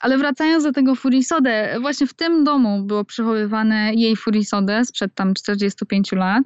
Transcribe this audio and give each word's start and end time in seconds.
Ale 0.00 0.18
wracając 0.18 0.64
do 0.64 0.72
tego 0.72 0.94
furisodę, 0.94 1.76
właśnie 1.80 2.06
w 2.06 2.14
tym 2.14 2.44
domu 2.44 2.82
było 2.82 3.04
przechowywane 3.04 3.94
jej 3.94 4.16
furisodę 4.16 4.84
sprzed 4.84 5.14
tam 5.14 5.34
45 5.34 6.12
lat. 6.12 6.42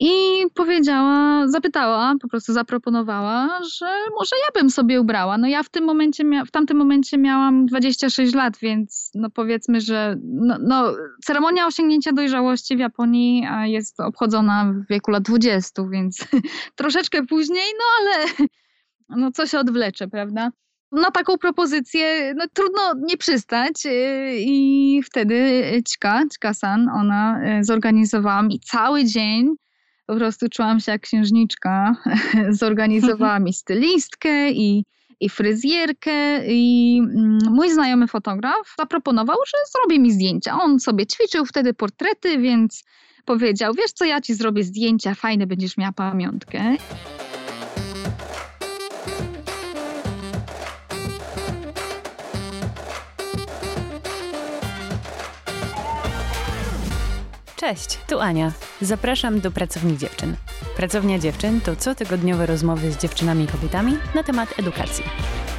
I 0.00 0.10
powiedziała, 0.54 1.48
zapytała, 1.48 2.14
po 2.22 2.28
prostu 2.28 2.52
zaproponowała, 2.52 3.60
że 3.78 3.86
może 4.18 4.36
ja 4.36 4.60
bym 4.60 4.70
sobie 4.70 5.00
ubrała. 5.00 5.38
No 5.38 5.48
ja 5.48 5.62
w 5.62 5.68
tym 5.68 5.84
momencie, 5.84 6.24
w 6.46 6.50
tamtym 6.50 6.76
momencie 6.76 7.18
miałam 7.18 7.66
26 7.66 8.34
lat, 8.34 8.58
więc 8.58 9.10
no 9.14 9.30
powiedzmy, 9.30 9.80
że 9.80 10.16
no, 10.22 10.56
no, 10.60 10.92
ceremonia 11.24 11.66
osiągnięcia 11.66 12.12
dojrzałości 12.12 12.76
w 12.76 12.80
Japonii 12.80 13.46
jest 13.64 14.00
obchodzona 14.00 14.72
w 14.72 14.92
wieku 14.92 15.10
lat 15.10 15.22
20, 15.22 15.82
więc 15.90 16.18
troszeczkę 16.76 17.26
później, 17.26 17.66
no 17.78 17.84
ale 18.00 18.26
no 19.08 19.32
co 19.32 19.46
się 19.46 19.58
odwlecze, 19.58 20.08
prawda? 20.08 20.50
Na 20.94 21.10
taką 21.10 21.38
propozycję 21.38 22.34
no, 22.36 22.44
trudno 22.52 22.80
nie 23.06 23.16
przystać 23.16 23.86
y, 23.86 23.90
i 24.38 25.00
wtedy 25.04 25.62
Ćka, 25.88 26.22
Ćka-san, 26.34 26.88
ona 26.88 27.40
y, 27.60 27.64
zorganizowała 27.64 28.42
mi 28.42 28.60
cały 28.60 29.04
dzień 29.04 29.54
po 30.06 30.16
prostu 30.16 30.48
czułam 30.48 30.80
się 30.80 30.92
jak 30.92 31.02
księżniczka. 31.02 31.96
Zorganizowała 32.50 33.38
mi 33.38 33.52
stylistkę 33.52 34.50
i, 34.50 34.84
i 35.20 35.28
fryzjerkę 35.28 36.46
i 36.46 37.00
mm, 37.02 37.38
mój 37.50 37.70
znajomy 37.70 38.08
fotograf 38.08 38.74
zaproponował, 38.78 39.36
że 39.46 39.58
zrobi 39.72 40.00
mi 40.00 40.12
zdjęcia. 40.12 40.58
On 40.60 40.80
sobie 40.80 41.06
ćwiczył 41.06 41.46
wtedy 41.46 41.74
portrety, 41.74 42.38
więc 42.38 42.84
powiedział, 43.24 43.74
wiesz 43.74 43.92
co, 43.92 44.04
ja 44.04 44.20
ci 44.20 44.34
zrobię 44.34 44.64
zdjęcia, 44.64 45.14
fajne, 45.14 45.46
będziesz 45.46 45.76
miała 45.76 45.92
pamiątkę. 45.92 46.76
Cześć, 57.64 57.98
tu 58.06 58.20
Ania. 58.20 58.52
Zapraszam 58.80 59.40
do 59.40 59.50
Pracowni 59.50 59.98
Dziewczyn. 59.98 60.36
Pracownia 60.76 61.18
Dziewczyn 61.18 61.60
to 61.60 61.76
cotygodniowe 61.76 62.46
rozmowy 62.46 62.92
z 62.92 62.96
dziewczynami 62.96 63.44
i 63.44 63.46
kobietami 63.46 63.98
na 64.14 64.22
temat 64.22 64.58
edukacji. 64.58 65.04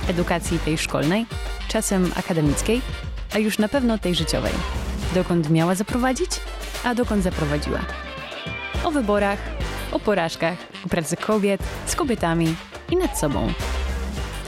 Edukacji 0.10 0.60
tej 0.60 0.78
szkolnej, 0.78 1.26
czasem 1.68 2.12
akademickiej, 2.16 2.82
a 3.34 3.40
już 3.40 3.60
na 3.60 3.68
pewno 3.68 3.98
tej 3.98 4.16
życiowej. 4.16 4.52
Dokąd 5.16 5.50
miała 5.50 5.76
zaprowadzić, 5.76 6.30
a 6.84 6.96
dokąd 6.96 7.24
zaprowadziła. 7.24 7.80
O 8.84 8.92
wyborach, 8.92 9.40
o 9.92 10.00
porażkach, 10.00 10.58
o 10.86 10.90
pracy 10.90 11.18
kobiet, 11.18 11.62
z 11.86 11.96
kobietami 11.96 12.56
i 12.92 12.96
nad 12.96 13.20
sobą. 13.20 13.48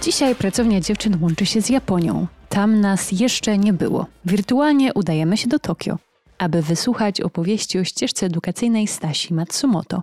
Dzisiaj 0.01 0.35
Pracownia 0.35 0.81
Dziewczyn 0.81 1.17
łączy 1.21 1.45
się 1.45 1.61
z 1.61 1.69
Japonią. 1.69 2.27
Tam 2.49 2.81
nas 2.81 3.11
jeszcze 3.11 3.57
nie 3.57 3.73
było. 3.73 4.05
Wirtualnie 4.25 4.93
udajemy 4.93 5.37
się 5.37 5.47
do 5.47 5.59
Tokio 5.59 5.97
aby 6.37 6.61
wysłuchać 6.61 7.21
opowieści 7.21 7.79
o 7.79 7.83
ścieżce 7.83 8.25
edukacyjnej 8.25 8.87
Stasi 8.87 9.33
Matsumoto, 9.33 10.01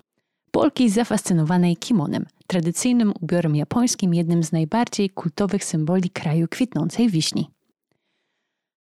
Polki 0.50 0.90
zafascynowanej 0.90 1.76
kimonem, 1.76 2.26
tradycyjnym 2.46 3.12
ubiorem 3.20 3.56
japońskim, 3.56 4.14
jednym 4.14 4.44
z 4.44 4.52
najbardziej 4.52 5.10
kultowych 5.10 5.64
symboli 5.64 6.10
kraju 6.10 6.46
kwitnącej 6.50 7.08
wiśni. 7.08 7.50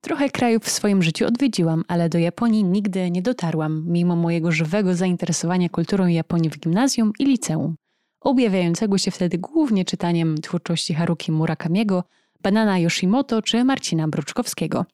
Trochę 0.00 0.30
krajów 0.30 0.62
w 0.64 0.70
swoim 0.70 1.03
życiu 1.03 1.27
odwiedziłam, 1.27 1.84
ale 1.89 2.08
do 2.08 2.19
Japonii 2.19 2.64
nigdy 2.64 3.11
nie 3.11 3.23
dotarłam, 3.23 3.84
mimo 3.86 4.17
mojego 4.17 4.53
żywego 4.53 4.95
zainteresowania 4.95 5.69
kulturą 5.69 6.06
Japonii 6.06 6.50
w 6.50 6.58
gimnazjum 6.58 7.12
i 7.19 7.25
liceum, 7.25 7.75
objawiającego 8.20 8.98
się 8.98 9.11
wtedy 9.11 9.39
głównie 9.39 9.84
czytaniem 9.84 10.39
twórczości 10.39 10.95
Haruki 10.95 11.33
Murakamiego, 11.33 12.05
Banana 12.42 12.78
Yoshimoto 12.78 13.42
czy 13.42 13.64
Marcina 13.64 14.08
Bruczkowskiego– 14.08 14.84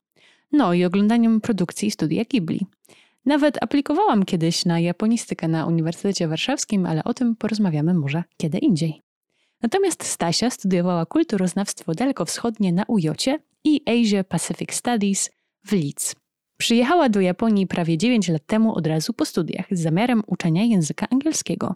no 0.52 0.74
i 0.74 0.84
oglądaniem 0.84 1.40
produkcji 1.40 1.90
studia 1.90 2.24
Ghibli. 2.24 2.66
Nawet 3.26 3.62
aplikowałam 3.62 4.24
kiedyś 4.24 4.64
na 4.64 4.80
japonistykę 4.80 5.48
na 5.48 5.66
Uniwersytecie 5.66 6.28
Warszawskim, 6.28 6.86
ale 6.86 7.04
o 7.04 7.14
tym 7.14 7.36
porozmawiamy 7.36 7.94
może 7.94 8.24
kiedy 8.36 8.58
indziej. 8.58 9.02
Natomiast 9.62 10.04
Stasia 10.04 10.50
studiowała 10.50 11.06
kulturoznawstwo 11.06 11.94
dalekowschodnie 11.94 12.72
na 12.72 12.84
UJOcie 12.88 13.38
i 13.64 13.80
Asia 13.86 14.24
Pacific 14.24 14.74
Studies 14.74 15.30
w 15.64 15.72
Leeds. 15.72 16.14
Przyjechała 16.56 17.08
do 17.08 17.20
Japonii 17.20 17.66
prawie 17.66 17.98
9 17.98 18.28
lat 18.28 18.46
temu 18.46 18.74
od 18.74 18.86
razu 18.86 19.12
po 19.12 19.24
studiach 19.24 19.66
z 19.70 19.82
zamiarem 19.82 20.22
uczenia 20.26 20.64
języka 20.64 21.06
angielskiego. 21.10 21.74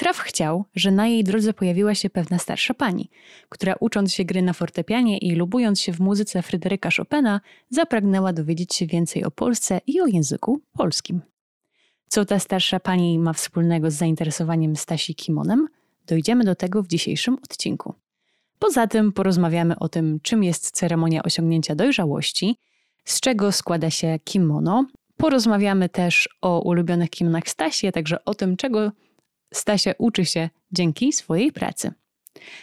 Traf 0.00 0.18
chciał, 0.18 0.64
że 0.74 0.90
na 0.90 1.06
jej 1.06 1.24
drodze 1.24 1.52
pojawiła 1.52 1.94
się 1.94 2.10
pewna 2.10 2.38
starsza 2.38 2.74
pani, 2.74 3.10
która 3.48 3.74
ucząc 3.80 4.12
się 4.12 4.24
gry 4.24 4.42
na 4.42 4.52
fortepianie 4.52 5.18
i 5.18 5.34
lubując 5.34 5.80
się 5.80 5.92
w 5.92 6.00
muzyce 6.00 6.42
Fryderyka 6.42 6.88
Chopina, 6.96 7.40
zapragnęła 7.70 8.32
dowiedzieć 8.32 8.74
się 8.74 8.86
więcej 8.86 9.24
o 9.24 9.30
Polsce 9.30 9.80
i 9.86 10.00
o 10.00 10.06
języku 10.06 10.60
polskim. 10.72 11.20
Co 12.08 12.24
ta 12.24 12.38
starsza 12.38 12.80
pani 12.80 13.18
ma 13.18 13.32
wspólnego 13.32 13.90
z 13.90 13.94
zainteresowaniem 13.94 14.76
Stasi 14.76 15.14
kimonem? 15.14 15.68
Dojdziemy 16.06 16.44
do 16.44 16.54
tego 16.54 16.82
w 16.82 16.88
dzisiejszym 16.88 17.34
odcinku. 17.34 17.94
Poza 18.58 18.86
tym 18.86 19.12
porozmawiamy 19.12 19.78
o 19.78 19.88
tym, 19.88 20.20
czym 20.22 20.44
jest 20.44 20.70
ceremonia 20.70 21.22
osiągnięcia 21.22 21.74
dojrzałości, 21.74 22.56
z 23.04 23.20
czego 23.20 23.52
składa 23.52 23.90
się 23.90 24.18
kimono. 24.24 24.86
Porozmawiamy 25.16 25.88
też 25.88 26.28
o 26.40 26.60
ulubionych 26.60 27.10
kimonach 27.10 27.48
Stasi, 27.48 27.86
a 27.86 27.92
także 27.92 28.24
o 28.24 28.34
tym, 28.34 28.56
czego 28.56 28.92
Stasia 29.54 29.92
uczy 29.98 30.24
się 30.24 30.48
dzięki 30.72 31.12
swojej 31.12 31.52
pracy. 31.52 31.92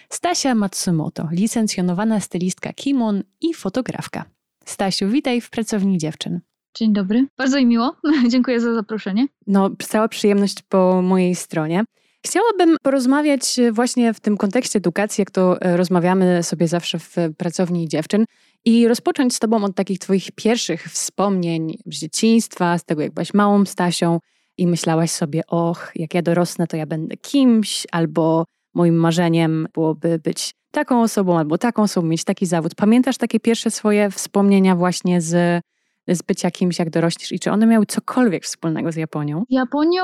Stasia 0.10 0.56
Matsumoto, 0.56 1.28
licencjonowana 1.32 2.20
stylistka 2.20 2.74
kimon 2.74 3.24
i 3.42 3.54
fotografka. 3.54 4.26
Stasiu, 4.66 5.10
witaj 5.10 5.42
w 5.42 5.50
Pracowni 5.50 5.98
Dziewczyn. 5.98 6.40
Dzień 6.78 6.94
dobry. 6.94 7.28
Bardzo 7.38 7.58
mi 7.58 7.66
miło. 7.66 7.96
Dziękuję 8.32 8.60
za 8.60 8.74
zaproszenie. 8.74 9.28
No, 9.48 9.70
cała 9.84 10.08
przyjemność 10.08 10.62
po 10.62 11.02
mojej 11.02 11.36
stronie. 11.36 11.84
Chciałabym 12.26 12.78
porozmawiać 12.82 13.60
właśnie 13.72 14.14
w 14.14 14.20
tym 14.20 14.38
kontekście 14.38 14.78
edukacji, 14.78 15.22
jak 15.22 15.32
to 15.32 15.62
e, 15.62 15.78
rozmawiamy 15.78 16.44
sobie 16.44 16.68
zawsze 16.68 17.00
w 17.00 17.16
Pracowni 17.38 17.88
Dziewczyn 17.88 18.26
i 18.66 18.88
rozpocząć 18.88 19.36
z 19.36 19.40
Tobą 19.40 19.64
od 19.64 19.76
takich 19.76 20.00
Twoich 20.00 20.32
pierwszych 20.32 20.84
wspomnień 20.84 21.78
z 21.86 22.00
dzieciństwa, 22.00 22.78
z 22.78 22.86
tego 22.86 23.02
jak 23.02 23.14
byłaś 23.14 23.34
małą 23.34 23.66
Stasią, 23.66 24.20
i 24.58 24.68
myślałaś 24.68 25.12
sobie, 25.12 25.42
och, 25.48 25.92
jak 25.96 26.14
ja 26.14 26.22
dorosnę, 26.22 26.68
to 26.68 26.78
ja 26.78 26.86
będę 26.86 27.18
kimś, 27.18 27.88
albo 27.92 28.46
moim 28.74 28.96
marzeniem 28.96 29.68
byłoby 29.74 30.20
być 30.24 30.52
taką 30.72 31.02
osobą, 31.02 31.38
albo 31.38 31.58
taką 31.58 31.84
osobą, 31.84 32.08
mieć 32.08 32.24
taki 32.24 32.46
zawód. 32.46 32.76
Pamiętasz 32.76 33.18
takie 33.18 33.40
pierwsze 33.40 33.72
swoje 33.72 34.12
wspomnienia 34.12 34.76
właśnie 34.76 35.22
z, 35.22 35.64
z 36.08 36.22
bycia 36.22 36.52
kimś, 36.52 36.80
jak 36.80 36.90
dorośniesz 36.90 37.32
i 37.32 37.40
czy 37.40 37.52
one 37.52 37.66
miały 37.66 37.86
cokolwiek 37.86 38.44
wspólnego 38.44 38.92
z 38.92 38.96
Japonią? 38.96 39.44
Japonią 39.50 40.04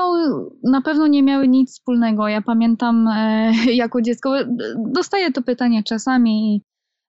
na 0.62 0.82
pewno 0.82 1.06
nie 1.06 1.22
miały 1.22 1.48
nic 1.48 1.72
wspólnego. 1.72 2.28
Ja 2.28 2.42
pamiętam 2.42 3.08
e, 3.08 3.52
jako 3.84 4.02
dziecko, 4.02 4.34
dostaję 4.76 5.32
to 5.32 5.42
pytanie 5.42 5.82
czasami 5.82 6.62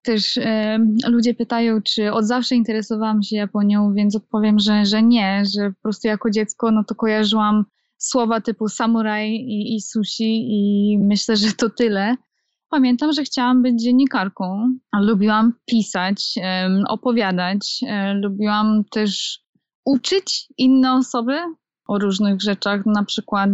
też 0.05 0.37
e, 0.37 0.79
ludzie 1.07 1.33
pytają, 1.33 1.81
czy 1.81 2.13
od 2.13 2.25
zawsze 2.25 2.55
interesowałam 2.55 3.23
się 3.23 3.35
Japonią, 3.35 3.93
więc 3.93 4.15
odpowiem, 4.15 4.59
że, 4.59 4.85
że 4.85 5.03
nie, 5.03 5.43
że 5.55 5.69
po 5.69 5.81
prostu 5.81 6.07
jako 6.07 6.29
dziecko 6.29 6.71
no 6.71 6.83
to 6.83 6.95
kojarzyłam 6.95 7.65
słowa 7.97 8.41
typu 8.41 8.67
samuraj 8.69 9.31
i, 9.31 9.75
i 9.75 9.81
sushi 9.81 10.45
i 10.47 10.97
myślę, 10.99 11.37
że 11.37 11.51
to 11.51 11.69
tyle. 11.69 12.15
Pamiętam, 12.69 13.13
że 13.13 13.23
chciałam 13.23 13.61
być 13.61 13.83
dziennikarką. 13.83 14.77
Lubiłam 14.99 15.53
pisać, 15.65 16.35
opowiadać. 16.87 17.79
E, 17.87 18.13
lubiłam 18.13 18.83
też 18.91 19.39
uczyć 19.85 20.47
inne 20.57 20.93
osoby 20.93 21.39
o 21.87 21.99
różnych 21.99 22.41
rzeczach, 22.41 22.85
na 22.85 23.03
przykład 23.03 23.49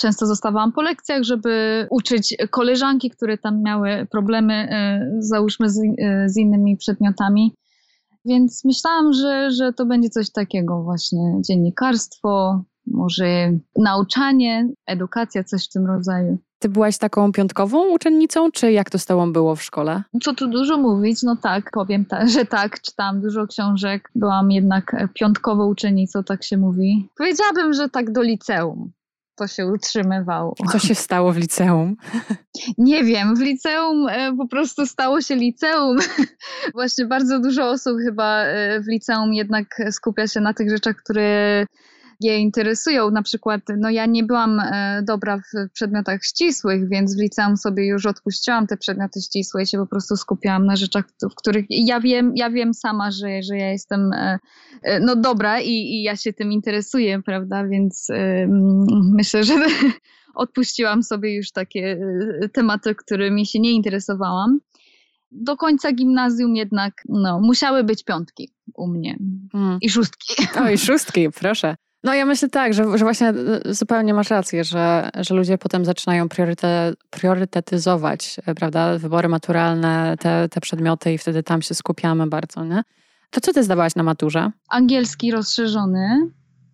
Często 0.00 0.26
zostawałam 0.26 0.72
po 0.72 0.82
lekcjach, 0.82 1.22
żeby 1.22 1.86
uczyć 1.90 2.36
koleżanki, 2.50 3.10
które 3.10 3.38
tam 3.38 3.62
miały 3.62 4.06
problemy, 4.10 4.54
e, 4.54 5.10
załóżmy, 5.18 5.70
z, 5.70 5.78
e, 5.78 6.28
z 6.28 6.36
innymi 6.36 6.76
przedmiotami. 6.76 7.54
Więc 8.24 8.64
myślałam, 8.64 9.12
że, 9.12 9.50
że 9.50 9.72
to 9.72 9.86
będzie 9.86 10.10
coś 10.10 10.30
takiego 10.30 10.82
właśnie 10.82 11.32
dziennikarstwo, 11.48 12.62
może 12.86 13.52
nauczanie, 13.76 14.68
edukacja, 14.86 15.44
coś 15.44 15.64
w 15.64 15.72
tym 15.72 15.86
rodzaju. 15.86 16.38
Ty 16.58 16.68
byłaś 16.68 16.98
taką 16.98 17.32
piątkową 17.32 17.88
uczennicą, 17.88 18.50
czy 18.50 18.72
jak 18.72 18.90
to 18.90 18.98
z 18.98 19.06
tobą 19.06 19.32
było 19.32 19.56
w 19.56 19.62
szkole? 19.62 20.02
Co 20.22 20.34
tu 20.34 20.48
dużo 20.48 20.78
mówić, 20.78 21.22
no 21.22 21.36
tak, 21.36 21.70
powiem 21.72 22.04
ta, 22.04 22.26
że 22.26 22.44
tak, 22.44 22.80
czytałam 22.80 23.20
dużo 23.20 23.46
książek, 23.46 24.10
byłam 24.14 24.50
jednak 24.50 24.96
piątkową 25.14 25.66
uczennicą, 25.66 26.24
tak 26.24 26.44
się 26.44 26.56
mówi. 26.56 27.08
Powiedziałabym, 27.18 27.72
że 27.72 27.88
tak 27.88 28.12
do 28.12 28.22
liceum 28.22 28.92
to 29.40 29.46
się 29.46 29.66
utrzymywało. 29.66 30.54
Co 30.72 30.78
się 30.78 30.94
stało 30.94 31.32
w 31.32 31.36
liceum? 31.36 31.96
Nie 32.78 33.04
wiem, 33.04 33.36
w 33.36 33.40
liceum 33.40 34.08
e, 34.08 34.36
po 34.36 34.48
prostu 34.48 34.86
stało 34.86 35.20
się 35.20 35.36
liceum. 35.36 35.98
Właśnie 36.74 37.06
bardzo 37.06 37.40
dużo 37.40 37.70
osób 37.70 37.96
chyba 38.04 38.42
e, 38.44 38.80
w 38.80 38.88
liceum 38.88 39.32
jednak 39.32 39.66
skupia 39.90 40.26
się 40.26 40.40
na 40.40 40.54
tych 40.54 40.70
rzeczach, 40.70 40.96
które 40.96 41.66
je 42.20 42.38
interesują. 42.38 43.10
Na 43.10 43.22
przykład, 43.22 43.60
no 43.78 43.90
ja 43.90 44.06
nie 44.06 44.24
byłam 44.24 44.60
e, 44.60 45.02
dobra 45.06 45.38
w 45.38 45.72
przedmiotach 45.72 46.24
ścisłych, 46.24 46.88
więc 46.88 47.16
w 47.16 47.20
liceum 47.20 47.56
sobie 47.56 47.86
już 47.86 48.06
odpuściłam 48.06 48.66
te 48.66 48.76
przedmioty 48.76 49.20
ścisłe 49.20 49.62
i 49.62 49.66
się 49.66 49.78
po 49.78 49.86
prostu 49.86 50.16
skupiałam 50.16 50.66
na 50.66 50.76
rzeczach, 50.76 51.04
w 51.32 51.34
których 51.34 51.64
ja 51.68 52.00
wiem, 52.00 52.32
ja 52.36 52.50
wiem 52.50 52.74
sama, 52.74 53.10
że, 53.10 53.42
że 53.42 53.56
ja 53.56 53.70
jestem 53.70 54.12
e, 54.12 54.38
e, 54.82 55.00
no 55.00 55.16
dobra 55.16 55.60
i, 55.60 55.70
i 55.70 56.02
ja 56.02 56.16
się 56.16 56.32
tym 56.32 56.52
interesuję, 56.52 57.22
prawda, 57.22 57.66
więc 57.66 58.08
myślę, 59.12 59.44
że 59.44 59.54
odpuściłam 60.34 61.02
sobie 61.02 61.36
już 61.36 61.52
takie 61.52 62.00
tematy, 62.52 62.94
którymi 62.94 63.46
się 63.46 63.60
nie 63.60 63.72
interesowałam 63.72 64.60
do 65.32 65.56
końca 65.56 65.92
gimnazjum 65.92 66.56
jednak 66.56 67.02
no, 67.08 67.40
musiały 67.40 67.84
być 67.84 68.04
piątki 68.04 68.50
u 68.74 68.88
mnie 68.88 69.18
mm. 69.54 69.78
i 69.80 69.90
szóstki. 69.90 70.34
O, 70.60 70.70
i 70.70 70.78
szóstki, 70.78 71.30
proszę. 71.30 71.76
No 72.04 72.14
ja 72.14 72.24
myślę 72.24 72.48
tak, 72.48 72.74
że, 72.74 72.98
że 72.98 73.04
właśnie 73.04 73.28
e, 73.28 73.34
zupełnie 73.74 74.14
masz 74.14 74.30
rację, 74.30 74.64
że, 74.64 75.10
że 75.18 75.34
ludzie 75.34 75.58
potem 75.58 75.84
zaczynają 75.84 76.28
prioryte, 76.28 76.92
priorytetyzować, 77.10 78.36
e, 78.46 78.54
prawda, 78.54 78.98
wybory 78.98 79.28
maturalne, 79.28 80.16
te, 80.20 80.48
te 80.48 80.60
przedmioty 80.60 81.12
i 81.12 81.18
wtedy 81.18 81.42
tam 81.42 81.62
się 81.62 81.74
skupiamy 81.74 82.26
bardzo, 82.26 82.64
nie? 82.64 82.82
To 83.30 83.40
co 83.40 83.52
ty 83.52 83.64
zdawałaś 83.64 83.94
na 83.94 84.02
maturze? 84.02 84.50
Angielski 84.68 85.30
rozszerzony 85.30 86.30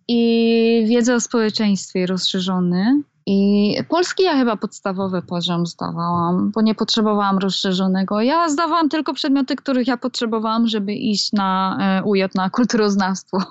i 0.07 0.85
wiedzę 0.89 1.15
o 1.15 1.19
społeczeństwie 1.19 2.05
rozszerzony 2.05 3.01
i 3.29 3.75
polski 3.89 4.23
ja 4.23 4.37
chyba 4.37 4.57
podstawowy 4.57 5.21
poziom 5.21 5.65
zdawałam, 5.65 6.51
bo 6.51 6.61
nie 6.61 6.75
potrzebowałam 6.75 7.37
rozszerzonego. 7.37 8.21
Ja 8.21 8.49
zdawałam 8.49 8.89
tylko 8.89 9.13
przedmioty, 9.13 9.55
których 9.55 9.87
ja 9.87 9.97
potrzebowałam, 9.97 10.67
żeby 10.67 10.93
iść 10.93 11.33
na 11.33 11.77
e, 11.81 12.03
UJ, 12.03 12.23
na 12.35 12.49
kulturoznawstwo. 12.49 13.37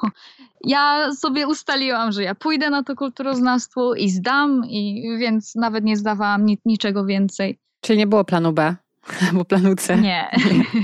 Ja 0.65 1.13
sobie 1.15 1.47
ustaliłam, 1.47 2.13
że 2.13 2.23
ja 2.23 2.35
pójdę 2.35 2.71
na 2.71 2.83
to 2.83 2.97
kulturoznawstwo 2.97 3.95
i 3.95 4.11
zdam, 4.11 4.63
i 4.69 5.05
więc 5.19 5.55
nawet 5.55 5.85
nie 5.85 5.97
zdawałam 5.97 6.47
ni 6.47 6.59
niczego 6.65 7.05
więcej. 7.05 7.59
Czyli 7.81 7.99
nie 7.99 8.07
było 8.07 8.25
planu 8.25 8.53
B 8.53 8.77
albo 9.29 9.45
planu 9.45 9.77
C? 9.77 9.97
Nie. 9.97 10.31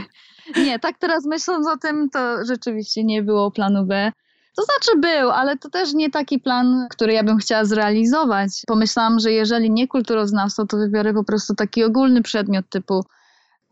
nie, 0.67 0.79
tak 0.79 0.99
teraz 0.99 1.27
myśląc 1.27 1.69
o 1.69 1.77
tym, 1.77 2.11
to 2.11 2.45
rzeczywiście 2.45 3.05
nie 3.05 3.23
było 3.23 3.50
planu 3.50 3.87
B. 3.87 4.12
To 4.56 4.62
znaczy 4.62 5.00
był, 5.00 5.31
ale 5.31 5.56
to 5.56 5.70
też 5.70 5.94
nie 5.94 6.10
taki 6.10 6.38
plan, 6.38 6.87
który 6.90 7.12
ja 7.12 7.25
bym 7.25 7.38
chciała 7.38 7.64
zrealizować. 7.64 8.62
Pomyślałam, 8.66 9.19
że 9.19 9.32
jeżeli 9.32 9.70
nie 9.70 9.88
kulturoznawstwo, 9.88 10.66
to 10.66 10.76
wybiorę 10.76 11.14
po 11.14 11.25
prostu 11.25 11.54
taki 11.54 11.84
ogólny 11.84 12.22
przedmiot 12.22 12.69
typu 12.69 13.04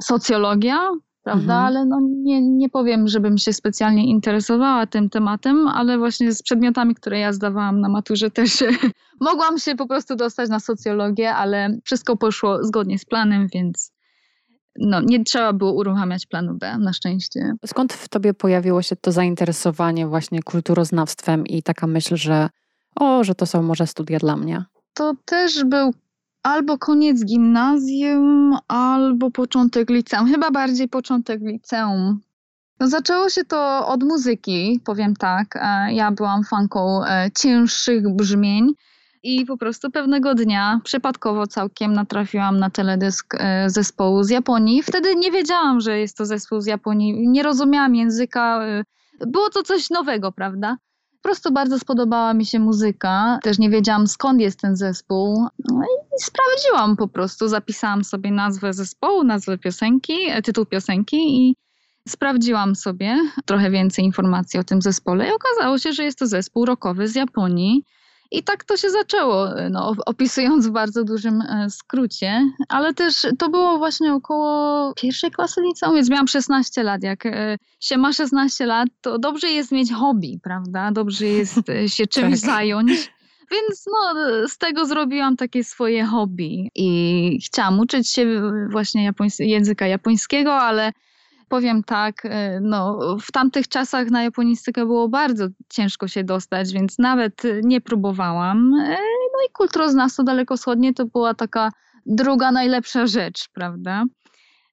socjologia, 0.02 0.90
prawda? 1.22 1.54
Mhm. 1.54 1.66
Ale 1.66 1.86
no 1.86 2.00
nie, 2.02 2.40
nie 2.42 2.68
powiem, 2.68 3.08
żebym 3.08 3.38
się 3.38 3.52
specjalnie 3.52 4.06
interesowała 4.06 4.86
tym 4.86 5.10
tematem, 5.10 5.68
ale 5.68 5.98
właśnie 5.98 6.32
z 6.32 6.42
przedmiotami, 6.42 6.94
które 6.94 7.18
ja 7.18 7.32
zdawałam 7.32 7.80
na 7.80 7.88
maturze 7.88 8.30
też 8.40 8.64
mogłam 9.20 9.58
się 9.58 9.74
po 9.74 9.86
prostu 9.86 10.16
dostać 10.16 10.50
na 10.50 10.60
socjologię, 10.60 11.34
ale 11.34 11.78
wszystko 11.84 12.16
poszło 12.16 12.64
zgodnie 12.64 12.98
z 12.98 13.04
planem, 13.04 13.46
więc 13.54 13.92
no, 14.80 15.00
nie 15.00 15.24
trzeba 15.24 15.52
było 15.52 15.72
uruchamiać 15.72 16.26
planu 16.26 16.54
B, 16.54 16.78
na 16.78 16.92
szczęście. 16.92 17.52
Skąd 17.66 17.92
w 17.92 18.08
tobie 18.08 18.34
pojawiło 18.34 18.82
się 18.82 18.96
to 18.96 19.12
zainteresowanie 19.12 20.06
właśnie 20.06 20.42
kulturoznawstwem 20.42 21.46
i 21.46 21.62
taka 21.62 21.86
myśl, 21.86 22.16
że 22.16 22.48
o, 22.96 23.24
że 23.24 23.34
to 23.34 23.46
są 23.46 23.62
może 23.62 23.86
studia 23.86 24.18
dla 24.18 24.36
mnie? 24.36 24.64
To 24.94 25.14
też 25.24 25.64
był 25.64 25.92
albo 26.42 26.78
koniec 26.78 27.24
gimnazjum, 27.24 28.56
albo 28.68 29.30
początek 29.30 29.90
liceum. 29.90 30.28
Chyba 30.28 30.50
bardziej 30.50 30.88
początek 30.88 31.40
liceum. 31.42 32.20
No, 32.80 32.88
zaczęło 32.88 33.28
się 33.28 33.44
to 33.44 33.88
od 33.88 34.02
muzyki, 34.02 34.80
powiem 34.84 35.16
tak. 35.16 35.56
E, 35.56 35.92
ja 35.92 36.12
byłam 36.12 36.44
fanką 36.44 37.04
e, 37.04 37.30
cięższych 37.38 38.14
brzmień. 38.16 38.72
I 39.22 39.46
po 39.46 39.56
prostu 39.56 39.90
pewnego 39.90 40.34
dnia, 40.34 40.80
przypadkowo 40.84 41.46
całkiem, 41.46 41.92
natrafiłam 41.92 42.58
na 42.58 42.70
teledysk 42.70 43.34
e, 43.38 43.70
zespołu 43.70 44.22
z 44.22 44.30
Japonii. 44.30 44.82
Wtedy 44.82 45.16
nie 45.16 45.30
wiedziałam, 45.30 45.80
że 45.80 45.98
jest 45.98 46.16
to 46.16 46.26
zespół 46.26 46.60
z 46.60 46.66
Japonii. 46.66 47.28
Nie 47.28 47.42
rozumiałam 47.42 47.94
języka. 47.94 48.64
E, 48.64 48.84
było 49.26 49.50
to 49.50 49.62
coś 49.62 49.90
nowego, 49.90 50.32
prawda? 50.32 50.76
Po 51.12 51.22
prostu 51.22 51.52
bardzo 51.52 51.78
spodobała 51.78 52.34
mi 52.34 52.46
się 52.46 52.58
muzyka. 52.58 53.38
Też 53.42 53.58
nie 53.58 53.70
wiedziałam 53.70 54.06
skąd 54.06 54.40
jest 54.40 54.60
ten 54.60 54.76
zespół. 54.76 55.46
No 55.68 55.82
i 55.82 56.22
sprawdziłam 56.22 56.96
po 56.96 57.08
prostu. 57.08 57.48
Zapisałam 57.48 58.04
sobie 58.04 58.30
nazwę 58.30 58.72
zespołu, 58.72 59.24
nazwę 59.24 59.58
piosenki, 59.58 60.14
e, 60.30 60.42
tytuł 60.42 60.66
piosenki 60.66 61.16
i 61.16 61.56
sprawdziłam 62.08 62.76
sobie 62.76 63.16
trochę 63.44 63.70
więcej 63.70 64.04
informacji 64.04 64.60
o 64.60 64.64
tym 64.64 64.82
zespole 64.82 65.28
i 65.28 65.32
okazało 65.32 65.78
się, 65.78 65.92
że 65.92 66.04
jest 66.04 66.18
to 66.18 66.26
zespół 66.26 66.64
rockowy 66.64 67.08
z 67.08 67.14
Japonii. 67.14 67.84
I 68.32 68.42
tak 68.42 68.64
to 68.64 68.76
się 68.76 68.90
zaczęło, 68.90 69.48
no, 69.70 69.94
opisując 70.06 70.66
w 70.66 70.70
bardzo 70.70 71.04
dużym 71.04 71.40
e, 71.40 71.70
skrócie, 71.70 72.50
ale 72.68 72.94
też 72.94 73.26
to 73.38 73.48
było 73.48 73.78
właśnie 73.78 74.14
około 74.14 74.92
pierwszej 74.94 75.30
klasy 75.30 75.60
liceum, 75.60 75.94
więc 75.94 76.10
miałam 76.10 76.28
16 76.28 76.82
lat. 76.82 77.02
Jak 77.02 77.26
e, 77.26 77.58
się 77.80 77.98
ma 77.98 78.12
16 78.12 78.66
lat, 78.66 78.88
to 79.00 79.18
dobrze 79.18 79.48
jest 79.48 79.72
mieć 79.72 79.92
hobby, 79.92 80.40
prawda? 80.42 80.90
Dobrze 80.92 81.26
jest 81.26 81.68
e, 81.68 81.88
się 81.88 82.06
czymś 82.16 82.40
tak. 82.40 82.50
zająć. 82.50 83.12
Więc 83.50 83.84
no, 83.86 84.14
z 84.48 84.58
tego 84.58 84.86
zrobiłam 84.86 85.36
takie 85.36 85.64
swoje 85.64 86.04
hobby 86.04 86.70
i 86.74 87.38
chciałam 87.46 87.80
uczyć 87.80 88.10
się 88.10 88.42
właśnie 88.70 89.12
japońs- 89.12 89.44
języka 89.44 89.86
japońskiego, 89.86 90.54
ale 90.54 90.92
powiem 91.50 91.84
tak, 91.84 92.24
e, 92.24 92.60
no, 92.60 92.98
w 93.20 93.32
tamtych 93.32 93.68
czasach 93.68 94.10
na 94.10 94.22
japonistykę 94.22 94.86
było 94.86 95.08
bardzo 95.08 95.46
ciężko 95.68 96.08
się 96.08 96.24
dostać, 96.24 96.72
więc 96.72 96.98
nawet 96.98 97.42
nie 97.62 97.80
próbowałam. 97.80 98.74
E, 98.74 98.88
no 99.32 99.46
i 99.48 99.52
kulturoznawstwo 99.52 100.22
dalekoschodnie 100.22 100.94
to 100.94 101.06
była 101.06 101.34
taka 101.34 101.72
druga 102.06 102.52
najlepsza 102.52 103.06
rzecz, 103.06 103.48
prawda? 103.52 104.04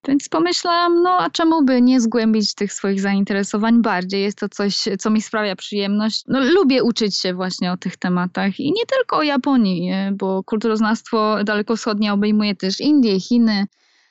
Więc 0.07 0.29
pomyślałam, 0.29 1.01
no 1.01 1.17
a 1.19 1.29
czemu 1.29 1.63
by 1.63 1.81
nie 1.81 2.01
zgłębić 2.01 2.55
tych 2.55 2.73
swoich 2.73 3.01
zainteresowań 3.01 3.81
bardziej? 3.81 4.21
Jest 4.21 4.37
to 4.37 4.49
coś, 4.49 4.75
co 4.99 5.09
mi 5.09 5.21
sprawia 5.21 5.55
przyjemność. 5.55 6.23
No, 6.27 6.39
lubię 6.39 6.83
uczyć 6.83 7.17
się 7.19 7.33
właśnie 7.33 7.71
o 7.71 7.77
tych 7.77 7.97
tematach 7.97 8.59
i 8.59 8.71
nie 8.71 8.85
tylko 8.85 9.17
o 9.17 9.23
Japonii, 9.23 9.91
e, 9.91 10.11
bo 10.11 10.43
kulturoznawstwo 10.43 11.43
dalekowschodnie 11.43 12.13
obejmuje 12.13 12.55
też 12.55 12.79
Indie, 12.79 13.19
Chiny, 13.19 13.65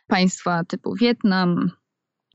państwa 0.06 0.64
typu 0.64 0.94
Wietnam, 0.94 1.70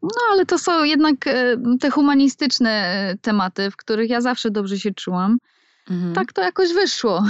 no 0.04 0.22
ale 0.32 0.46
to 0.46 0.60
są 0.60 0.84
jednak 0.84 1.28
e, 1.28 1.58
te 1.80 1.90
humanistyczne 1.90 2.70
e, 2.70 3.18
tematy, 3.22 3.72
w 3.72 3.76
których 3.76 4.10
ja 4.10 4.22
zawsze 4.22 4.52
dobrze 4.52 4.80
się 4.80 4.92
czułam. 4.94 5.38
Mhm. 5.90 6.14
Tak 6.14 6.34
to 6.34 6.42
jakoś 6.42 6.74
wyszło. 6.74 7.24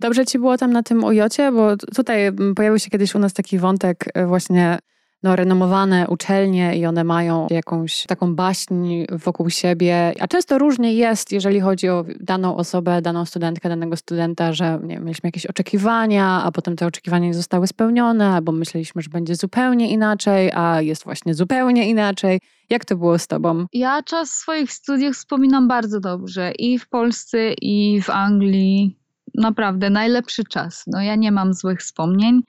Dobrze 0.00 0.26
ci 0.26 0.38
było 0.38 0.58
tam 0.58 0.72
na 0.72 0.82
tym 0.82 1.04
ujocie, 1.04 1.52
bo 1.52 1.76
tutaj 1.76 2.32
pojawił 2.56 2.78
się 2.78 2.90
kiedyś 2.90 3.14
u 3.14 3.18
nas 3.18 3.32
taki 3.32 3.58
wątek 3.58 4.04
e, 4.14 4.26
właśnie 4.26 4.78
no, 5.22 5.36
renomowane 5.36 6.06
uczelnie 6.08 6.76
i 6.76 6.86
one 6.86 7.04
mają 7.04 7.46
jakąś 7.50 8.06
taką 8.06 8.34
baśń 8.34 9.04
wokół 9.10 9.50
siebie. 9.50 10.12
A 10.20 10.28
często 10.28 10.58
różnie 10.58 10.94
jest, 10.94 11.32
jeżeli 11.32 11.60
chodzi 11.60 11.88
o 11.88 12.04
daną 12.20 12.56
osobę, 12.56 13.02
daną 13.02 13.24
studentkę, 13.24 13.68
danego 13.68 13.96
studenta, 13.96 14.52
że 14.52 14.80
nie, 14.82 14.98
mieliśmy 14.98 15.26
jakieś 15.28 15.46
oczekiwania, 15.46 16.42
a 16.44 16.52
potem 16.52 16.76
te 16.76 16.86
oczekiwania 16.86 17.26
nie 17.26 17.34
zostały 17.34 17.66
spełnione, 17.66 18.28
albo 18.28 18.52
myśleliśmy, 18.52 19.02
że 19.02 19.10
będzie 19.10 19.34
zupełnie 19.34 19.90
inaczej, 19.90 20.50
a 20.54 20.80
jest 20.80 21.04
właśnie 21.04 21.34
zupełnie 21.34 21.90
inaczej. 21.90 22.40
Jak 22.70 22.84
to 22.84 22.96
było 22.96 23.18
z 23.18 23.26
tobą? 23.26 23.66
Ja 23.72 24.02
czas 24.02 24.30
swoich 24.30 24.72
studiów 24.72 25.16
wspominam 25.16 25.68
bardzo 25.68 26.00
dobrze 26.00 26.52
i 26.58 26.78
w 26.78 26.88
Polsce, 26.88 27.52
i 27.52 28.02
w 28.02 28.10
Anglii. 28.10 28.98
Naprawdę 29.34 29.90
najlepszy 29.90 30.44
czas. 30.44 30.84
No 30.86 31.02
ja 31.02 31.14
nie 31.14 31.32
mam 31.32 31.54
złych 31.54 31.80
wspomnień. 31.80 32.42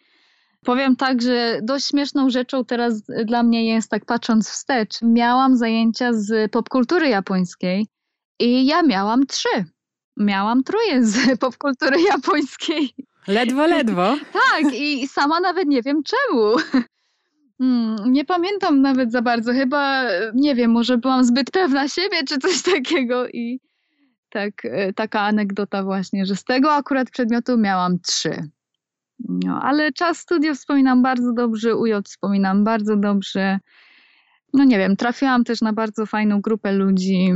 Powiem 0.66 0.96
tak, 0.96 1.22
że 1.22 1.60
dość 1.64 1.88
śmieszną 1.88 2.30
rzeczą 2.30 2.66
teraz 2.66 3.02
dla 3.26 3.44
mnie 3.44 3.66
jest, 3.66 3.90
tak 3.90 4.06
patrząc 4.06 4.50
wstecz, 4.50 5.02
miałam 5.02 5.58
zajęcia 5.58 6.14
z 6.14 6.52
popkultury 6.52 7.10
japońskiej 7.10 7.88
i 8.40 8.66
ja 8.66 8.84
miałam 8.84 9.26
trzy. 9.26 9.66
Miałam 10.18 10.64
troje 10.64 11.06
z 11.06 11.18
popkultury 11.40 12.02
japońskiej. 12.02 12.94
Ledwo, 13.28 13.68
ledwo. 13.68 14.16
tak, 14.52 14.74
i 14.74 15.08
sama 15.08 15.40
nawet 15.40 15.68
nie 15.68 15.82
wiem 15.82 16.02
czemu. 16.04 16.54
Hmm, 17.58 18.12
nie 18.12 18.26
pamiętam 18.26 18.82
nawet 18.82 19.12
za 19.12 19.22
bardzo. 19.22 19.54
Chyba, 19.54 20.04
nie 20.34 20.56
wiem, 20.56 20.72
może 20.72 20.98
byłam 20.98 21.26
zbyt 21.26 21.52
pewna 21.52 21.88
siebie, 21.88 22.24
czy 22.28 22.38
coś 22.38 22.62
takiego. 22.62 23.28
I 23.28 23.60
tak, 24.30 24.66
e, 24.66 24.94
taka 24.94 25.22
anegdota 25.22 25.84
właśnie, 25.84 26.26
że 26.26 26.36
z 26.36 26.44
tego 26.44 26.74
akurat 26.74 27.10
przedmiotu 27.10 27.58
miałam 27.58 28.00
trzy. 28.00 28.50
No, 29.20 29.62
ale 29.62 29.92
czas 29.92 30.18
studiów 30.18 30.58
wspominam 30.58 31.02
bardzo 31.02 31.34
dobrze, 31.34 31.76
UJ 31.76 31.92
wspominam 32.06 32.64
bardzo 32.64 32.98
dobrze. 32.98 33.60
No 34.54 34.64
nie 34.64 34.78
wiem, 34.78 34.96
trafiłam 34.96 35.44
też 35.44 35.62
na 35.62 35.74
bardzo 35.74 36.06
fajną 36.06 36.42
grupę 36.42 36.72
ludzi. 36.72 37.32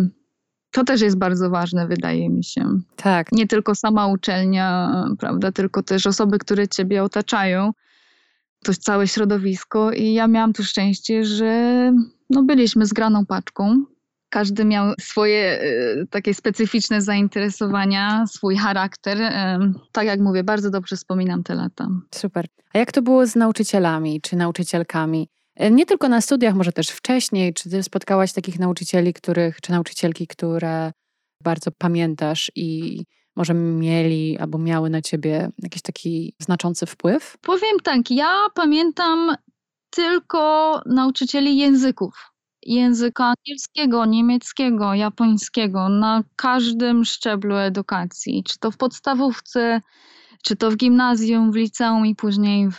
To 0.71 0.83
też 0.83 1.01
jest 1.01 1.17
bardzo 1.17 1.49
ważne, 1.49 1.87
wydaje 1.87 2.29
mi 2.29 2.43
się. 2.43 2.79
Tak. 2.95 3.31
Nie 3.31 3.47
tylko 3.47 3.75
sama 3.75 4.07
uczelnia, 4.07 4.91
prawda, 5.19 5.51
tylko 5.51 5.83
też 5.83 6.07
osoby, 6.07 6.39
które 6.39 6.67
ciebie 6.67 7.03
otaczają. 7.03 7.71
To 8.63 8.73
całe 8.73 9.07
środowisko 9.07 9.91
i 9.91 10.13
ja 10.13 10.27
miałam 10.27 10.53
tu 10.53 10.63
szczęście, 10.63 11.25
że 11.25 11.91
no 12.29 12.43
byliśmy 12.43 12.85
zgraną 12.85 13.25
paczką 13.25 13.85
każdy 14.29 14.65
miał 14.65 14.93
swoje 14.99 15.61
y, 15.61 16.07
takie 16.09 16.33
specyficzne 16.33 17.01
zainteresowania, 17.01 18.25
swój 18.27 18.57
charakter. 18.57 19.21
Y, 19.21 19.29
tak 19.91 20.07
jak 20.07 20.19
mówię, 20.19 20.43
bardzo 20.43 20.69
dobrze 20.69 20.95
wspominam 20.95 21.43
te 21.43 21.55
lata. 21.55 21.87
Super. 22.15 22.47
A 22.73 22.77
jak 22.77 22.91
to 22.91 23.01
było 23.01 23.27
z 23.27 23.35
nauczycielami 23.35 24.21
czy 24.21 24.35
nauczycielkami? 24.35 25.29
E, 25.55 25.71
nie 25.71 25.85
tylko 25.85 26.09
na 26.09 26.21
studiach, 26.21 26.55
może 26.55 26.71
też 26.71 26.87
wcześniej. 26.87 27.53
Czy 27.53 27.69
ty 27.69 27.83
spotkałaś 27.83 28.33
takich 28.33 28.59
nauczycieli, 28.59 29.13
których, 29.13 29.61
czy 29.61 29.71
nauczycielki, 29.71 30.27
które 30.27 30.91
bardzo 31.43 31.71
pamiętasz 31.71 32.51
i 32.55 33.03
może 33.35 33.53
mieli 33.53 34.37
albo 34.37 34.57
miały 34.57 34.89
na 34.89 35.01
ciebie 35.01 35.49
jakiś 35.63 35.81
taki 35.81 36.33
znaczący 36.39 36.85
wpływ? 36.85 37.37
Powiem 37.41 37.79
tak, 37.83 38.11
ja 38.11 38.47
pamiętam 38.55 39.35
tylko 39.89 40.81
nauczycieli 40.85 41.57
języków. 41.57 42.31
Języka 42.67 43.25
angielskiego, 43.25 44.05
niemieckiego, 44.05 44.93
japońskiego 44.93 45.89
na 45.89 46.23
każdym 46.35 47.05
szczeblu 47.05 47.55
edukacji, 47.55 48.43
czy 48.43 48.59
to 48.59 48.71
w 48.71 48.77
podstawówce, 48.77 49.81
czy 50.43 50.55
to 50.55 50.71
w 50.71 50.75
gimnazjum, 50.75 51.51
w 51.51 51.55
liceum 51.55 52.05
i 52.05 52.15
później 52.15 52.69
w, 52.69 52.77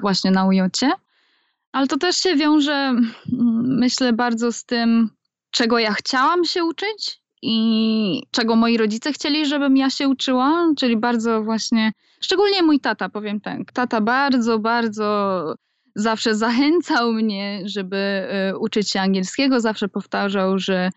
właśnie 0.00 0.30
na 0.30 0.46
ujocie. 0.46 0.92
Ale 1.72 1.86
to 1.86 1.96
też 1.98 2.16
się 2.16 2.36
wiąże, 2.36 2.94
myślę, 3.62 4.12
bardzo 4.12 4.52
z 4.52 4.64
tym, 4.64 5.10
czego 5.50 5.78
ja 5.78 5.92
chciałam 5.92 6.44
się 6.44 6.64
uczyć 6.64 7.20
i 7.42 8.22
czego 8.30 8.56
moi 8.56 8.76
rodzice 8.76 9.12
chcieli, 9.12 9.46
żebym 9.46 9.76
ja 9.76 9.90
się 9.90 10.08
uczyła, 10.08 10.72
czyli 10.78 10.96
bardzo 10.96 11.42
właśnie, 11.42 11.92
szczególnie 12.20 12.62
mój 12.62 12.80
tata, 12.80 13.08
powiem 13.08 13.40
tak. 13.40 13.72
Tata 13.72 14.00
bardzo, 14.00 14.58
bardzo 14.58 15.54
zawsze 15.94 16.34
zachęcał 16.34 17.12
mnie, 17.12 17.62
żeby 17.64 17.96
e, 17.96 18.58
uczyć 18.58 18.90
się 18.90 19.00
angielskiego, 19.00 19.60
zawsze 19.60 19.88
powtarzał, 19.88 20.58
że 20.58 20.90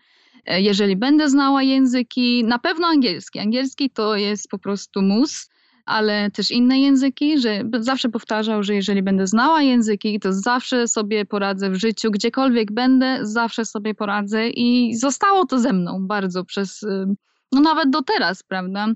e, 0.46 0.60
jeżeli 0.60 0.96
będę 0.96 1.30
znała 1.30 1.62
języki, 1.62 2.44
na 2.44 2.58
pewno 2.58 2.86
angielski. 2.86 3.38
Angielski 3.38 3.90
to 3.90 4.16
jest 4.16 4.48
po 4.48 4.58
prostu 4.58 5.02
mus 5.02 5.48
ale 5.86 6.30
też 6.30 6.50
inne 6.50 6.80
języki, 6.80 7.38
że 7.38 7.62
zawsze 7.78 8.08
powtarzał, 8.08 8.62
że 8.62 8.74
jeżeli 8.74 9.02
będę 9.02 9.26
znała 9.26 9.62
języki, 9.62 10.20
to 10.20 10.32
zawsze 10.32 10.88
sobie 10.88 11.24
poradzę 11.24 11.70
w 11.70 11.74
życiu, 11.74 12.10
gdziekolwiek 12.10 12.72
będę, 12.72 13.18
zawsze 13.22 13.64
sobie 13.64 13.94
poradzę 13.94 14.48
i 14.48 14.96
zostało 14.96 15.46
to 15.46 15.58
ze 15.58 15.72
mną 15.72 16.06
bardzo 16.06 16.44
przez, 16.44 16.82
y, 16.82 17.06
no 17.52 17.60
nawet 17.60 17.90
do 17.90 18.02
teraz, 18.02 18.42
prawda? 18.42 18.86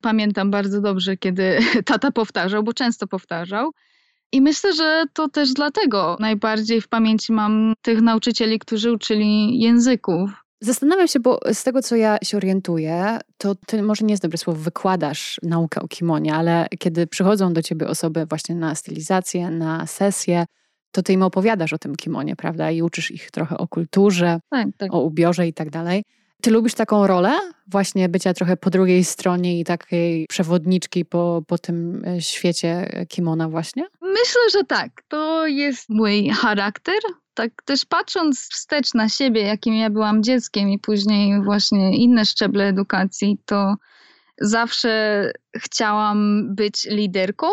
Pamiętam 0.00 0.50
bardzo 0.50 0.80
dobrze, 0.80 1.16
kiedy 1.16 1.58
tata 1.84 2.10
powtarzał, 2.10 2.62
bo 2.62 2.72
często 2.72 3.06
powtarzał. 3.06 3.72
I 4.32 4.40
myślę, 4.40 4.72
że 4.72 5.04
to 5.12 5.28
też 5.28 5.52
dlatego 5.52 6.16
najbardziej 6.20 6.80
w 6.80 6.88
pamięci 6.88 7.32
mam 7.32 7.74
tych 7.82 8.02
nauczycieli, 8.02 8.58
którzy 8.58 8.92
uczyli 8.92 9.60
języków. 9.60 10.30
Zastanawiam 10.60 11.08
się, 11.08 11.20
bo 11.20 11.40
z 11.52 11.64
tego, 11.64 11.82
co 11.82 11.96
ja 11.96 12.18
się 12.22 12.36
orientuję, 12.36 13.18
to 13.38 13.54
ty 13.66 13.82
może 13.82 14.04
nie 14.04 14.12
jest 14.12 14.22
dobre 14.22 14.38
słowo, 14.38 14.60
wykładasz 14.60 15.40
naukę 15.42 15.80
o 15.80 15.88
kimonie, 15.88 16.34
ale 16.34 16.66
kiedy 16.78 17.06
przychodzą 17.06 17.52
do 17.52 17.62
ciebie 17.62 17.88
osoby 17.88 18.26
właśnie 18.26 18.54
na 18.54 18.74
stylizację, 18.74 19.50
na 19.50 19.86
sesję, 19.86 20.46
to 20.90 21.02
ty 21.02 21.12
im 21.12 21.22
opowiadasz 21.22 21.72
o 21.72 21.78
tym 21.78 21.96
kimonie, 21.96 22.36
prawda? 22.36 22.70
I 22.70 22.82
uczysz 22.82 23.10
ich 23.10 23.30
trochę 23.30 23.58
o 23.58 23.68
kulturze, 23.68 24.40
tak, 24.50 24.68
tak. 24.78 24.94
o 24.94 25.00
ubiorze 25.00 25.48
i 25.48 25.52
tak 25.52 25.70
dalej. 25.70 26.04
Ty 26.42 26.50
lubisz 26.50 26.74
taką 26.74 27.06
rolę, 27.06 27.38
właśnie 27.66 28.08
bycia 28.08 28.34
trochę 28.34 28.56
po 28.56 28.70
drugiej 28.70 29.04
stronie 29.04 29.60
i 29.60 29.64
takiej 29.64 30.26
przewodniczki 30.28 31.04
po, 31.04 31.42
po 31.46 31.58
tym 31.58 32.04
e, 32.04 32.20
świecie 32.20 32.88
kimona 33.08 33.48
właśnie? 33.48 33.86
Myślę, 34.02 34.40
że 34.52 34.64
tak. 34.64 35.02
To 35.08 35.46
jest 35.46 35.88
mój 35.88 36.28
charakter 36.28 36.98
tak 37.36 37.62
też 37.64 37.84
patrząc 37.84 38.40
wstecz 38.40 38.94
na 38.94 39.08
siebie, 39.08 39.42
jakim 39.42 39.74
ja 39.74 39.90
byłam 39.90 40.22
dzieckiem 40.22 40.70
i 40.70 40.78
później 40.78 41.42
właśnie 41.42 41.96
inne 41.96 42.24
szczeble 42.24 42.64
edukacji, 42.64 43.38
to 43.44 43.74
zawsze 44.40 45.32
chciałam 45.56 46.46
być 46.54 46.84
liderką. 46.84 47.46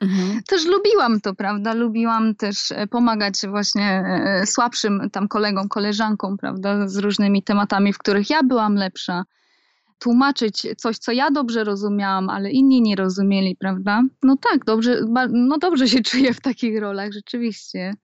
Mhm. 0.00 0.42
też 0.48 0.66
lubiłam 0.66 1.20
to, 1.20 1.34
prawda? 1.34 1.74
Lubiłam 1.74 2.34
też 2.34 2.56
e, 2.70 2.86
pomagać 2.86 3.34
właśnie 3.48 4.04
e, 4.06 4.46
słabszym 4.46 5.10
tam 5.12 5.28
kolegom, 5.28 5.68
koleżankom, 5.68 6.36
prawda? 6.36 6.88
Z 6.88 6.96
różnymi 6.96 7.42
tematami, 7.42 7.92
w 7.92 7.98
których 7.98 8.30
ja 8.30 8.42
byłam 8.42 8.74
lepsza. 8.74 9.24
Tłumaczyć 9.98 10.66
coś, 10.76 10.98
co 10.98 11.12
ja 11.12 11.30
dobrze 11.30 11.64
rozumiałam, 11.64 12.30
ale 12.30 12.50
inni 12.50 12.82
nie 12.82 12.96
rozumieli, 12.96 13.56
prawda? 13.56 14.02
No 14.22 14.36
tak, 14.50 14.64
dobrze, 14.64 15.00
no 15.30 15.58
dobrze 15.58 15.88
się 15.88 16.02
czuję 16.10 16.34
w 16.34 16.40
takich 16.40 16.80
rolach, 16.80 17.12
rzeczywiście. 17.12 17.94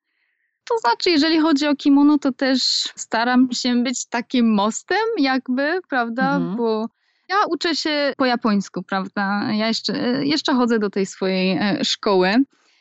To 0.64 0.78
znaczy, 0.78 1.10
jeżeli 1.10 1.40
chodzi 1.40 1.66
o 1.66 1.76
kimono, 1.76 2.18
to 2.18 2.32
też 2.32 2.60
staram 2.96 3.48
się 3.52 3.82
być 3.82 4.06
takim 4.06 4.54
mostem, 4.54 4.98
jakby, 5.18 5.80
prawda? 5.88 6.36
Mhm. 6.36 6.56
Bo 6.56 6.88
ja 7.28 7.36
uczę 7.50 7.76
się 7.76 8.12
po 8.16 8.26
japońsku, 8.26 8.82
prawda? 8.82 9.52
Ja 9.52 9.68
jeszcze, 9.68 9.92
jeszcze 10.26 10.54
chodzę 10.54 10.78
do 10.78 10.90
tej 10.90 11.06
swojej 11.06 11.58
e, 11.60 11.84
szkoły. 11.84 12.34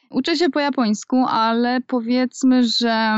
Uczę 0.10 0.38
się 0.38 0.50
po 0.50 0.60
japońsku, 0.60 1.25
ale 1.30 1.82
powiedzmy, 1.88 2.63
że 2.63 3.18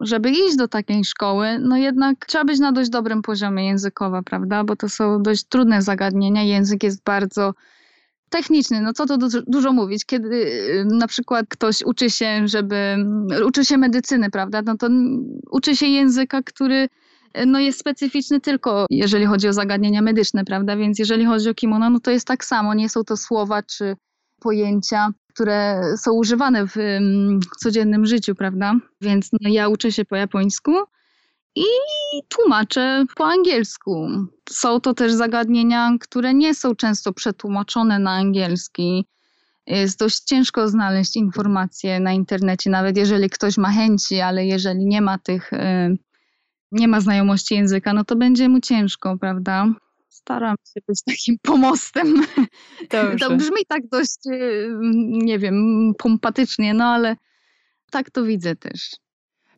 żeby 0.00 0.30
iść 0.30 0.56
do 0.56 0.68
takiej 0.68 1.04
szkoły, 1.04 1.58
no 1.60 1.76
jednak 1.76 2.26
trzeba 2.26 2.44
być 2.44 2.58
na 2.58 2.72
dość 2.72 2.90
dobrym 2.90 3.22
poziomie 3.22 3.66
językowym, 3.66 4.24
prawda? 4.24 4.64
Bo 4.64 4.76
to 4.76 4.88
są 4.88 5.22
dość 5.22 5.44
trudne 5.44 5.82
zagadnienia. 5.82 6.42
Język 6.42 6.82
jest 6.82 7.04
bardzo 7.04 7.54
techniczny, 8.30 8.80
no 8.80 8.92
co 8.92 9.06
to 9.06 9.18
dużo, 9.46 9.72
mówić, 9.72 10.04
kiedy 10.04 10.36
y, 10.36 10.84
na 10.84 11.06
przykład 11.06 11.46
ktoś 11.48 11.82
uczy 11.82 12.10
się, 12.10 12.48
żeby, 12.48 12.96
uczy 13.46 13.64
się 13.64 13.78
medycyny, 13.78 14.30
prawda, 14.30 14.62
no 14.62 14.76
to 14.76 14.88
uczy 15.50 15.76
się 15.76 15.86
języka, 15.86 16.42
który 16.42 16.88
no 17.46 17.60
jest 17.60 17.80
specyficzny 17.80 18.40
tylko 18.40 18.86
jeżeli 18.90 19.26
chodzi 19.26 19.48
o 19.48 19.52
zagadnienia 19.52 20.02
medyczne, 20.02 20.44
prawda, 20.44 20.76
więc 20.76 20.98
jeżeli 20.98 21.24
chodzi 21.24 21.50
o 21.50 21.54
kimono, 21.54 21.90
no 21.90 22.00
to 22.00 22.10
jest 22.10 22.26
tak 22.26 22.44
samo, 22.44 22.74
nie 22.74 22.88
są 22.88 23.04
to 23.04 23.16
słowa 23.16 23.62
czy 23.62 23.96
pojęcia, 24.40 25.10
które 25.34 25.82
są 25.96 26.12
używane 26.12 26.66
w 26.66 26.74
codziennym 27.58 28.06
życiu, 28.06 28.34
prawda, 28.34 28.74
więc 29.00 29.28
no, 29.32 29.50
ja 29.50 29.68
uczę 29.68 29.92
się 29.92 30.04
po 30.04 30.16
japońsku, 30.16 30.72
i 31.58 31.64
tłumaczę 32.28 33.04
po 33.16 33.26
angielsku. 33.26 34.08
Są 34.50 34.80
to 34.80 34.94
też 34.94 35.12
zagadnienia, 35.12 35.90
które 36.00 36.34
nie 36.34 36.54
są 36.54 36.74
często 36.74 37.12
przetłumaczone 37.12 37.98
na 37.98 38.10
angielski. 38.10 39.06
Jest 39.66 39.98
dość 39.98 40.18
ciężko 40.18 40.68
znaleźć 40.68 41.16
informacje 41.16 42.00
na 42.00 42.12
internecie, 42.12 42.70
nawet 42.70 42.96
jeżeli 42.96 43.30
ktoś 43.30 43.58
ma 43.58 43.72
chęci, 43.72 44.20
ale 44.20 44.46
jeżeli 44.46 44.86
nie 44.86 45.00
ma 45.00 45.18
tych, 45.18 45.52
y, 45.52 45.98
nie 46.72 46.88
ma 46.88 47.00
znajomości 47.00 47.54
języka, 47.54 47.92
no 47.92 48.04
to 48.04 48.16
będzie 48.16 48.48
mu 48.48 48.60
ciężko, 48.60 49.18
prawda? 49.18 49.66
Staram 50.08 50.56
się 50.74 50.80
być 50.88 51.02
takim 51.02 51.36
pomostem. 51.42 52.14
Dobrze. 52.90 53.28
To 53.28 53.36
brzmi 53.36 53.66
tak 53.68 53.82
dość, 53.92 54.18
y, 54.26 54.68
nie 55.08 55.38
wiem, 55.38 55.92
pompatycznie, 55.98 56.74
no 56.74 56.84
ale 56.84 57.16
tak 57.90 58.10
to 58.10 58.24
widzę 58.24 58.56
też. 58.56 58.96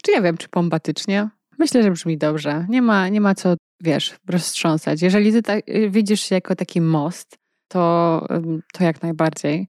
Czy 0.03 0.13
ja 0.13 0.23
wiem, 0.23 0.37
czy 0.37 0.49
pompatycznie? 0.49 1.29
Myślę, 1.59 1.83
że 1.83 1.91
brzmi 1.91 2.19
dobrze. 2.19 2.67
Nie 2.69 2.83
ma, 2.83 3.09
nie 3.09 3.21
ma 3.21 3.35
co, 3.35 3.55
wiesz, 3.81 4.17
roztrząsać. 4.29 5.03
Jeżeli 5.03 5.33
ty 5.33 5.43
tak, 5.43 5.65
widzisz 5.89 6.21
się 6.21 6.35
jako 6.35 6.55
taki 6.55 6.81
most, 6.81 7.39
to, 7.69 8.27
to 8.73 8.85
jak 8.85 9.03
najbardziej. 9.03 9.69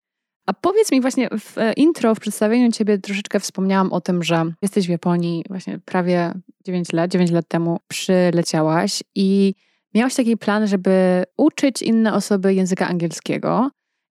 A 0.51 0.53
powiedz 0.53 0.91
mi 0.91 1.01
właśnie 1.01 1.29
w 1.39 1.57
e, 1.57 1.73
intro, 1.73 2.15
w 2.15 2.19
przedstawieniu 2.19 2.71
ciebie 2.71 2.97
troszeczkę 2.97 3.39
wspomniałam 3.39 3.93
o 3.93 4.01
tym, 4.01 4.23
że 4.23 4.45
jesteś 4.61 4.87
w 4.87 4.89
Japonii 4.89 5.43
właśnie 5.49 5.79
prawie 5.85 6.33
9 6.65 6.93
lat, 6.93 7.11
9 7.11 7.31
lat 7.31 7.47
temu 7.47 7.79
przyleciałaś 7.87 9.03
i 9.15 9.53
miałaś 9.95 10.15
taki 10.15 10.37
plan, 10.37 10.67
żeby 10.67 11.23
uczyć 11.37 11.81
inne 11.81 12.13
osoby 12.13 12.53
języka 12.53 12.87
angielskiego. 12.87 13.71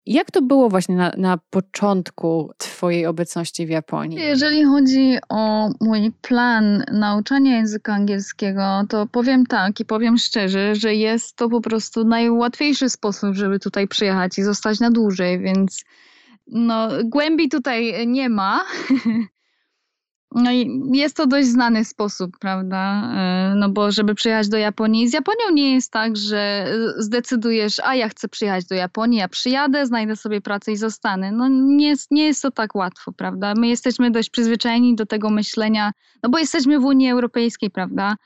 Jak 0.06 0.30
to 0.30 0.42
było 0.42 0.68
właśnie 0.68 0.96
na, 0.96 1.12
na 1.16 1.38
początku 1.50 2.52
Twojej 2.58 3.06
obecności 3.06 3.66
w 3.66 3.70
Japonii? 3.70 4.18
Jeżeli 4.18 4.64
chodzi 4.64 5.16
o 5.28 5.70
mój 5.80 6.12
plan 6.22 6.84
nauczania 6.92 7.56
języka 7.56 7.94
angielskiego, 7.94 8.82
to 8.88 9.06
powiem 9.06 9.46
tak 9.46 9.80
i 9.80 9.84
powiem 9.84 10.18
szczerze, 10.18 10.74
że 10.74 10.94
jest 10.94 11.36
to 11.36 11.48
po 11.48 11.60
prostu 11.60 12.04
najłatwiejszy 12.04 12.90
sposób, 12.90 13.34
żeby 13.34 13.58
tutaj 13.58 13.88
przyjechać 13.88 14.38
i 14.38 14.42
zostać 14.42 14.80
na 14.80 14.90
dłużej, 14.90 15.40
więc 15.40 15.84
no, 16.46 16.88
głębi 17.04 17.48
tutaj 17.48 18.06
nie 18.06 18.28
ma. 18.28 18.64
No 20.34 20.52
i 20.52 20.80
jest 20.92 21.16
to 21.16 21.26
dość 21.26 21.48
znany 21.48 21.84
sposób, 21.84 22.38
prawda? 22.38 23.10
E, 23.14 23.54
no 23.56 23.68
bo 23.68 23.92
żeby 23.92 24.14
przyjechać 24.14 24.48
do 24.48 24.56
Japonii, 24.56 25.08
z 25.08 25.12
Japonią 25.12 25.50
nie 25.52 25.74
jest 25.74 25.92
tak, 25.92 26.16
że 26.16 26.72
zdecydujesz, 26.98 27.80
a 27.84 27.94
ja 27.94 28.08
chcę 28.08 28.28
przyjechać 28.28 28.64
do 28.64 28.74
Japonii, 28.74 29.18
ja 29.18 29.28
przyjadę, 29.28 29.86
znajdę 29.86 30.16
sobie 30.16 30.40
pracę 30.40 30.72
i 30.72 30.76
zostanę. 30.76 31.32
No 31.32 31.48
nie 31.48 31.88
jest, 31.88 32.10
nie 32.10 32.26
jest 32.26 32.42
to 32.42 32.50
tak 32.50 32.74
łatwo, 32.74 33.12
prawda? 33.12 33.54
My 33.56 33.68
jesteśmy 33.68 34.10
dość 34.10 34.30
przyzwyczajeni 34.30 34.94
do 34.94 35.06
tego 35.06 35.30
myślenia, 35.30 35.92
no 36.22 36.28
bo 36.28 36.38
jesteśmy 36.38 36.78
w 36.78 36.84
Unii 36.84 37.10
Europejskiej, 37.10 37.70
prawda? 37.70 38.16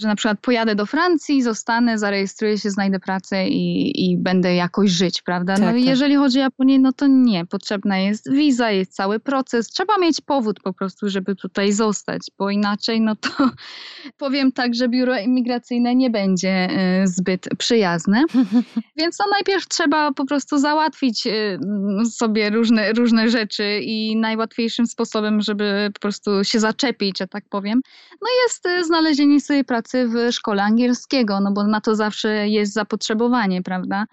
Że 0.00 0.08
na 0.08 0.16
przykład 0.16 0.40
pojadę 0.40 0.74
do 0.74 0.86
Francji, 0.86 1.42
zostanę, 1.42 1.98
zarejestruję 1.98 2.58
się, 2.58 2.70
znajdę 2.70 3.00
pracę 3.00 3.48
i, 3.48 4.10
i 4.10 4.16
będę 4.16 4.54
jakoś 4.54 4.90
żyć, 4.90 5.22
prawda? 5.22 5.54
No 5.58 5.66
Tak, 5.66 5.76
i 5.76 5.80
tak. 5.80 5.88
jeżeli 5.88 6.16
chodzi 6.16 6.38
o 6.38 6.42
Japonię, 6.42 6.78
no 6.78 6.92
to 6.92 7.06
nie. 7.06 7.46
Potrzebna 7.46 7.98
jest 7.98 8.32
wiza, 8.32 8.70
jest 8.70 8.94
cały 8.94 9.20
proces. 9.20 9.68
Trzeba 9.68 9.98
mieć 9.98 10.20
powód 10.20 10.60
po 10.60 10.72
prostu, 10.72 11.08
żeby 11.08 11.36
tutaj 11.36 11.72
zostać, 11.72 12.20
bo 12.38 12.50
inaczej, 12.50 13.00
no 13.00 13.16
to 13.16 13.28
powiem 14.18 14.52
tak, 14.52 14.74
że 14.74 14.88
biuro 14.88 15.18
imigracyjne 15.18 15.94
nie 15.94 16.10
będzie 16.10 16.50
e, 16.50 17.06
zbyt 17.06 17.48
przyjazne. 17.58 18.24
Więc 18.98 19.18
no 19.18 19.24
najpierw 19.30 19.68
trzeba 19.68 20.12
po 20.12 20.26
prostu 20.26 20.58
załatwić 20.58 21.26
y, 21.26 21.58
sobie 22.10 22.50
różne, 22.50 22.92
różne 22.92 23.28
rzeczy 23.28 23.80
i 23.82 24.16
najłatwiejszym 24.16 24.86
sposobem, 24.86 25.40
żeby 25.40 25.90
po 25.94 26.00
prostu 26.00 26.44
się 26.44 26.60
zaczepić, 26.60 27.18
że 27.18 27.26
tak 27.26 27.44
powiem, 27.50 27.80
no 28.22 28.28
jest 28.42 28.66
y, 28.66 28.84
znalezienie 28.84 29.40
sobie 29.40 29.64
pracy 29.64 29.87
w 29.94 30.32
szkole 30.32 30.62
angielskiego, 30.62 31.40
no 31.40 31.52
bo 31.52 31.64
na 31.64 31.80
to 31.80 31.96
zawsze 31.96 32.48
jest 32.48 32.72
zapotrzebowanie, 32.72 33.62
prawda? 33.62 34.04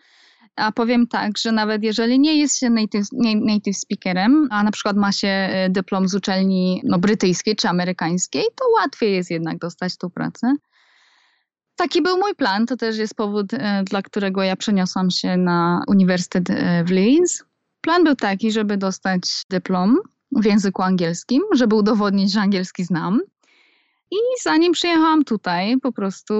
A 0.55 0.71
powiem 0.71 1.07
tak, 1.07 1.37
że 1.37 1.51
nawet 1.51 1.83
jeżeli 1.83 2.19
nie 2.19 2.37
jest 2.37 2.57
się 2.57 2.69
native, 2.69 3.07
native 3.41 3.77
speakerem, 3.77 4.47
a 4.51 4.63
na 4.63 4.71
przykład 4.71 4.97
ma 4.97 5.11
się 5.11 5.49
y, 5.67 5.69
dyplom 5.69 6.07
z 6.07 6.15
uczelni 6.15 6.81
no, 6.83 6.99
brytyjskiej 6.99 7.55
czy 7.55 7.69
amerykańskiej, 7.69 8.43
to 8.55 8.65
łatwiej 8.81 9.13
jest 9.13 9.31
jednak 9.31 9.57
dostać 9.57 9.97
tą 9.97 10.09
pracę. 10.09 10.55
Taki 11.75 12.01
był 12.01 12.17
mój 12.17 12.35
plan. 12.35 12.65
To 12.65 12.77
też 12.77 12.97
jest 12.97 13.15
powód, 13.15 13.53
e, 13.53 13.83
dla 13.83 14.01
którego 14.01 14.43
ja 14.43 14.55
przeniosłam 14.55 15.11
się 15.11 15.37
na 15.37 15.83
Uniwersytet 15.87 16.49
e, 16.49 16.83
w 16.83 16.91
Leeds. 16.91 17.43
Plan 17.81 18.03
był 18.03 18.15
taki, 18.15 18.51
żeby 18.51 18.77
dostać 18.77 19.21
dyplom 19.49 19.97
w 20.31 20.45
języku 20.45 20.81
angielskim, 20.81 21.41
żeby 21.53 21.75
udowodnić, 21.75 22.31
że 22.31 22.41
angielski 22.41 22.83
znam. 22.83 23.19
I 24.11 24.17
zanim 24.43 24.71
przyjechałam 24.71 25.23
tutaj, 25.23 25.77
po 25.79 25.91
prostu 25.91 26.33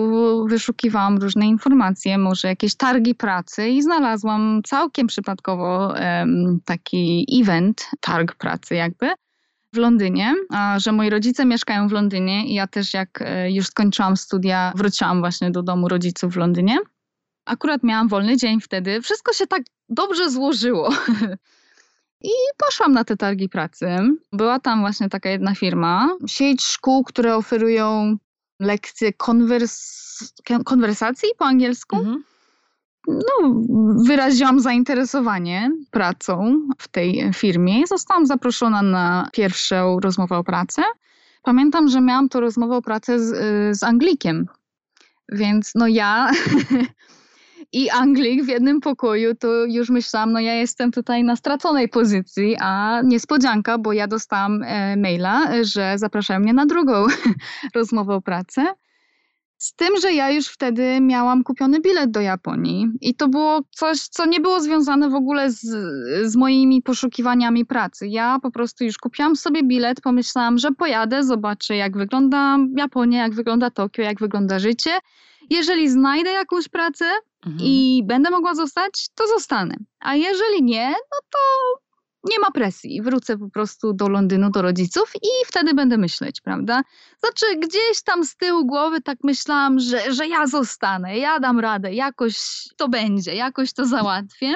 wyszukiwałam 0.49 1.17
różne 1.17 1.45
informacje, 1.45 2.17
może 2.17 2.47
jakieś 2.47 2.75
targi 2.75 3.15
pracy 3.15 3.69
i 3.69 3.81
znalazłam 3.81 4.61
całkiem 4.65 5.07
przypadkowo 5.07 5.93
taki 6.65 7.27
event, 7.41 7.89
targ 8.01 8.35
pracy 8.35 8.75
jakby, 8.75 9.11
w 9.75 9.77
Londynie, 9.77 10.33
a 10.49 10.79
że 10.79 10.91
moi 10.91 11.09
rodzice 11.09 11.45
mieszkają 11.45 11.87
w 11.87 11.91
Londynie 11.91 12.47
i 12.47 12.53
ja 12.53 12.67
też 12.67 12.93
jak 12.93 13.21
e, 13.21 13.51
już 13.51 13.67
skończyłam 13.67 14.17
studia, 14.17 14.73
wróciłam 14.75 15.19
właśnie 15.19 15.51
do 15.51 15.63
domu 15.63 15.87
rodziców 15.87 16.33
w 16.33 16.37
Londynie. 16.37 16.77
Akurat 17.45 17.83
miałam 17.83 18.07
wolny 18.07 18.37
dzień 18.37 18.61
wtedy. 18.61 19.01
Wszystko 19.01 19.33
się 19.33 19.47
tak 19.47 19.63
dobrze 19.89 20.29
złożyło. 20.29 20.89
I 22.25 22.31
poszłam 22.57 22.91
na 22.91 23.03
te 23.03 23.17
targi 23.17 23.49
pracy. 23.49 23.87
Była 24.33 24.59
tam 24.59 24.79
właśnie 24.79 25.09
taka 25.09 25.29
jedna 25.29 25.55
firma, 25.55 26.09
sieć 26.27 26.63
szkół, 26.63 27.03
które 27.03 27.35
oferują 27.35 28.17
lekcje 28.59 29.11
konwers- 29.11 30.31
konwersacji 30.65 31.29
po 31.37 31.45
angielsku 31.45 31.95
Mhm. 31.97 32.23
no, 33.07 33.55
wyraziłam 34.07 34.59
zainteresowanie 34.59 35.71
pracą 35.91 36.59
w 36.77 36.87
tej 36.87 37.33
firmie. 37.33 37.87
Zostałam 37.87 38.25
zaproszona 38.25 38.81
na 38.81 39.29
pierwszą 39.33 39.99
rozmowę 39.99 40.37
o 40.37 40.43
pracę. 40.43 40.81
Pamiętam, 41.43 41.87
że 41.89 42.01
miałam 42.01 42.29
to 42.29 42.39
rozmowę 42.39 42.75
o 42.75 42.81
pracę 42.81 43.19
z, 43.19 43.31
y, 43.31 43.75
z 43.75 43.83
Anglikiem. 43.83 44.45
Więc 45.31 45.71
no 45.75 45.87
ja 45.87 46.31
i 47.75 47.89
Anglik 47.89 48.43
w 48.43 48.47
jednym 48.47 48.81
pokoju, 48.81 49.35
to 49.35 49.65
już 49.65 49.89
myślałam, 49.89 50.31
no 50.31 50.39
ja 50.39 50.53
jestem 50.53 50.91
tutaj 50.91 51.23
na 51.23 51.35
straconej 51.35 51.89
pozycji, 51.89 52.55
a 52.59 53.01
niespodzianka, 53.01 53.77
bo 53.77 53.93
ja 53.93 54.07
dostałam 54.07 54.63
e, 54.63 54.97
maila, 54.97 55.63
że 55.63 55.93
zapraszają 55.97 56.39
mnie 56.39 56.53
na 56.53 56.65
drugą 56.65 57.05
rozmowę 57.75 58.15
o 58.15 58.21
pracę. 58.21 58.65
Z 59.57 59.75
tym, 59.75 59.89
że 60.01 60.13
ja 60.13 60.31
już 60.31 60.47
wtedy 60.47 61.01
miałam 61.01 61.43
kupiony 61.43 61.81
bilet 61.81 62.11
do 62.11 62.21
Japonii 62.21 62.87
i 63.01 63.15
to 63.15 63.27
było 63.27 63.61
coś, 63.71 63.99
co 63.99 64.25
nie 64.25 64.39
było 64.39 64.61
związane 64.61 65.09
w 65.09 65.15
ogóle 65.15 65.51
z, 65.51 65.61
z 66.31 66.35
moimi 66.35 66.81
poszukiwaniami 66.81 67.65
pracy. 67.65 68.07
Ja 68.07 68.39
po 68.41 68.51
prostu 68.51 68.83
już 68.83 68.97
kupiłam 68.97 69.35
sobie 69.35 69.63
bilet, 69.63 70.01
pomyślałam, 70.01 70.57
że 70.57 70.71
pojadę, 70.71 71.23
zobaczę 71.23 71.75
jak 71.75 71.97
wygląda 71.97 72.57
Japonia, 72.77 73.21
jak 73.21 73.33
wygląda 73.33 73.69
Tokio, 73.69 74.01
jak 74.01 74.19
wygląda 74.19 74.59
życie. 74.59 74.91
Jeżeli 75.49 75.89
znajdę 75.89 76.29
jakąś 76.29 76.67
pracę 76.67 77.05
Mhm. 77.45 77.59
i 77.63 78.01
będę 78.05 78.29
mogła 78.29 78.55
zostać, 78.55 79.07
to 79.15 79.27
zostanę. 79.27 79.75
A 79.99 80.15
jeżeli 80.15 80.63
nie, 80.63 80.89
no 80.89 81.19
to 81.29 81.39
nie 82.29 82.39
ma 82.39 82.51
presji. 82.51 83.01
Wrócę 83.01 83.37
po 83.37 83.49
prostu 83.49 83.93
do 83.93 84.09
Londynu, 84.09 84.49
do 84.49 84.61
rodziców 84.61 85.11
i 85.15 85.27
wtedy 85.47 85.73
będę 85.73 85.97
myśleć, 85.97 86.41
prawda? 86.41 86.81
Znaczy, 87.19 87.45
gdzieś 87.59 88.03
tam 88.05 88.23
z 88.23 88.37
tyłu 88.37 88.65
głowy 88.65 89.01
tak 89.01 89.17
myślałam, 89.23 89.79
że, 89.79 90.13
że 90.13 90.27
ja 90.27 90.47
zostanę, 90.47 91.17
ja 91.17 91.39
dam 91.39 91.59
radę, 91.59 91.93
jakoś 91.93 92.37
to 92.77 92.89
będzie, 92.89 93.35
jakoś 93.35 93.73
to 93.73 93.85
załatwię. 93.85 94.55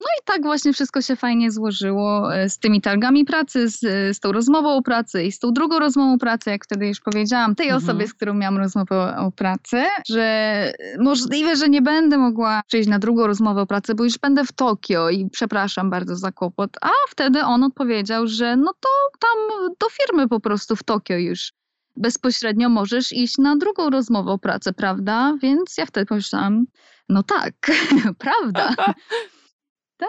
No 0.00 0.06
i 0.20 0.24
tak 0.24 0.42
właśnie 0.42 0.72
wszystko 0.72 1.02
się 1.02 1.16
fajnie 1.16 1.50
złożyło 1.50 2.34
e, 2.34 2.48
z 2.50 2.58
tymi 2.58 2.80
targami 2.80 3.24
pracy, 3.24 3.68
z, 3.68 3.80
z 4.16 4.20
tą 4.20 4.32
rozmową 4.32 4.76
o 4.76 4.82
pracy 4.82 5.22
i 5.24 5.32
z 5.32 5.38
tą 5.38 5.52
drugą 5.52 5.78
rozmową 5.78 6.12
o 6.14 6.18
pracy, 6.18 6.50
jak 6.50 6.64
wtedy 6.64 6.86
już 6.86 7.00
powiedziałam, 7.00 7.54
tej 7.54 7.66
Mhm. 7.68 7.84
osobie, 7.84 8.08
z 8.08 8.14
którą 8.14 8.34
miałam 8.34 8.58
rozmowę 8.58 8.96
o, 9.18 9.26
o 9.26 9.32
pracy, 9.32 9.82
że 10.08 10.72
możliwe, 10.98 11.56
że 11.56 11.68
nie 11.68 11.82
będę 11.82 12.18
mogła 12.18 12.62
przyjść 12.66 12.88
na 12.88 12.98
drugą 12.98 13.26
rozmowę 13.26 13.60
o 13.62 13.66
pracy, 13.66 13.94
bo 13.94 14.04
już 14.04 14.18
będę 14.18 14.44
w 14.44 14.52
Tokio 14.52 15.10
i 15.10 15.30
przepraszam 15.30 15.90
bardzo 15.90 16.16
za 16.16 16.32
kłopot. 16.32 16.70
A 16.80 16.90
wtedy 17.08 17.42
on 17.42 17.64
odpowiedział, 17.64 18.26
że 18.26 18.56
no 18.56 18.72
to 18.80 18.88
tam 19.18 19.68
do 19.80 19.86
firmy 19.88 20.28
po 20.28 20.40
prostu 20.40 20.76
w 20.76 20.82
Tokio 20.82 21.16
już 21.16 21.52
bezpośrednio 21.96 22.68
możesz 22.68 23.12
iść 23.12 23.38
na 23.38 23.56
drugą 23.56 23.90
rozmowę 23.90 24.30
o 24.30 24.38
pracę, 24.38 24.72
prawda? 24.72 25.34
Więc 25.42 25.78
ja 25.78 25.86
wtedy 25.86 26.06
pomyślałam, 26.06 26.64
no 27.08 27.22
tak, 27.22 27.54
prawda. 28.18 28.74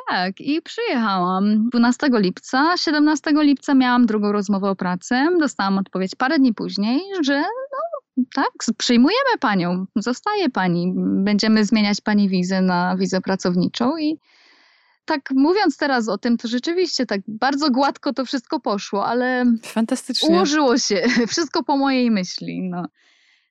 Tak, 0.08 0.42
i 0.42 0.62
przyjechałam 0.62 1.70
12 1.70 2.08
lipca. 2.12 2.78
17 2.78 3.32
lipca 3.36 3.74
miałam 3.74 4.06
drugą 4.06 4.32
rozmowę 4.32 4.70
o 4.70 4.76
pracę. 4.76 5.30
Dostałam 5.40 5.78
odpowiedź 5.78 6.16
parę 6.16 6.40
dni 6.40 6.54
później, 6.54 7.02
że 7.24 7.40
no 7.42 8.26
tak, 8.34 8.52
przyjmujemy 8.78 9.38
panią, 9.40 9.86
zostaje 9.96 10.50
pani. 10.50 10.94
Będziemy 10.96 11.66
zmieniać 11.66 12.02
pani 12.02 12.30
wizę 12.30 12.62
na 12.62 12.98
wizę 12.98 13.22
pracowniczą 13.22 13.98
i 13.98 14.20
tak 15.06 15.22
mówiąc 15.36 15.78
teraz 15.78 16.10
o 16.10 16.18
tym, 16.18 16.38
to 16.38 16.48
rzeczywiście 16.48 17.06
tak 17.06 17.22
bardzo 17.28 17.72
gładko 17.72 18.14
to 18.14 18.26
wszystko 18.26 18.60
poszło, 18.60 19.06
ale 19.06 19.46
Fantastycznie. 19.64 20.30
ułożyło 20.30 20.78
się 20.78 21.04
wszystko 21.32 21.64
po 21.64 21.78
mojej 21.78 22.12
myśli. 22.12 22.62
No. 22.70 22.86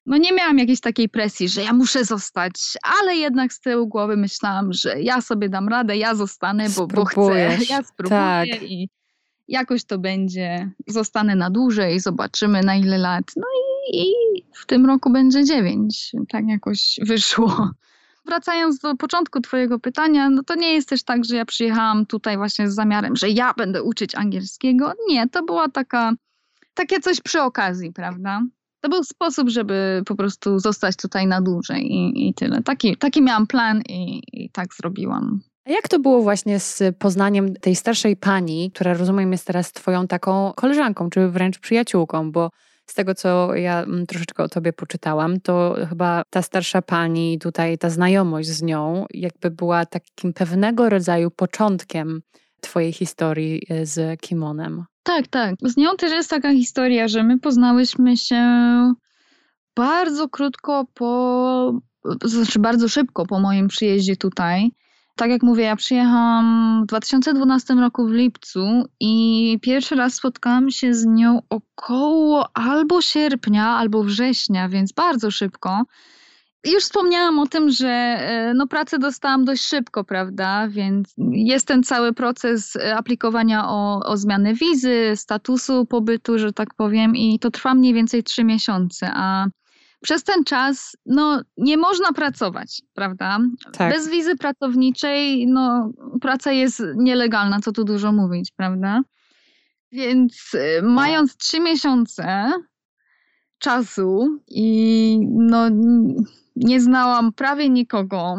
No 0.08 0.16
nie 0.16 0.32
miałam 0.32 0.58
jakiejś 0.58 0.80
takiej 0.80 1.08
presji, 1.08 1.48
że 1.48 1.62
ja 1.62 1.72
muszę 1.72 2.04
zostać, 2.04 2.54
ale 3.00 3.16
jednak 3.16 3.52
z 3.52 3.60
tyłu 3.60 3.86
głowy 3.86 4.16
myślałam, 4.16 4.72
że 4.72 5.00
ja 5.02 5.20
sobie 5.20 5.48
dam 5.48 5.68
radę, 5.68 5.96
ja 5.96 6.14
zostanę, 6.14 6.66
bo, 6.76 6.86
bo 6.86 7.04
chcę, 7.04 7.58
ja 7.70 7.82
spróbuję 7.82 8.20
Tak. 8.20 8.62
i 8.62 8.88
jakoś 9.48 9.84
to 9.84 9.98
będzie. 9.98 10.70
Zostanę 10.86 11.34
na 11.36 11.50
dłużej, 11.50 12.00
zobaczymy 12.00 12.62
na 12.62 12.76
ile 12.76 12.98
lat. 12.98 13.24
No 13.36 13.46
i, 13.92 14.00
i 14.02 14.12
w 14.54 14.66
tym 14.66 14.86
roku 14.86 15.10
będzie 15.10 15.44
dziewięć. 15.44 16.12
Tak 16.28 16.44
jakoś 16.48 16.96
wyszło. 17.02 17.70
Wracając 18.26 18.78
do 18.78 18.96
początku 18.96 19.40
Twojego 19.40 19.78
pytania, 19.78 20.30
no 20.30 20.42
to 20.42 20.54
nie 20.54 20.74
jest 20.74 20.88
też 20.88 21.02
tak, 21.02 21.24
że 21.24 21.36
ja 21.36 21.44
przyjechałam 21.44 22.06
tutaj 22.06 22.36
właśnie 22.36 22.70
z 22.70 22.74
zamiarem, 22.74 23.16
że 23.16 23.28
ja 23.28 23.54
będę 23.54 23.82
uczyć 23.82 24.14
angielskiego. 24.14 24.92
Nie, 25.08 25.28
to 25.28 25.42
była 25.42 25.68
taka, 25.68 26.12
takie 26.74 27.00
coś 27.00 27.20
przy 27.20 27.42
okazji, 27.42 27.92
prawda? 27.92 28.42
To 28.80 28.88
był 28.88 29.04
sposób, 29.04 29.48
żeby 29.48 30.02
po 30.06 30.16
prostu 30.16 30.58
zostać 30.58 30.96
tutaj 30.96 31.26
na 31.26 31.40
dłużej 31.40 31.92
i, 31.92 32.28
i 32.28 32.34
tyle. 32.34 32.62
Taki, 32.62 32.96
taki 32.96 33.22
miałam 33.22 33.46
plan 33.46 33.82
i, 33.88 34.22
i 34.32 34.50
tak 34.50 34.74
zrobiłam. 34.74 35.40
A 35.64 35.70
jak 35.70 35.88
to 35.88 35.98
było 35.98 36.22
właśnie 36.22 36.60
z 36.60 36.82
poznaniem 36.98 37.54
tej 37.54 37.76
starszej 37.76 38.16
pani, 38.16 38.70
która 38.74 38.94
rozumiem 38.94 39.32
jest 39.32 39.46
teraz 39.46 39.72
twoją 39.72 40.06
taką 40.06 40.52
koleżanką, 40.56 41.10
czy 41.10 41.28
wręcz 41.28 41.58
przyjaciółką, 41.58 42.32
bo 42.32 42.50
z 42.86 42.94
tego, 42.94 43.14
co 43.14 43.54
ja 43.54 43.82
mm, 43.82 44.06
troszeczkę 44.06 44.42
o 44.42 44.48
tobie 44.48 44.72
poczytałam, 44.72 45.40
to 45.40 45.76
chyba 45.88 46.22
ta 46.30 46.42
starsza 46.42 46.82
pani, 46.82 47.38
tutaj 47.38 47.78
ta 47.78 47.90
znajomość 47.90 48.48
z 48.48 48.62
nią, 48.62 49.06
jakby 49.14 49.50
była 49.50 49.86
takim 49.86 50.32
pewnego 50.32 50.88
rodzaju 50.88 51.30
początkiem 51.30 52.20
twojej 52.60 52.92
historii 52.92 53.62
e, 53.70 53.86
z 53.86 54.20
kimonem. 54.20 54.84
Tak, 55.02 55.26
tak. 55.26 55.54
Z 55.62 55.76
nią 55.76 55.96
też 55.96 56.12
jest 56.12 56.30
taka 56.30 56.52
historia, 56.52 57.08
że 57.08 57.22
my 57.22 57.38
poznałyśmy 57.38 58.16
się 58.16 58.42
bardzo 59.76 60.28
krótko 60.28 60.86
po, 60.94 61.80
znaczy 62.24 62.58
bardzo 62.58 62.88
szybko 62.88 63.26
po 63.26 63.40
moim 63.40 63.68
przyjeździe 63.68 64.16
tutaj. 64.16 64.70
Tak 65.16 65.30
jak 65.30 65.42
mówię, 65.42 65.64
ja 65.64 65.76
przyjechałam 65.76 66.80
w 66.82 66.86
2012 66.86 67.74
roku 67.74 68.06
w 68.06 68.10
lipcu 68.10 68.84
i 69.00 69.58
pierwszy 69.62 69.94
raz 69.94 70.14
spotkałam 70.14 70.70
się 70.70 70.94
z 70.94 71.06
nią 71.06 71.42
około 71.50 72.56
albo 72.56 73.02
sierpnia, 73.02 73.66
albo 73.66 74.04
września, 74.04 74.68
więc 74.68 74.92
bardzo 74.92 75.30
szybko. 75.30 75.82
Już 76.72 76.84
wspomniałam 76.84 77.38
o 77.38 77.46
tym, 77.46 77.70
że 77.70 77.88
e, 77.88 78.52
no, 78.54 78.66
pracę 78.66 78.98
dostałam 78.98 79.44
dość 79.44 79.64
szybko, 79.64 80.04
prawda? 80.04 80.68
Więc 80.68 81.14
jest 81.32 81.66
ten 81.66 81.82
cały 81.82 82.12
proces 82.12 82.76
e, 82.76 82.96
aplikowania 82.96 83.68
o, 83.68 84.00
o 84.04 84.16
zmianę 84.16 84.54
wizy, 84.54 85.12
statusu 85.16 85.86
pobytu, 85.86 86.38
że 86.38 86.52
tak 86.52 86.74
powiem, 86.74 87.16
i 87.16 87.38
to 87.38 87.50
trwa 87.50 87.74
mniej 87.74 87.94
więcej 87.94 88.22
trzy 88.22 88.44
miesiące. 88.44 89.10
A 89.14 89.46
przez 90.00 90.24
ten 90.24 90.44
czas 90.44 90.96
no, 91.06 91.42
nie 91.56 91.76
można 91.76 92.12
pracować, 92.12 92.82
prawda? 92.94 93.38
Tak. 93.72 93.92
Bez 93.92 94.08
wizy 94.08 94.36
pracowniczej 94.36 95.46
no, 95.46 95.92
praca 96.20 96.52
jest 96.52 96.82
nielegalna, 96.96 97.60
co 97.60 97.72
tu 97.72 97.84
dużo 97.84 98.12
mówić, 98.12 98.52
prawda? 98.56 99.02
Więc 99.92 100.54
y, 100.54 100.82
mając 100.82 101.36
trzy 101.36 101.60
miesiące 101.60 102.52
czasu 103.58 104.40
i 104.48 105.18
no, 105.30 105.70
nie 106.58 106.80
znałam 106.80 107.32
prawie 107.32 107.68
nikogo, 107.68 108.36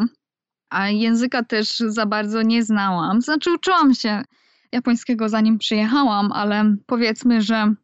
a 0.70 0.88
języka 0.88 1.44
też 1.44 1.78
za 1.78 2.06
bardzo 2.06 2.42
nie 2.42 2.64
znałam. 2.64 3.22
Znaczy 3.22 3.52
uczyłam 3.52 3.94
się 3.94 4.22
japońskiego 4.72 5.28
zanim 5.28 5.58
przyjechałam, 5.58 6.32
ale 6.32 6.76
powiedzmy, 6.86 7.42
że 7.42 7.74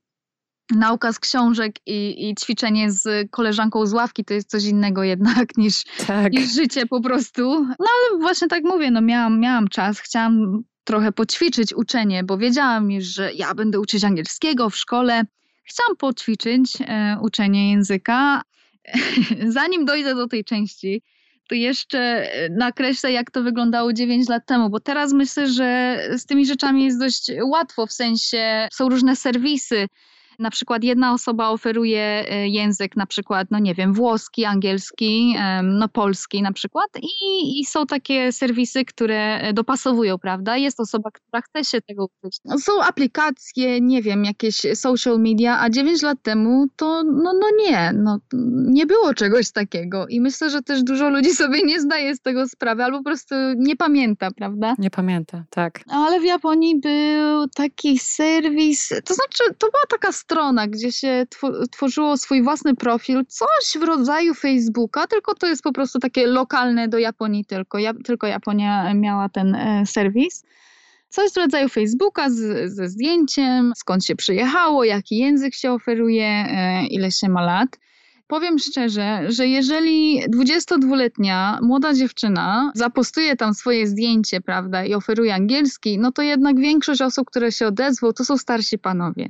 nauka 0.70 1.12
z 1.12 1.18
książek 1.18 1.76
i, 1.86 2.28
i, 2.28 2.34
ćwiczenie 2.34 2.90
z 2.90 3.30
koleżanką 3.30 3.86
z 3.86 3.92
ławki 3.92 4.24
to 4.24 4.34
jest 4.34 4.50
coś 4.50 4.64
innego 4.64 5.02
jednak 5.02 5.56
niż, 5.56 5.84
tak. 6.06 6.32
niż 6.32 6.52
życie 6.52 6.86
po 6.86 7.00
prostu. 7.00 7.64
No 7.64 7.86
ale 7.86 8.20
właśnie 8.20 8.48
tak 8.48 8.64
mówię, 8.64 8.90
no 8.90 9.00
miałam, 9.00 9.40
miałam 9.40 9.68
czas, 9.68 10.00
chciałam 10.00 10.62
trochę 10.84 11.12
poćwiczyć 11.12 11.74
uczenie, 11.74 12.24
bo 12.24 12.38
wiedziałam 12.38 12.90
już, 12.90 13.04
że 13.04 13.32
ja 13.32 13.54
będę 13.54 13.80
uczyć 13.80 14.04
angielskiego 14.04 14.70
w 14.70 14.76
szkole. 14.76 15.24
Chciałam 15.64 15.96
poćwiczyć 15.96 16.78
e, 16.80 17.16
uczenie 17.20 17.70
języka. 17.70 18.42
Zanim 19.48 19.84
dojdę 19.84 20.14
do 20.14 20.26
tej 20.26 20.44
części, 20.44 21.02
to 21.48 21.54
jeszcze 21.54 21.98
e, 21.98 22.48
nakreślę, 22.48 23.12
jak 23.12 23.30
to 23.30 23.42
wyglądało 23.42 23.92
9 23.92 24.28
lat 24.28 24.46
temu, 24.46 24.70
bo 24.70 24.80
teraz 24.80 25.12
myślę, 25.12 25.48
że 25.48 25.98
z 26.16 26.26
tymi 26.26 26.46
rzeczami 26.46 26.84
jest 26.84 26.98
dość 26.98 27.32
łatwo, 27.44 27.86
w 27.86 27.92
sensie 27.92 28.68
są 28.72 28.88
różne 28.88 29.16
serwisy, 29.16 29.88
na 30.38 30.50
przykład 30.50 30.84
jedna 30.84 31.12
osoba 31.12 31.48
oferuje 31.48 32.00
e, 32.00 32.48
język, 32.48 32.96
na 32.96 33.06
przykład, 33.06 33.48
no 33.50 33.58
nie 33.58 33.74
wiem, 33.74 33.92
włoski, 33.92 34.44
angielski, 34.44 35.36
no 35.62 35.88
polski 35.88 36.42
na 36.42 36.52
przykład 36.52 36.86
i, 37.02 37.60
i 37.60 37.64
są 37.64 37.86
takie 37.86 38.32
serwisy, 38.32 38.84
które 38.84 39.38
e, 39.38 39.52
dopasowują, 39.52 40.18
prawda? 40.18 40.56
Jest 40.56 40.80
osoba, 40.80 41.10
która 41.10 41.42
chce 41.42 41.64
się 41.64 41.82
tego 41.82 42.04
uczyć. 42.04 42.38
No, 42.44 42.58
są 42.58 42.82
aplikacje, 42.82 43.80
nie 43.80 44.02
wiem, 44.02 44.24
jakieś 44.24 44.60
social 44.74 45.20
media, 45.20 45.60
a 45.60 45.70
9 45.70 46.02
lat 46.02 46.18
temu 46.22 46.66
to 46.76 47.02
no, 47.04 47.32
no 47.40 47.46
nie, 47.58 47.92
no 47.94 48.18
nie 48.72 48.86
było 48.86 49.14
czegoś 49.14 49.52
takiego 49.52 50.06
i 50.08 50.20
myślę, 50.20 50.50
że 50.50 50.62
też 50.62 50.82
dużo 50.82 51.10
ludzi 51.10 51.34
sobie 51.34 51.62
nie 51.62 51.80
zdaje 51.80 52.16
z 52.16 52.20
tego 52.20 52.48
sprawy 52.48 52.84
albo 52.84 52.98
po 52.98 53.04
prostu 53.04 53.34
nie 53.56 53.76
pamięta, 53.76 54.30
prawda? 54.30 54.74
Nie 54.78 54.90
pamięta, 54.90 55.44
tak. 55.50 55.80
Ale 55.88 56.20
w 56.20 56.24
Japonii 56.24 56.80
był 56.80 57.48
taki 57.48 57.98
serwis, 57.98 58.88
to 59.04 59.14
znaczy 59.14 59.54
to 59.58 59.70
była 59.70 59.82
taka 59.88 60.12
strona, 60.26 60.66
gdzie 60.66 60.92
się 60.92 61.26
tworzyło 61.70 62.16
swój 62.16 62.42
własny 62.42 62.74
profil, 62.74 63.24
coś 63.28 63.82
w 63.82 63.82
rodzaju 63.82 64.34
Facebooka, 64.34 65.06
tylko 65.06 65.34
to 65.34 65.46
jest 65.46 65.62
po 65.62 65.72
prostu 65.72 65.98
takie 65.98 66.26
lokalne 66.26 66.88
do 66.88 66.98
Japonii 66.98 67.44
tylko. 67.44 67.78
Ja, 67.78 67.94
tylko 68.04 68.26
Japonia 68.26 68.94
miała 68.94 69.28
ten 69.28 69.54
e, 69.54 69.86
serwis. 69.86 70.44
Coś 71.08 71.32
w 71.32 71.36
rodzaju 71.36 71.68
Facebooka 71.68 72.30
z, 72.30 72.72
ze 72.74 72.88
zdjęciem, 72.88 73.72
skąd 73.76 74.04
się 74.04 74.16
przyjechało, 74.16 74.84
jaki 74.84 75.18
język 75.18 75.54
się 75.54 75.72
oferuje, 75.72 76.26
e, 76.26 76.86
ile 76.86 77.10
się 77.10 77.28
ma 77.28 77.42
lat. 77.42 77.68
Powiem 78.26 78.58
szczerze, 78.58 79.20
że 79.28 79.46
jeżeli 79.48 80.22
22-letnia 80.28 81.58
młoda 81.62 81.94
dziewczyna 81.94 82.72
zapostuje 82.74 83.36
tam 83.36 83.54
swoje 83.54 83.86
zdjęcie, 83.86 84.40
prawda, 84.40 84.84
i 84.84 84.94
oferuje 84.94 85.34
angielski, 85.34 85.98
no 85.98 86.12
to 86.12 86.22
jednak 86.22 86.56
większość 86.56 87.02
osób, 87.02 87.26
które 87.26 87.52
się 87.52 87.66
odezwą, 87.66 88.12
to 88.12 88.24
są 88.24 88.38
starsi 88.38 88.78
panowie 88.78 89.28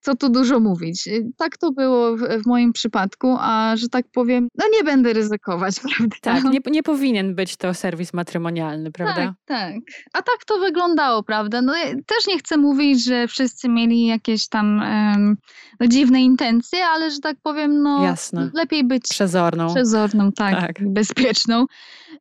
co 0.00 0.16
tu 0.16 0.28
dużo 0.28 0.60
mówić. 0.60 1.06
Y, 1.06 1.30
tak 1.36 1.56
to 1.56 1.72
było 1.72 2.16
w, 2.16 2.20
w, 2.20 2.46
moim 2.46 2.72
przypadku, 2.72 3.36
a 3.40 3.74
że 3.76 3.88
tak 3.88 4.06
powiem, 4.12 4.48
no 4.58 4.64
nie 4.72 4.84
będę 4.84 5.12
ryzykować, 5.12 5.80
prawda? 5.96 6.16
Tak, 6.20 6.44
nie, 6.44 6.58
nie 6.66 6.82
powinien 6.82 7.34
być 7.34 7.56
to 7.56 7.74
serwis 7.74 8.14
matrymonialny, 8.14 8.92
prawda? 8.92 9.14
Tak, 9.14 9.34
tak. 9.44 9.74
A 10.12 10.22
tak 10.22 10.44
to 10.46 10.58
wyglądało, 10.58 11.22
prawda? 11.22 11.62
No 11.62 11.72
też 12.06 12.26
nie 12.28 12.38
chcę 12.38 12.56
mówić, 12.56 13.04
że 13.04 13.28
wszyscy 13.28 13.68
mieli 13.68 14.06
jakieś 14.06 14.48
tam 14.48 14.82
um, 14.82 15.36
no, 15.80 15.86
dziwne 15.86 16.22
intencje, 16.22 16.84
ale 16.84 17.10
że 17.10 17.18
tak 17.20 17.36
powiem, 17.42 17.82
no 17.82 18.04
Jasne. 18.04 18.50
lepiej 18.54 18.84
być 18.84 19.02
przezorną. 19.08 19.74
Przezorną, 19.74 20.32
tak, 20.32 20.54
tak. 20.60 20.92
bezpieczną. 20.92 21.66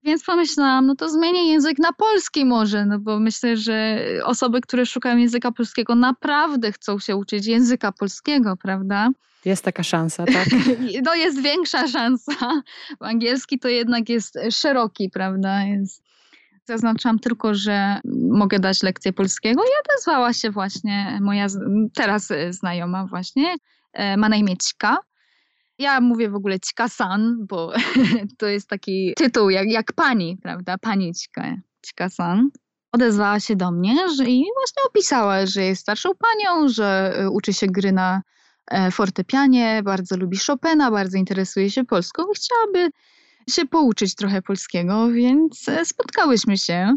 Więc 0.04 0.24
pomyślałam, 0.24 0.88
no 0.88 0.96
to 0.96 1.10
zmienię 1.10 1.52
język 1.52 1.80
na 1.80 1.94
polski 1.94 2.46
może, 2.46 2.86
no 2.86 3.00
bo 3.00 3.20
myślę, 3.20 3.58
że 3.58 4.00
osoby, 4.24 4.62
które 4.62 4.86
szukają 4.86 5.18
języka 5.18 5.52
polskiego 5.52 5.96
naprawdę 5.96 6.72
chcą 6.72 7.00
się 7.00 7.16
uczyć 7.16 7.46
języka 7.46 7.75
polskiego, 7.92 8.58
prawda? 8.58 9.10
Jest 9.46 9.64
taka 9.64 9.84
szansa, 9.84 10.26
tak? 10.34 10.48
No 11.04 11.16
jest 11.16 11.42
większa 11.42 11.88
szansa. 11.88 12.62
Angielski 13.00 13.60
to 13.60 13.68
jednak 13.68 14.10
jest 14.10 14.38
szeroki, 14.52 15.10
prawda? 15.10 15.64
Jest... 15.64 16.06
Zaznaczam 16.68 17.20
tylko, 17.20 17.54
że 17.54 18.00
mogę 18.30 18.60
dać 18.60 18.84
lekcję 18.84 19.14
polskiego 19.14 19.64
i 19.64 19.72
odezwała 19.86 20.34
się 20.34 20.52
właśnie 20.52 21.20
moja 21.22 21.48
teraz 21.94 22.30
znajoma 22.50 23.06
właśnie, 23.06 23.56
e, 23.94 24.18
ma 24.18 24.30
na 24.30 24.36
imię 24.36 24.58
Cika 24.58 24.98
ja 25.80 26.02
mówię 26.02 26.30
w 26.30 26.36
ogóle 26.36 26.60
Cika-san, 26.60 27.46
bo 27.50 27.74
to 28.40 28.48
jest 28.48 28.70
taki 28.70 29.14
tytuł 29.18 29.50
jak, 29.50 29.68
jak 29.68 29.94
pani, 29.94 30.38
prawda? 30.42 30.78
Pani 30.78 31.12
Cika-san. 31.82 32.50
Odezwała 32.96 33.40
się 33.40 33.56
do 33.56 33.72
mnie 33.72 34.10
że, 34.10 34.24
i 34.24 34.46
właśnie 34.56 34.84
opisała, 34.88 35.46
że 35.46 35.64
jest 35.64 35.82
starszą 35.82 36.10
panią, 36.10 36.68
że 36.68 37.14
e, 37.18 37.30
uczy 37.30 37.54
się 37.54 37.68
gry 37.68 37.92
na 37.92 38.22
e, 38.72 38.92
fortepianie, 38.92 39.82
bardzo 39.84 40.18
lubi 40.18 40.38
Chopina, 40.48 40.92
bardzo 40.92 41.18
interesuje 41.18 41.72
się 41.72 41.86
polską 41.86 42.24
i 42.24 42.36
chciałaby 42.36 42.92
się 43.50 43.66
pouczyć 43.66 44.16
trochę 44.16 44.42
polskiego, 44.42 45.10
więc 45.10 45.70
e, 45.70 45.86
spotkałyśmy 45.86 46.58
się. 46.58 46.94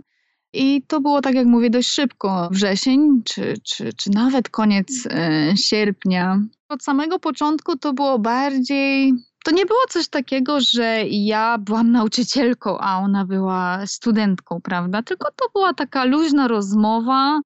I 0.53 0.83
to 0.83 1.01
było, 1.01 1.21
tak 1.21 1.35
jak 1.35 1.47
mówię, 1.47 1.71
dość 1.71 1.89
szybko. 1.89 2.49
Wrzesień, 2.53 3.23
czy, 3.25 3.55
czy, 3.65 3.93
czy 3.93 4.11
nawet 4.11 4.49
koniec 4.49 5.07
e, 5.11 5.57
sierpnia. 5.57 6.41
Od 6.69 6.83
samego 6.83 7.19
początku 7.19 7.77
to 7.77 7.93
było 7.93 8.19
bardziej. 8.19 9.13
To 9.45 9.51
nie 9.51 9.67
było 9.67 9.81
coś 9.89 10.09
takiego, 10.09 10.59
że 10.61 11.05
ja 11.09 11.59
byłam 11.59 11.93
nauczycielką, 11.93 12.79
a 12.79 12.99
ona 12.99 13.25
była 13.25 13.87
studentką, 13.87 14.61
prawda? 14.61 15.03
Tylko 15.03 15.29
to 15.37 15.49
była 15.55 15.75
taka 15.75 16.05
luźna 16.05 16.49
rozmowa, 16.49 17.41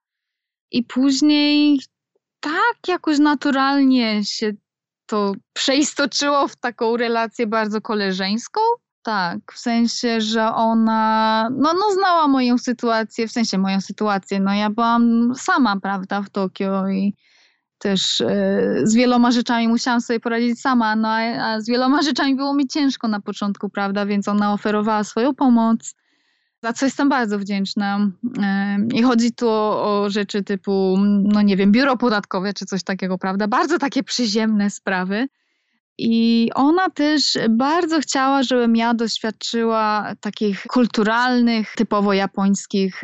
i 0.72 0.82
później 0.84 1.80
tak 2.40 2.88
jakoś 2.88 3.18
naturalnie 3.18 4.24
się 4.24 4.52
to 5.06 5.32
przeistoczyło 5.52 6.48
w 6.48 6.56
taką 6.56 6.96
relację 6.96 7.46
bardzo 7.46 7.80
koleżeńską. 7.80 8.60
Tak, 9.02 9.38
w 9.52 9.58
sensie, 9.58 10.20
że 10.20 10.54
ona, 10.54 11.48
no, 11.58 11.74
no 11.74 11.92
znała 11.92 12.28
moją 12.28 12.58
sytuację, 12.58 13.28
w 13.28 13.32
sensie 13.32 13.58
moją 13.58 13.80
sytuację, 13.80 14.40
no 14.40 14.54
ja 14.54 14.70
byłam 14.70 15.32
sama, 15.36 15.80
prawda, 15.80 16.22
w 16.22 16.30
Tokio 16.30 16.88
i 16.88 17.14
też 17.82 18.20
e, 18.20 18.26
z 18.82 18.94
wieloma 18.94 19.30
rzeczami 19.30 19.68
musiałam 19.68 20.00
sobie 20.00 20.20
poradzić 20.20 20.60
sama, 20.60 20.96
no 20.96 21.08
a, 21.08 21.60
z 21.60 21.68
wieloma 21.68 22.02
rzeczami 22.08 22.36
było 22.36 22.54
mi 22.54 22.68
ciężko 22.68 23.08
na 23.08 23.20
początku, 23.20 23.70
prawda, 23.70 24.06
więc 24.06 24.28
ona 24.28 24.52
oferowała 24.52 25.04
swoją 25.04 25.34
pomoc, 25.34 25.94
za 26.62 26.72
co 26.72 26.86
jestem 26.86 27.08
bardzo 27.08 27.38
wdzięczna. 27.38 28.08
E, 28.42 28.78
I 28.94 29.02
chodzi 29.02 29.32
tu 29.32 29.48
o, 29.48 30.02
o 30.02 30.10
rzeczy 30.10 30.44
typu, 30.44 30.96
no 31.22 31.42
nie 31.42 31.56
wiem, 31.56 31.72
biuro 31.72 31.96
podatkowe 31.96 32.52
czy 32.52 32.66
coś 32.66 32.82
takiego, 32.82 33.18
prawda, 33.18 33.48
bardzo 33.48 33.78
takie 33.78 34.02
przyziemne 34.02 34.70
sprawy. 34.70 35.28
I 35.98 36.50
ona 36.54 36.90
też 36.90 37.38
bardzo 37.50 38.00
chciała, 38.00 38.42
żebym 38.42 38.76
ja 38.76 38.94
doświadczyła 38.94 40.12
takich 40.20 40.62
kulturalnych, 40.62 41.74
typowo 41.76 42.12
japońskich 42.12 43.02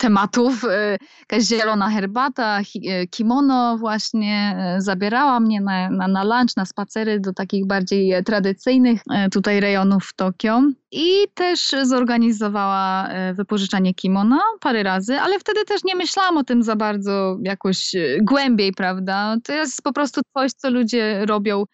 tematów. 0.00 0.64
E, 0.64 0.96
jakaś 1.20 1.44
zielona 1.48 1.90
herbata, 1.90 2.60
e, 2.60 3.06
kimono 3.06 3.78
właśnie 3.78 4.56
e, 4.58 4.80
zabierała 4.80 5.40
mnie 5.40 5.60
na, 5.60 5.90
na, 5.90 6.08
na 6.08 6.24
lunch, 6.24 6.56
na 6.56 6.64
spacery 6.64 7.20
do 7.20 7.32
takich 7.32 7.66
bardziej 7.66 8.24
tradycyjnych 8.24 9.00
tutaj 9.32 9.60
rejonów 9.60 10.04
w 10.04 10.14
Tokio. 10.14 10.62
I 10.92 11.10
też 11.34 11.70
zorganizowała 11.82 13.08
wypożyczanie 13.34 13.94
kimona 13.94 14.40
parę 14.60 14.82
razy, 14.82 15.20
ale 15.20 15.38
wtedy 15.38 15.64
też 15.64 15.84
nie 15.84 15.94
myślałam 15.94 16.36
o 16.36 16.44
tym 16.44 16.62
za 16.62 16.76
bardzo 16.76 17.38
jakoś 17.42 17.92
głębiej, 18.22 18.72
prawda? 18.72 19.36
To 19.44 19.52
jest 19.52 19.82
po 19.82 19.92
prostu 19.92 20.20
coś, 20.34 20.52
co 20.52 20.70
ludzie 20.70 21.26
robią 21.26 21.64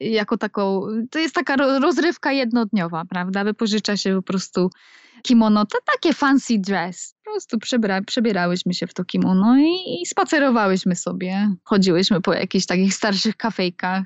jako 0.00 0.38
taką, 0.38 0.82
to 1.10 1.18
jest 1.18 1.34
taka 1.34 1.56
rozrywka 1.56 2.32
jednodniowa, 2.32 3.04
prawda? 3.04 3.44
Wypożycza 3.44 3.96
się 3.96 4.16
po 4.16 4.22
prostu 4.22 4.70
kimono, 5.22 5.66
to 5.66 5.78
takie 5.94 6.14
fancy 6.14 6.58
dress. 6.58 7.14
Po 7.24 7.30
prostu 7.30 7.58
przebra, 7.58 8.02
przebierałyśmy 8.02 8.74
się 8.74 8.86
w 8.86 8.94
to 8.94 9.04
kimono 9.04 9.56
i, 9.58 10.02
i 10.02 10.06
spacerowałyśmy 10.06 10.96
sobie. 10.96 11.54
Chodziłyśmy 11.64 12.20
po 12.20 12.34
jakichś 12.34 12.66
takich 12.66 12.94
starszych 12.94 13.36
kafejkach. 13.36 14.02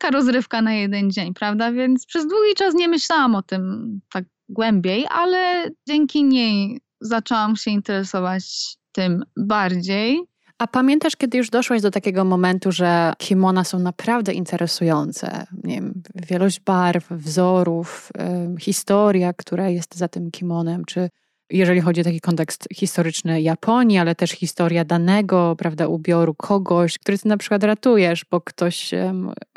Taka 0.00 0.10
rozrywka 0.10 0.62
na 0.62 0.72
jeden 0.72 1.10
dzień, 1.10 1.34
prawda? 1.34 1.72
Więc 1.72 2.06
przez 2.06 2.26
długi 2.26 2.54
czas 2.56 2.74
nie 2.74 2.88
myślałam 2.88 3.34
o 3.34 3.42
tym 3.42 4.00
tak 4.12 4.24
głębiej, 4.48 5.06
ale 5.10 5.70
dzięki 5.88 6.24
niej 6.24 6.80
zaczęłam 7.00 7.56
się 7.56 7.70
interesować 7.70 8.76
tym 8.92 9.24
bardziej. 9.36 10.29
A 10.60 10.66
pamiętasz, 10.66 11.16
kiedy 11.16 11.38
już 11.38 11.50
doszłaś 11.50 11.82
do 11.82 11.90
takiego 11.90 12.24
momentu, 12.24 12.72
że 12.72 13.12
kimona 13.18 13.64
są 13.64 13.78
naprawdę 13.78 14.32
interesujące? 14.32 15.46
Nie 15.64 15.74
wiem, 15.74 16.02
wielość 16.14 16.60
barw, 16.60 17.10
wzorów, 17.10 18.12
historia, 18.60 19.32
która 19.32 19.68
jest 19.68 19.96
za 19.96 20.08
tym 20.08 20.30
kimonem, 20.30 20.84
czy 20.84 21.08
jeżeli 21.50 21.80
chodzi 21.80 22.00
o 22.00 22.04
taki 22.04 22.20
kontekst 22.20 22.68
historyczny 22.74 23.42
Japonii, 23.42 23.98
ale 23.98 24.14
też 24.14 24.30
historia 24.30 24.84
danego, 24.84 25.56
prawda, 25.58 25.86
ubioru 25.88 26.34
kogoś, 26.34 26.98
który 26.98 27.18
ty 27.18 27.28
na 27.28 27.36
przykład 27.36 27.64
ratujesz, 27.64 28.24
bo 28.30 28.40
ktoś 28.40 28.90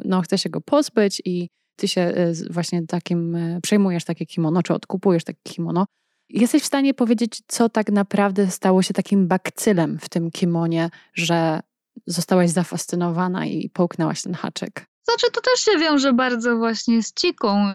no, 0.06 0.22
chce 0.22 0.38
się 0.38 0.50
go 0.50 0.62
pozbyć 0.62 1.22
i 1.26 1.50
ty 1.76 1.88
się 1.88 2.02
e, 2.02 2.34
właśnie 2.50 2.88
takim 2.88 3.36
e, 3.36 3.60
przejmujesz 3.62 4.06
takie 4.06 4.26
kimono, 4.26 4.64
czy 4.64 4.74
odkupujesz 4.74 5.24
takie 5.24 5.42
kimono. 5.44 5.86
Jesteś 6.34 6.64
w 6.64 6.66
stanie 6.66 6.94
powiedzieć, 6.94 7.42
co 7.48 7.70
tak 7.70 7.92
naprawdę 7.92 8.52
stało 8.52 8.82
się 8.82 8.94
takim 8.94 9.28
bakcylem 9.28 10.00
w 10.00 10.10
tym 10.10 10.32
kimonie, 10.32 10.90
że 11.14 11.60
zostałaś 12.08 12.50
zafascynowana 12.50 13.46
i 13.46 13.70
połknęłaś 13.70 14.22
ten 14.22 14.34
haczyk? 14.34 14.86
Znaczy, 15.04 15.32
to 15.34 15.42
też 15.42 15.60
się 15.60 15.78
wiąże 15.80 16.14
bardzo 16.14 16.58
właśnie 16.58 17.04
z 17.04 17.14
Ciką. 17.14 17.72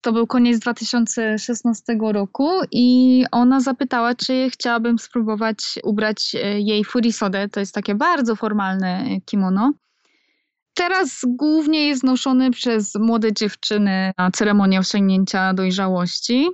To 0.00 0.12
był 0.12 0.26
koniec 0.26 0.58
2016 0.58 1.98
roku 2.12 2.50
i 2.72 3.24
ona 3.32 3.60
zapytała, 3.60 4.14
czy 4.14 4.48
chciałabym 4.52 4.98
spróbować 4.98 5.78
ubrać 5.84 6.34
e, 6.34 6.60
jej 6.60 6.84
furisodę. 6.84 7.48
To 7.48 7.60
jest 7.60 7.74
takie 7.74 7.94
bardzo 7.94 8.36
formalne 8.36 9.04
kimono. 9.24 9.72
Teraz 10.74 11.20
głównie 11.26 11.88
jest 11.88 12.04
noszony 12.04 12.50
przez 12.50 12.94
młode 12.94 13.32
dziewczyny 13.32 14.12
na 14.18 14.30
ceremonię 14.30 14.78
osiągnięcia 14.80 15.54
dojrzałości. 15.54 16.48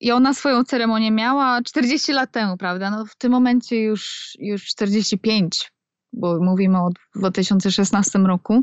I 0.00 0.12
ona 0.12 0.34
swoją 0.34 0.64
ceremonię 0.64 1.10
miała 1.10 1.62
40 1.62 2.12
lat 2.12 2.32
temu, 2.32 2.56
prawda? 2.56 2.90
No 2.90 3.06
w 3.06 3.16
tym 3.16 3.32
momencie 3.32 3.82
już, 3.82 4.32
już 4.38 4.66
45, 4.66 5.72
bo 6.12 6.40
mówimy 6.40 6.78
o 6.78 6.88
2016 7.14 8.18
roku. 8.18 8.62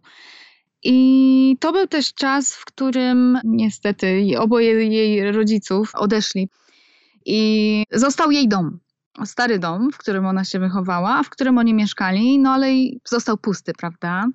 I 0.84 1.58
to 1.60 1.72
był 1.72 1.88
też 1.88 2.14
czas, 2.14 2.54
w 2.56 2.66
którym 2.66 3.40
niestety 3.44 4.26
oboje 4.40 4.86
jej 4.86 5.32
rodziców 5.32 5.92
odeszli. 5.96 6.50
I 7.26 7.84
został 7.92 8.32
jej 8.32 8.48
dom. 8.48 8.80
Stary 9.26 9.60
dom, 9.60 9.92
w 9.92 9.98
którym 9.98 10.26
ona 10.26 10.44
się 10.44 10.60
wychowała, 10.60 11.24
w 11.24 11.30
którym 11.30 11.58
oni 11.58 11.74
mieszkali, 11.74 12.40
no 12.40 12.52
ale 12.52 12.68
został 13.06 13.38
pusty, 13.38 13.74
prawda? 13.74 14.26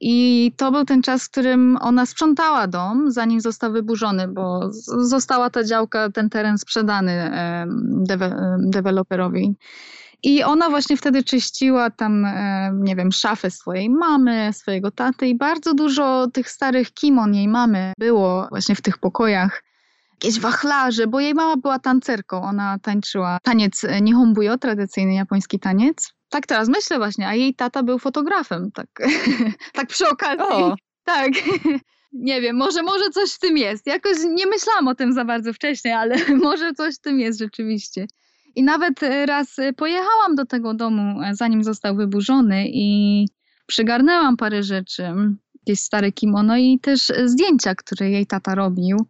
I 0.00 0.52
to 0.56 0.72
był 0.72 0.84
ten 0.84 1.02
czas, 1.02 1.24
w 1.24 1.30
którym 1.30 1.78
ona 1.80 2.06
sprzątała 2.06 2.66
dom, 2.66 3.10
zanim 3.12 3.40
został 3.40 3.72
wyburzony, 3.72 4.28
bo 4.28 4.70
została 4.98 5.50
ta 5.50 5.64
działka, 5.64 6.10
ten 6.10 6.30
teren 6.30 6.58
sprzedany 6.58 7.30
deweloperowi. 8.58 9.56
I 10.22 10.42
ona 10.42 10.70
właśnie 10.70 10.96
wtedy 10.96 11.24
czyściła 11.24 11.90
tam, 11.90 12.26
nie 12.74 12.96
wiem, 12.96 13.12
szafę 13.12 13.50
swojej 13.50 13.90
mamy, 13.90 14.50
swojego 14.52 14.90
taty 14.90 15.26
i 15.26 15.36
bardzo 15.36 15.74
dużo 15.74 16.26
tych 16.32 16.50
starych 16.50 16.92
kimon 16.92 17.34
jej 17.34 17.48
mamy 17.48 17.92
było 17.98 18.46
właśnie 18.50 18.74
w 18.74 18.82
tych 18.82 18.98
pokojach. 18.98 19.62
Jakieś 20.22 20.40
wachlarze, 20.40 21.06
bo 21.06 21.20
jej 21.20 21.34
mama 21.34 21.56
była 21.56 21.78
tancerką, 21.78 22.42
ona 22.42 22.78
tańczyła 22.78 23.38
taniec 23.42 23.86
nihonbuyo, 24.02 24.58
tradycyjny 24.58 25.14
japoński 25.14 25.58
taniec. 25.58 26.12
Tak 26.28 26.46
teraz 26.46 26.68
myślę 26.68 26.98
właśnie, 26.98 27.28
a 27.28 27.34
jej 27.34 27.54
tata 27.54 27.82
był 27.82 27.98
fotografem, 27.98 28.70
tak, 28.72 28.88
tak 29.72 29.86
przy 29.86 30.08
okazji. 30.08 30.62
O. 30.64 30.74
Tak. 31.04 31.32
Nie 32.12 32.40
wiem, 32.40 32.56
może, 32.56 32.82
może 32.82 33.10
coś 33.10 33.32
w 33.32 33.38
tym 33.38 33.56
jest. 33.56 33.86
Jakoś 33.86 34.16
nie 34.34 34.46
myślałam 34.46 34.88
o 34.88 34.94
tym 34.94 35.12
za 35.12 35.24
bardzo 35.24 35.52
wcześniej, 35.52 35.94
ale 35.94 36.16
może 36.42 36.72
coś 36.72 36.94
w 36.94 37.00
tym 37.00 37.20
jest 37.20 37.38
rzeczywiście. 37.38 38.06
I 38.54 38.62
nawet 38.62 39.00
raz 39.26 39.56
pojechałam 39.76 40.34
do 40.34 40.46
tego 40.46 40.74
domu, 40.74 41.20
zanim 41.32 41.64
został 41.64 41.96
wyburzony 41.96 42.64
i 42.68 43.28
przygarnęłam 43.66 44.36
parę 44.36 44.62
rzeczy, 44.62 45.02
jakieś 45.66 45.80
stare 45.80 46.12
kimono 46.12 46.56
i 46.56 46.78
też 46.82 47.12
zdjęcia, 47.24 47.74
które 47.74 48.10
jej 48.10 48.26
tata 48.26 48.54
robił. 48.54 49.06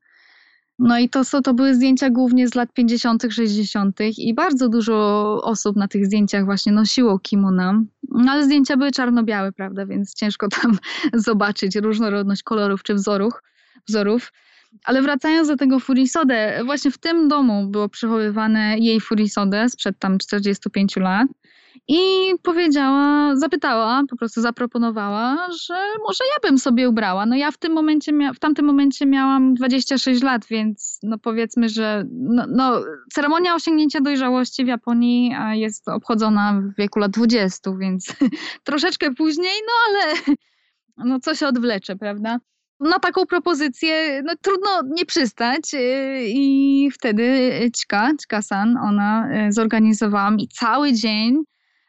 No 0.79 0.99
i 0.99 1.09
to, 1.09 1.25
są, 1.25 1.43
to 1.43 1.55
były 1.55 1.75
zdjęcia 1.75 2.11
głównie 2.11 2.49
z 2.49 2.55
lat 2.55 2.73
50., 2.73 3.27
60. 3.31 3.99
i 4.19 4.35
bardzo 4.35 4.69
dużo 4.69 4.95
osób 5.43 5.77
na 5.77 5.89
tych 5.89 6.07
zdjęciach 6.07 6.45
właśnie 6.45 6.73
nosiło 6.73 7.19
kimona. 7.19 7.83
No 8.09 8.33
ale 8.33 8.45
zdjęcia 8.45 8.77
były 8.77 8.91
czarno-białe, 8.91 9.53
prawda, 9.53 9.87
więc 9.87 10.15
ciężko 10.15 10.49
tam 10.61 10.79
zobaczyć 11.15 11.77
różnorodność 11.77 12.43
kolorów 12.43 12.83
czy 12.83 12.95
wzorów. 12.95 13.43
wzorów. 13.89 14.33
Ale 14.85 15.03
wracając 15.03 15.49
do 15.49 15.57
tego 15.57 15.81
furisodę, 15.81 16.61
właśnie 16.65 16.91
w 16.91 16.99
tym 16.99 17.29
domu 17.29 17.67
było 17.67 17.89
przechowywane 17.89 18.79
jej 18.79 19.01
furisodę 19.01 19.69
sprzed 19.69 19.99
tam 19.99 20.19
45 20.19 20.97
lat. 20.97 21.29
I 21.89 22.33
powiedziała, 22.43 23.37
zapytała, 23.37 24.03
po 24.11 24.17
prostu 24.17 24.41
zaproponowała, 24.41 25.49
że 25.67 25.75
może 26.07 26.25
ja 26.25 26.49
bym 26.49 26.59
sobie 26.59 26.89
ubrała. 26.89 27.27
No 27.27 27.37
ja 27.37 27.51
w 27.51 27.59
tym 27.59 27.73
momencie, 27.73 28.13
w 28.35 28.39
tamtym 28.39 28.67
momencie 28.67 29.07
miałam 29.07 29.55
26 29.55 30.23
lat, 30.23 30.47
więc 30.47 30.99
no 31.03 31.19
powiedzmy, 31.19 31.69
że 31.69 32.05
no, 32.11 32.45
no, 32.49 32.81
ceremonia 33.13 33.55
osiągnięcia 33.55 34.01
dojrzałości 34.01 34.65
w 34.65 34.69
Japonii 34.69 35.35
jest 35.53 35.89
obchodzona 35.89 36.63
w 36.63 36.79
wieku 36.79 36.99
lat 36.99 37.11
20, 37.11 37.71
więc 37.79 38.15
troszeczkę 38.65 39.15
później, 39.15 39.55
no 39.67 39.73
ale 39.89 40.15
no 40.97 41.21
co 41.21 41.35
się 41.35 41.47
odwlecze, 41.47 41.97
prawda? 41.97 42.39
Na 42.81 42.99
taką 42.99 43.27
propozycję 43.27 44.23
no, 44.25 44.33
trudno 44.43 44.83
nie 44.85 45.07
przystać 45.07 45.75
y, 45.75 45.79
i 46.29 46.91
wtedy 46.93 47.51
Ćka, 47.77 48.11
Ćka-san, 48.23 48.77
ona 48.77 49.29
y, 49.49 49.53
zorganizowała 49.53 50.31
mi 50.31 50.49
cały 50.49 50.93
dzień 50.93 51.45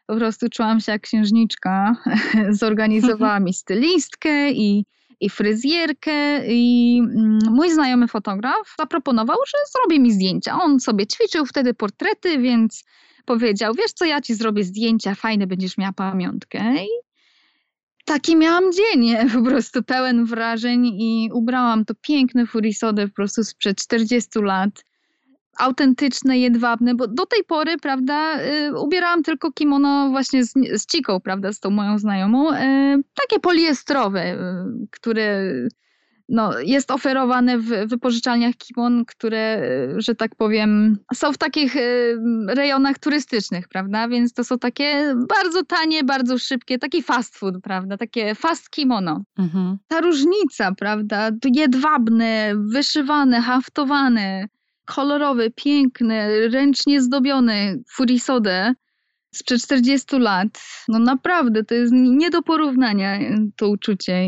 po 0.08 0.16
prostu 0.16 0.48
czułam 0.48 0.80
się 0.80 0.92
jak 0.92 1.02
księżniczka. 1.02 1.96
Zorganizowała 2.50 3.40
mi 3.40 3.54
stylistkę 3.54 4.50
i, 4.52 4.84
i 5.20 5.30
fryzjerkę 5.30 6.46
i 6.46 7.00
mm, 7.04 7.38
mój 7.50 7.70
znajomy 7.70 8.08
fotograf 8.08 8.74
zaproponował, 8.78 9.36
że 9.46 9.58
zrobi 9.72 10.00
mi 10.00 10.12
zdjęcia. 10.12 10.58
On 10.62 10.80
sobie 10.80 11.06
ćwiczył 11.06 11.46
wtedy 11.46 11.74
portrety, 11.74 12.38
więc 12.38 12.84
powiedział, 13.24 13.74
wiesz 13.74 13.92
co, 13.92 14.04
ja 14.04 14.20
ci 14.20 14.34
zrobię 14.34 14.64
zdjęcia, 14.64 15.14
fajne 15.14 15.46
będziesz 15.46 15.78
miała 15.78 15.92
pamiątkę. 15.92 16.84
I 16.84 16.88
taki 18.04 18.36
miałam 18.36 18.64
dzień, 18.72 19.16
po 19.34 19.42
prostu 19.42 19.82
pełen 19.82 20.24
wrażeń 20.24 20.86
i 20.86 21.30
ubrałam 21.32 21.84
to 21.84 21.94
piękne 22.00 22.46
furisody 22.46 23.08
po 23.08 23.14
prostu 23.14 23.44
sprzed 23.44 23.82
40 23.82 24.30
lat 24.42 24.84
autentyczne, 25.58 26.38
jedwabne, 26.38 26.94
bo 26.94 27.06
do 27.06 27.26
tej 27.26 27.44
pory, 27.44 27.76
prawda, 27.76 28.42
y, 28.42 28.80
ubierałam 28.80 29.22
tylko 29.22 29.52
kimono 29.52 30.08
właśnie 30.10 30.44
z, 30.44 30.52
z 30.72 30.86
ciką, 30.86 31.20
prawda, 31.20 31.52
z 31.52 31.60
tą 31.60 31.70
moją 31.70 31.98
znajomą, 31.98 32.52
y, 32.52 32.56
takie 33.14 33.40
poliestrowe, 33.40 34.34
y, 34.34 34.36
które 34.90 35.52
no, 36.28 36.60
jest 36.60 36.90
oferowane 36.90 37.58
w 37.58 37.68
wypożyczalniach 37.86 38.54
kimon, 38.54 39.04
które, 39.04 39.62
że 39.96 40.14
tak 40.14 40.34
powiem, 40.34 40.98
są 41.14 41.32
w 41.32 41.38
takich 41.38 41.74
rejonach 42.48 42.98
turystycznych, 42.98 43.68
prawda? 43.68 44.08
Więc 44.08 44.32
to 44.32 44.44
są 44.44 44.58
takie 44.58 45.14
bardzo 45.28 45.64
tanie, 45.64 46.04
bardzo 46.04 46.38
szybkie, 46.38 46.78
taki 46.78 47.02
fast 47.02 47.38
food, 47.38 47.54
prawda? 47.62 47.96
Takie 47.96 48.34
fast 48.34 48.70
kimono. 48.70 49.22
Mhm. 49.38 49.78
Ta 49.88 50.00
różnica, 50.00 50.72
prawda? 50.74 51.30
Jedwabne, 51.44 52.54
wyszywane, 52.56 53.40
haftowane, 53.40 54.48
kolorowy, 54.88 55.50
piękny, 55.50 56.48
ręcznie 56.48 57.02
zdobiony 57.02 57.82
Furisode 57.94 58.74
sprzed 59.34 59.62
40 59.62 60.18
lat. 60.18 60.48
No 60.88 60.98
naprawdę, 60.98 61.64
to 61.64 61.74
jest 61.74 61.92
nie 61.94 62.30
do 62.30 62.42
porównania 62.42 63.18
to 63.56 63.68
uczucie. 63.68 64.26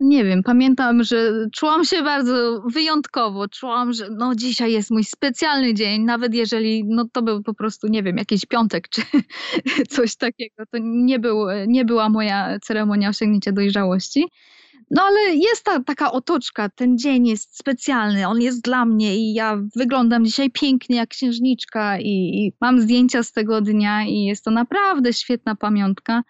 Nie 0.00 0.24
wiem, 0.24 0.42
pamiętam, 0.42 1.02
że 1.04 1.46
czułam 1.52 1.84
się 1.84 2.02
bardzo 2.02 2.62
wyjątkowo. 2.74 3.48
Czułam, 3.48 3.92
że 3.92 4.08
no 4.10 4.34
dzisiaj 4.34 4.72
jest 4.72 4.90
mój 4.90 5.04
specjalny 5.04 5.74
dzień, 5.74 6.02
nawet 6.02 6.34
jeżeli 6.34 6.84
no 6.84 7.04
to 7.12 7.22
był 7.22 7.42
po 7.42 7.54
prostu, 7.54 7.88
nie 7.88 8.02
wiem, 8.02 8.16
jakiś 8.16 8.46
piątek 8.46 8.88
czy 8.88 9.02
coś 9.96 10.16
takiego. 10.16 10.64
To 10.70 10.78
nie, 10.80 11.18
był, 11.18 11.46
nie 11.66 11.84
była 11.84 12.08
moja 12.08 12.58
ceremonia 12.58 13.08
osiągnięcia 13.08 13.52
dojrzałości. 13.52 14.28
No 14.90 15.02
ale 15.02 15.20
jest 15.34 15.64
ta 15.64 15.80
taka 15.80 16.12
otoczka, 16.12 16.68
ten 16.68 16.98
dzień 16.98 17.26
jest 17.26 17.58
specjalny, 17.58 18.28
on 18.28 18.40
jest 18.40 18.62
dla 18.62 18.84
mnie 18.84 19.16
i 19.16 19.34
ja 19.34 19.58
wyglądam 19.76 20.24
dzisiaj 20.24 20.50
pięknie 20.50 20.96
jak 20.96 21.08
księżniczka 21.08 21.98
i, 21.98 22.04
i 22.08 22.52
mam 22.60 22.80
zdjęcia 22.80 23.22
z 23.22 23.32
tego 23.32 23.60
dnia 23.60 24.04
i 24.04 24.24
jest 24.24 24.44
to 24.44 24.50
naprawdę 24.50 25.12
świetna 25.12 25.54
pamiątka. 25.54 26.22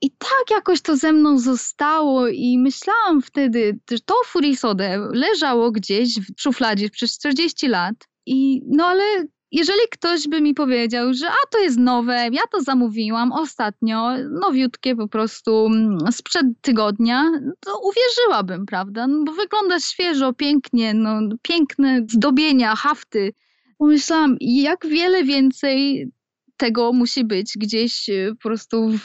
I 0.00 0.10
tak 0.10 0.50
jakoś 0.50 0.80
to 0.80 0.96
ze 0.96 1.12
mną 1.12 1.38
zostało 1.38 2.28
i 2.28 2.58
myślałam 2.58 3.22
wtedy, 3.22 3.80
że 3.90 4.00
to 4.00 4.14
Furisode 4.26 4.98
leżało 5.12 5.70
gdzieś 5.70 6.14
w 6.14 6.40
szufladzie 6.40 6.90
przez 6.90 7.18
40 7.18 7.68
lat. 7.68 7.94
I 8.26 8.62
no 8.66 8.86
ale 8.86 9.04
jeżeli 9.52 9.80
ktoś 9.90 10.28
by 10.28 10.40
mi 10.40 10.54
powiedział, 10.54 11.14
że 11.14 11.28
a 11.28 11.46
to 11.50 11.58
jest 11.58 11.78
nowe, 11.78 12.28
ja 12.32 12.42
to 12.52 12.60
zamówiłam 12.60 13.32
ostatnio, 13.32 14.10
nowiutkie 14.40 14.96
po 14.96 15.08
prostu 15.08 15.66
mm, 15.66 16.12
sprzed 16.12 16.46
tygodnia, 16.60 17.30
to 17.60 17.78
uwierzyłabym, 17.78 18.66
prawda? 18.66 19.06
No, 19.06 19.24
bo 19.24 19.32
wygląda 19.32 19.80
świeżo, 19.80 20.32
pięknie, 20.32 20.94
no, 20.94 21.20
piękne 21.42 22.00
zdobienia, 22.08 22.76
hafty. 22.76 23.32
Pomyślałam, 23.78 24.36
jak 24.40 24.86
wiele 24.86 25.24
więcej 25.24 26.06
tego 26.56 26.92
musi 26.92 27.24
być 27.24 27.52
gdzieś 27.58 28.08
e, 28.10 28.34
po 28.34 28.42
prostu 28.48 28.88
w, 28.88 29.02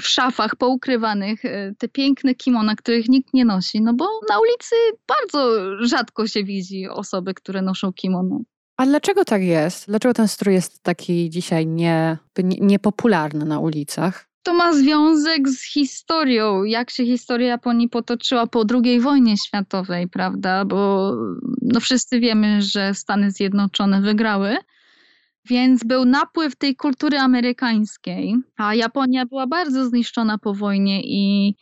w 0.00 0.06
szafach 0.06 0.56
poukrywanych 0.56 1.44
e, 1.44 1.74
te 1.78 1.88
piękne 1.88 2.34
kimona, 2.34 2.74
których 2.74 3.08
nikt 3.08 3.34
nie 3.34 3.44
nosi, 3.44 3.80
no 3.80 3.94
bo 3.94 4.04
na 4.28 4.40
ulicy 4.40 4.74
bardzo 5.08 5.60
rzadko 5.86 6.26
się 6.26 6.44
widzi 6.44 6.88
osoby, 6.88 7.34
które 7.34 7.62
noszą 7.62 7.92
kimono. 7.92 8.40
A 8.76 8.86
dlaczego 8.86 9.24
tak 9.24 9.42
jest? 9.42 9.86
Dlaczego 9.86 10.14
ten 10.14 10.28
strój 10.28 10.54
jest 10.54 10.82
taki 10.82 11.30
dzisiaj 11.30 11.66
nie, 11.66 12.18
niepopularny 12.60 13.44
na 13.44 13.58
ulicach? 13.58 14.28
To 14.42 14.54
ma 14.54 14.72
związek 14.72 15.48
z 15.48 15.72
historią, 15.72 16.64
jak 16.64 16.90
się 16.90 17.04
historia 17.04 17.48
Japonii 17.48 17.88
potoczyła 17.88 18.46
po 18.46 18.64
II 18.84 19.00
wojnie 19.00 19.36
światowej, 19.36 20.08
prawda? 20.08 20.64
Bo 20.64 21.12
no 21.62 21.80
wszyscy 21.80 22.20
wiemy, 22.20 22.62
że 22.62 22.94
Stany 22.94 23.30
Zjednoczone 23.30 24.00
wygrały, 24.00 24.56
więc 25.44 25.84
był 25.84 26.04
napływ 26.04 26.56
tej 26.56 26.76
kultury 26.76 27.18
amerykańskiej, 27.18 28.34
a 28.56 28.74
Japonia 28.74 29.26
była 29.26 29.46
bardzo 29.46 29.88
zniszczona 29.88 30.38
po 30.38 30.54
wojnie 30.54 31.02
i 31.04 31.54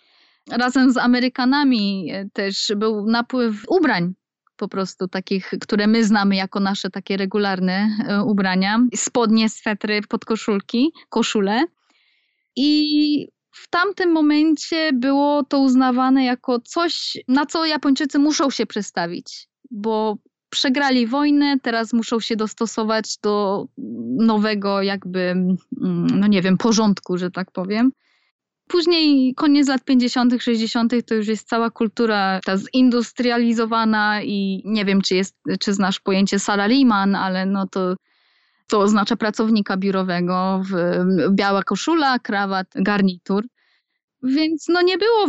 razem 0.51 0.93
z 0.93 0.97
Amerykanami 0.97 2.13
też 2.33 2.73
był 2.77 3.07
napływ 3.07 3.65
ubrań 3.69 4.15
po 4.57 4.69
prostu 4.69 5.09
takich, 5.09 5.51
które 5.61 5.87
my 5.87 6.05
znamy 6.05 6.37
jako 6.37 6.61
nasze 6.61 6.91
takie 6.91 7.17
regularne 7.17 7.89
e, 8.09 8.23
ubrania. 8.23 8.79
Spodnie, 8.95 9.49
swetry, 9.49 10.01
podkoszulki, 10.09 10.93
koszule. 11.09 11.65
I 12.57 13.29
w 13.53 13.69
tamtym 13.71 14.13
momencie 14.13 14.93
było 14.93 15.45
to 15.45 15.59
uznawane 15.59 16.25
jako 16.25 16.61
coś, 16.61 17.17
na 17.29 17.47
co 17.47 17.67
Japończycy 17.67 18.19
muszą 18.19 18.51
się 18.51 18.67
przestawić, 18.67 19.49
bo 19.71 20.17
przegrali 20.51 21.07
wojnę, 21.07 21.61
teraz 21.63 21.93
muszą 21.93 22.21
się 22.21 22.37
dostosować 22.37 23.19
do 23.23 23.67
nowego, 24.19 24.83
jakby, 24.83 25.21
mm, 25.21 25.57
no 26.07 26.27
nie 26.27 26.43
wiem, 26.43 26.59
porządku, 26.59 27.19
że 27.19 27.31
tak 27.31 27.51
powiem. 27.51 27.93
Później, 28.67 29.35
koniec 29.35 29.69
lat 29.69 29.85
50., 29.85 30.43
60., 30.43 30.93
to 31.07 31.15
już 31.15 31.29
jest 31.29 31.49
cała 31.49 31.71
kultura 31.71 32.41
ta 32.45 32.57
zindustrializowana 32.57 34.23
i 34.23 34.63
nie 34.65 34.85
wiem, 34.85 35.03
czy, 35.03 35.15
jest, 35.15 35.37
czy 35.61 35.75
znasz 35.75 36.01
pojęcie 36.01 36.39
salaryman, 36.39 37.15
ale 37.15 37.47
no 37.47 37.67
to, 37.67 37.97
to 38.69 38.81
oznacza 38.81 39.17
pracownika 39.17 39.77
biurowego, 39.77 40.63
biała 41.31 41.63
koszula, 41.63 42.19
krawat, 42.19 42.67
garnitur. 42.75 43.45
Więc 44.23 44.69
no 44.69 44.83
nie 44.83 44.99
było 44.99 45.27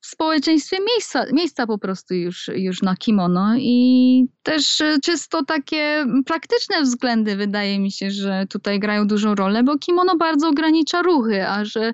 w 0.00 0.06
społeczeństwie 0.06 0.76
miejsca, 0.80 1.24
miejsca 1.32 1.66
po 1.66 1.78
prostu 1.78 2.14
już, 2.14 2.50
już 2.54 2.82
na 2.82 2.96
kimono 2.96 3.54
i 3.58 4.26
też 4.42 4.82
czysto 5.04 5.44
takie 5.44 6.06
praktyczne 6.26 6.82
względy 6.82 7.36
wydaje 7.36 7.78
mi 7.78 7.92
się, 7.92 8.10
że 8.10 8.46
tutaj 8.50 8.80
grają 8.80 9.06
dużą 9.06 9.34
rolę, 9.34 9.62
bo 9.62 9.78
kimono 9.78 10.16
bardzo 10.16 10.48
ogranicza 10.48 11.02
ruchy, 11.02 11.48
a 11.48 11.64
że 11.64 11.92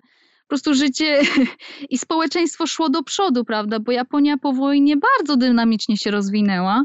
prostu 0.50 0.74
życie 0.74 1.20
i 1.90 1.98
społeczeństwo 1.98 2.66
szło 2.66 2.88
do 2.88 3.02
przodu, 3.02 3.44
prawda? 3.44 3.80
Bo 3.80 3.92
Japonia 3.92 4.38
po 4.38 4.52
wojnie 4.52 4.94
bardzo 4.96 5.36
dynamicznie 5.36 5.96
się 5.96 6.10
rozwinęła. 6.10 6.84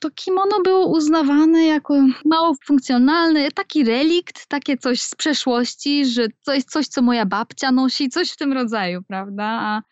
To 0.00 0.10
kimono 0.10 0.60
było 0.64 0.86
uznawane 0.86 1.66
jako 1.66 1.94
mało 2.24 2.54
funkcjonalne, 2.66 3.50
taki 3.50 3.84
relikt, 3.84 4.46
takie 4.46 4.76
coś 4.76 5.02
z 5.02 5.14
przeszłości, 5.14 6.06
że 6.06 6.26
jest 6.48 6.70
coś, 6.70 6.86
co 6.86 7.02
moja 7.02 7.26
babcia 7.26 7.72
nosi, 7.72 8.08
coś 8.08 8.30
w 8.30 8.36
tym 8.36 8.52
rodzaju, 8.52 9.02
prawda? 9.08 9.44
A 9.44 9.82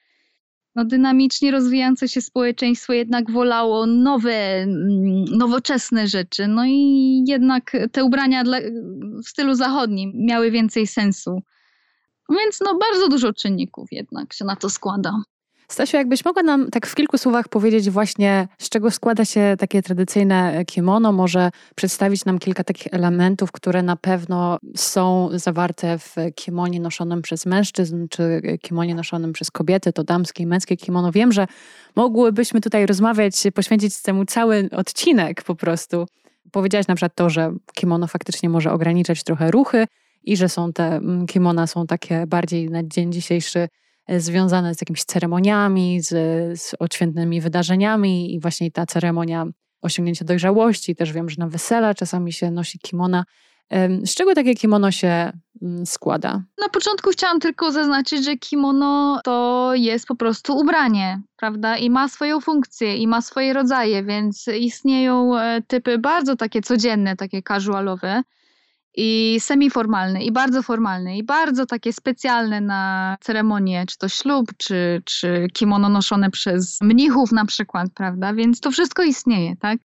no, 0.74 0.84
dynamicznie 0.84 1.50
rozwijające 1.50 2.08
się 2.08 2.20
społeczeństwo 2.20 2.92
jednak 2.92 3.30
wolało 3.30 3.87
nowe, 3.87 4.32
mm, 4.32 5.24
nowoczesne 5.24 6.06
rzeczy. 6.06 6.48
No 6.48 6.64
i 6.66 7.24
jednak 7.26 7.76
te 7.92 8.04
ubrania 8.04 8.44
dla, 8.44 8.58
w 9.24 9.28
stylu 9.28 9.54
zachodnim 9.54 10.12
miały 10.14 10.50
więcej 10.50 10.87
sensu. 10.87 11.42
Więc 12.31 12.61
no 12.61 12.79
bardzo 12.79 13.09
dużo 13.09 13.33
czynników 13.33 13.88
jednak 13.93 14.33
się 14.33 14.45
na 14.45 14.57
to 14.57 14.71
składa. 14.71 15.12
Stasiu, 15.71 15.97
jakbyś 15.97 16.25
mogła 16.25 16.43
nam 16.43 16.71
tak 16.71 16.87
w 16.87 16.95
kilku 16.95 17.19
słowach 17.19 17.49
powiedzieć 17.49 17.91
właśnie, 17.91 18.49
z 18.59 18.69
czego 18.69 18.91
składa 18.91 19.25
się 19.25 19.55
takie 19.59 19.83
tradycyjne 19.83 20.64
kimono, 20.67 21.12
może 21.12 21.51
przedstawić 21.77 22.25
nam 22.25 22.38
kilka 22.38 22.64
takich 22.64 22.87
elementów, 22.95 23.53
które 23.53 23.83
na 23.83 23.97
pewno 23.97 24.59
są 24.77 25.29
zawarte 25.33 25.99
w 25.99 26.17
kimonie 26.35 26.81
noszonym 26.81 27.23
przez 27.23 27.47
mężczyzn, 27.47 28.07
czy 28.11 28.43
kimonie 28.62 28.95
noszonym 28.95 29.33
przez 29.33 29.51
kobiety, 29.51 29.93
to 29.93 30.05
damskie 30.05 30.43
i 30.43 30.47
męskie 30.47 30.77
kimono. 30.77 31.12
Wiem, 31.12 31.33
że 31.33 31.47
mogłybyśmy 31.97 32.61
tutaj 32.61 32.87
rozmawiać, 32.87 33.43
poświęcić 33.55 34.03
temu 34.03 34.25
cały 34.25 34.69
odcinek 34.73 35.43
po 35.43 35.55
prostu. 35.55 36.07
Powiedziałaś 36.53 36.87
na 36.87 36.95
przykład 36.95 37.14
to, 37.14 37.31
że 37.31 37.53
kimono 37.75 38.07
faktycznie 38.07 38.49
może 38.49 38.73
ograniczać 38.73 39.25
trochę 39.25 39.51
ruchy, 39.51 39.87
i 40.22 40.37
że 40.37 40.48
są 40.48 40.72
te 40.72 40.85
mm, 40.85 41.26
kimona 41.26 41.66
są 41.66 41.87
takie 41.87 42.26
bardziej 42.26 42.70
na 42.70 42.83
dzień 42.83 43.12
dzisiejszy 43.12 43.68
e, 44.07 44.20
związane 44.20 44.74
z 44.74 44.81
jakimiś 44.81 45.04
ceremoniami, 45.04 46.00
z, 46.00 46.09
z 46.61 46.74
odświętnymi 46.78 47.40
wydarzeniami 47.40 48.35
i 48.35 48.40
właśnie 48.40 48.70
ta 48.70 48.87
ceremonia 48.87 49.46
osiągnięcia 49.83 50.24
dojrzałości. 50.24 50.96
Też 50.96 51.12
wiem, 51.12 51.31
że 51.31 51.37
na 51.38 51.48
wesela 51.48 51.94
czasami 51.94 52.33
się 52.33 52.50
nosi 52.50 52.78
kimona. 52.78 53.24
Z 54.04 54.14
czego 54.14 54.35
takie 54.35 54.54
kimono 54.54 54.90
się 54.90 55.33
mm, 55.62 55.87
składa? 55.87 56.42
Na 56.61 56.68
początku 56.68 57.11
chciałam 57.11 57.40
tylko 57.40 57.72
zaznaczyć, 57.72 58.24
że 58.24 58.37
kimono 58.37 59.20
to 59.24 59.70
jest 59.74 60.07
po 60.07 60.16
prostu 60.16 60.57
ubranie, 60.57 61.20
prawda? 61.37 61.76
I 61.76 61.90
ma 61.90 62.09
swoją 62.09 62.40
funkcję, 62.40 62.96
i 62.96 63.07
ma 63.07 63.22
swoje 63.22 63.52
rodzaje, 63.52 64.04
więc 64.04 64.48
istnieją 64.61 65.38
e, 65.38 65.62
typy 65.66 65.98
bardzo 65.98 66.37
takie 66.37 66.62
codzienne, 66.62 67.16
takie 67.16 67.42
casualowe 67.42 68.22
i 68.96 69.37
semiformalne, 69.40 70.24
i 70.24 70.33
bardzo 70.33 70.62
formalne, 70.62 71.18
i 71.18 71.24
bardzo 71.24 71.66
takie 71.66 71.92
specjalne 71.92 72.61
na 72.61 73.16
ceremonie, 73.20 73.85
czy 73.87 73.98
to 73.98 74.09
ślub, 74.09 74.53
czy, 74.57 75.03
czy 75.05 75.46
kimono 75.53 75.88
noszone 75.88 76.31
przez 76.31 76.81
mnichów 76.81 77.33
na 77.33 77.44
przykład, 77.44 77.88
prawda? 77.94 78.35
Więc 78.35 78.61
to 78.61 78.70
wszystko 78.70 79.03
istnieje, 79.03 79.57
tak? 79.57 79.79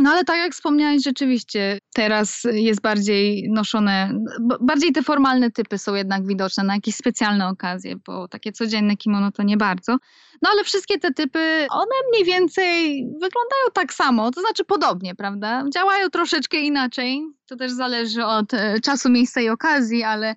No 0.00 0.10
ale 0.10 0.24
tak 0.24 0.36
jak 0.36 0.52
wspomniałeś, 0.52 1.02
rzeczywiście 1.02 1.78
teraz 1.94 2.42
jest 2.52 2.80
bardziej 2.80 3.48
noszone, 3.50 4.14
bardziej 4.60 4.92
te 4.92 5.02
formalne 5.02 5.50
typy 5.50 5.78
są 5.78 5.94
jednak 5.94 6.26
widoczne 6.26 6.64
na 6.64 6.74
jakieś 6.74 6.94
specjalne 6.94 7.48
okazje, 7.48 7.96
bo 7.96 8.28
takie 8.28 8.52
codzienne 8.52 8.96
kimono 8.96 9.32
to 9.32 9.42
nie 9.42 9.56
bardzo. 9.56 9.96
No 10.42 10.50
ale 10.52 10.64
wszystkie 10.64 10.98
te 10.98 11.12
typy, 11.12 11.66
one 11.70 11.94
mniej 12.12 12.24
więcej 12.24 13.04
wyglądają 13.04 13.64
tak 13.72 13.92
samo, 13.94 14.30
to 14.30 14.40
znaczy 14.40 14.64
podobnie, 14.64 15.14
prawda? 15.14 15.64
Działają 15.74 16.10
troszeczkę 16.10 16.56
inaczej, 16.60 17.22
to 17.46 17.56
też 17.56 17.72
zależy 17.72 18.24
od 18.24 18.54
e, 18.54 18.80
czasu, 18.80 19.10
miejsca 19.10 19.40
i 19.40 19.48
okazji, 19.48 20.02
ale 20.02 20.36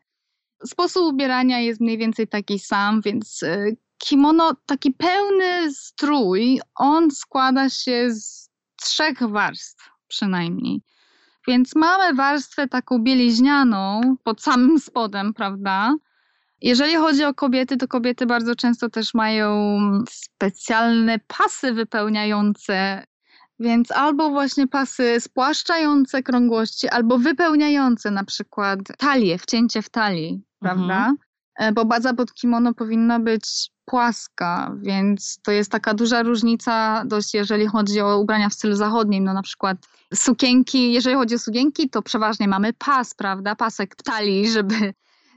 sposób 0.65 1.13
ubierania 1.13 1.59
jest 1.59 1.81
mniej 1.81 1.97
więcej 1.97 2.27
taki 2.27 2.59
sam, 2.59 3.01
więc 3.01 3.43
e, 3.43 3.65
kimono, 3.97 4.55
taki 4.65 4.91
pełny 4.91 5.73
strój, 5.73 6.61
on 6.75 7.11
składa 7.11 7.69
się 7.69 8.11
z 8.11 8.43
trzech 8.83 9.19
warstw 9.29 9.89
przynajmniej. 10.07 10.81
Więc 11.47 11.75
mamy 11.75 12.13
warstwę 12.15 12.67
taką 12.67 12.99
bieliźnianą 12.99 14.01
pod 14.23 14.41
samym 14.41 14.79
spodem, 14.79 15.33
prawda? 15.33 15.95
Jeżeli 16.61 16.95
chodzi 16.95 17.23
o 17.23 17.33
kobiety, 17.33 17.77
to 17.77 17.87
kobiety 17.87 18.25
bardzo 18.25 18.55
często 18.55 18.89
też 18.89 19.13
mają 19.13 19.79
specjalne 20.09 21.19
pasy 21.19 21.73
wypełniające, 21.73 23.03
więc 23.59 23.91
albo 23.91 24.29
właśnie 24.29 24.67
pasy 24.67 25.19
spłaszczające 25.19 26.23
krągłości, 26.23 26.89
albo 26.89 27.17
wypełniające 27.17 28.11
na 28.11 28.23
przykład 28.23 28.79
talię, 28.97 29.37
wcięcie 29.37 29.81
w 29.81 29.89
talii, 29.89 30.41
prawda? 30.59 31.09
Mhm. 31.57 31.73
Bo 31.73 31.85
baza 31.85 32.13
pod 32.13 32.33
kimono 32.33 32.73
powinna 32.73 33.19
być 33.19 33.72
płaska, 33.85 34.75
więc 34.81 35.39
to 35.43 35.51
jest 35.51 35.71
taka 35.71 35.93
duża 35.93 36.23
różnica 36.23 37.03
dość, 37.05 37.33
jeżeli 37.33 37.67
chodzi 37.67 38.01
o 38.01 38.19
ubrania 38.19 38.49
w 38.49 38.53
stylu 38.53 38.75
zachodnim, 38.75 39.23
no 39.23 39.33
na 39.33 39.41
przykład 39.41 39.77
sukienki, 40.13 40.93
jeżeli 40.93 41.15
chodzi 41.15 41.35
o 41.35 41.39
sukienki, 41.39 41.89
to 41.89 42.01
przeważnie 42.01 42.47
mamy 42.47 42.73
pas, 42.73 43.13
prawda, 43.13 43.55
pasek 43.55 43.95
talii, 43.95 44.51
żeby 44.51 44.93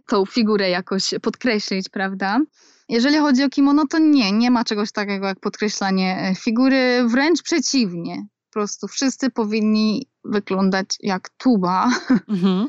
tą 0.08 0.26
figurę 0.26 0.70
jakoś 0.70 1.14
podkreślić, 1.22 1.88
prawda. 1.88 2.40
Jeżeli 2.88 3.18
chodzi 3.18 3.44
o 3.44 3.48
kimono, 3.48 3.86
to 3.86 3.98
nie, 3.98 4.32
nie 4.32 4.50
ma 4.50 4.64
czegoś 4.64 4.92
takiego 4.92 5.26
jak 5.26 5.40
podkreślanie 5.40 6.18
e, 6.18 6.34
figury, 6.34 7.04
wręcz 7.08 7.42
przeciwnie. 7.42 8.26
Po 8.50 8.52
prostu 8.52 8.88
wszyscy 8.88 9.30
powinni 9.30 10.06
wyglądać 10.24 10.86
jak 11.00 11.28
tuba. 11.28 11.90
Mhm. 12.28 12.66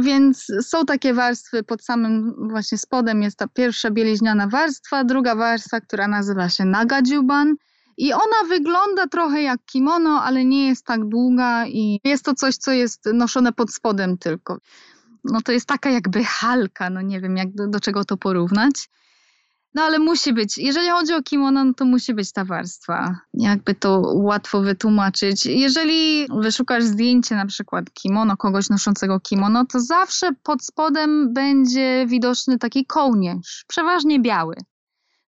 Więc 0.00 0.46
są 0.62 0.84
takie 0.84 1.14
warstwy 1.14 1.62
pod 1.62 1.84
samym 1.84 2.34
właśnie 2.50 2.78
spodem 2.78 3.22
jest 3.22 3.38
ta 3.38 3.48
pierwsza 3.48 3.90
bieliźniana 3.90 4.46
warstwa, 4.48 5.04
druga 5.04 5.34
warstwa, 5.34 5.80
która 5.80 6.08
nazywa 6.08 6.48
się 6.48 6.64
nagadziuban 6.64 7.54
i 7.96 8.12
ona 8.12 8.48
wygląda 8.48 9.06
trochę 9.06 9.42
jak 9.42 9.64
kimono, 9.64 10.22
ale 10.22 10.44
nie 10.44 10.68
jest 10.68 10.84
tak 10.84 11.08
długa 11.08 11.66
i 11.66 12.00
jest 12.04 12.24
to 12.24 12.34
coś, 12.34 12.56
co 12.56 12.72
jest 12.72 13.08
noszone 13.14 13.52
pod 13.52 13.72
spodem 13.72 14.18
tylko. 14.18 14.58
No 15.24 15.40
to 15.40 15.52
jest 15.52 15.66
taka 15.66 15.90
jakby 15.90 16.24
halka, 16.24 16.90
no 16.90 17.02
nie 17.02 17.20
wiem 17.20 17.36
jak 17.36 17.54
do, 17.54 17.68
do 17.68 17.80
czego 17.80 18.04
to 18.04 18.16
porównać. 18.16 18.88
No 19.76 19.82
ale 19.82 19.98
musi 19.98 20.32
być, 20.32 20.58
jeżeli 20.58 20.88
chodzi 20.88 21.14
o 21.14 21.22
kimono, 21.22 21.64
no 21.64 21.74
to 21.74 21.84
musi 21.84 22.14
być 22.14 22.32
ta 22.32 22.44
warstwa. 22.44 23.18
Jakby 23.34 23.74
to 23.74 24.00
łatwo 24.14 24.60
wytłumaczyć. 24.60 25.46
Jeżeli 25.46 26.26
wyszukasz 26.40 26.84
zdjęcie 26.84 27.34
na 27.34 27.46
przykład 27.46 27.92
kimono, 27.92 28.36
kogoś 28.36 28.70
noszącego 28.70 29.20
kimono, 29.20 29.64
to 29.64 29.80
zawsze 29.80 30.32
pod 30.42 30.64
spodem 30.64 31.32
będzie 31.32 32.06
widoczny 32.06 32.58
taki 32.58 32.86
kołnierz, 32.86 33.64
przeważnie 33.68 34.20
biały. 34.20 34.56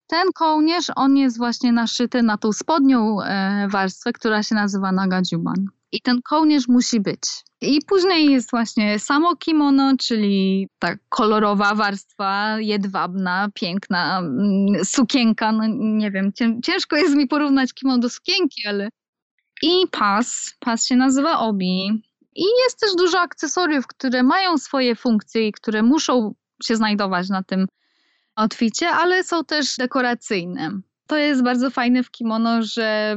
Ten 0.06 0.32
kołnierz, 0.34 0.86
on 0.96 1.16
jest 1.16 1.38
właśnie 1.38 1.72
naszyty 1.72 2.22
na 2.22 2.38
tą 2.38 2.52
spodnią 2.52 3.22
e, 3.22 3.68
warstwę, 3.70 4.12
która 4.12 4.42
się 4.42 4.54
nazywa 4.54 4.92
nagadziuban. 4.92 5.66
I 5.92 6.00
ten 6.00 6.22
kołnierz 6.22 6.68
musi 6.68 7.00
być. 7.00 7.20
I 7.60 7.80
później 7.86 8.30
jest 8.30 8.50
właśnie 8.50 8.98
samo 8.98 9.36
kimono, 9.36 9.96
czyli 9.96 10.68
ta 10.78 10.96
kolorowa 11.08 11.74
warstwa, 11.74 12.60
jedwabna, 12.60 13.48
piękna 13.54 14.18
mm, 14.18 14.84
sukienka. 14.84 15.52
No 15.52 15.62
nie 15.78 16.10
wiem, 16.10 16.32
ciężko 16.64 16.96
jest 16.96 17.14
mi 17.14 17.26
porównać 17.26 17.74
kimono 17.74 17.98
do 17.98 18.10
sukienki, 18.10 18.68
ale. 18.68 18.88
I 19.62 19.86
pas. 19.90 20.54
Pas 20.60 20.86
się 20.86 20.96
nazywa 20.96 21.38
obi. 21.38 22.02
I 22.34 22.44
jest 22.64 22.80
też 22.80 22.94
dużo 22.94 23.20
akcesoriów, 23.20 23.86
które 23.86 24.22
mają 24.22 24.58
swoje 24.58 24.94
funkcje 24.94 25.48
i 25.48 25.52
które 25.52 25.82
muszą 25.82 26.34
się 26.62 26.76
znajdować 26.76 27.28
na 27.28 27.42
tym 27.42 27.66
outficie, 28.36 28.88
ale 28.88 29.24
są 29.24 29.44
też 29.44 29.76
dekoracyjne. 29.76 30.70
To 31.06 31.16
jest 31.16 31.42
bardzo 31.42 31.70
fajne 31.70 32.02
w 32.02 32.10
kimono, 32.10 32.62
że 32.62 33.16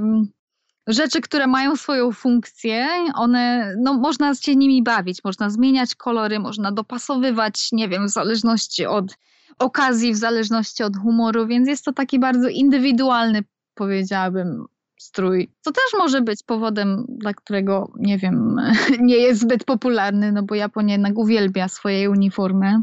rzeczy, 0.87 1.21
które 1.21 1.47
mają 1.47 1.75
swoją 1.75 2.11
funkcję, 2.11 2.87
one, 3.15 3.75
no 3.77 3.93
można 3.93 4.35
się 4.35 4.55
nimi 4.55 4.83
bawić, 4.83 5.23
można 5.23 5.49
zmieniać 5.49 5.95
kolory, 5.95 6.39
można 6.39 6.71
dopasowywać, 6.71 7.69
nie 7.71 7.89
wiem, 7.89 8.07
w 8.07 8.09
zależności 8.09 8.85
od 8.85 9.17
okazji, 9.59 10.13
w 10.13 10.17
zależności 10.17 10.83
od 10.83 10.97
humoru, 10.97 11.47
więc 11.47 11.67
jest 11.67 11.85
to 11.85 11.93
taki 11.93 12.19
bardzo 12.19 12.47
indywidualny, 12.47 13.43
powiedziałabym, 13.73 14.65
strój. 15.01 15.51
To 15.63 15.71
też 15.71 15.83
może 15.97 16.21
być 16.21 16.43
powodem, 16.43 17.05
dla 17.09 17.33
którego, 17.33 17.91
nie 17.99 18.17
wiem, 18.17 18.55
nie 18.99 19.15
jest 19.15 19.41
zbyt 19.41 19.63
popularny, 19.63 20.31
no 20.31 20.43
bo 20.43 20.55
Japonia 20.55 20.93
jednak 20.93 21.17
uwielbia 21.17 21.67
swoje 21.67 22.09
uniformy. 22.09 22.81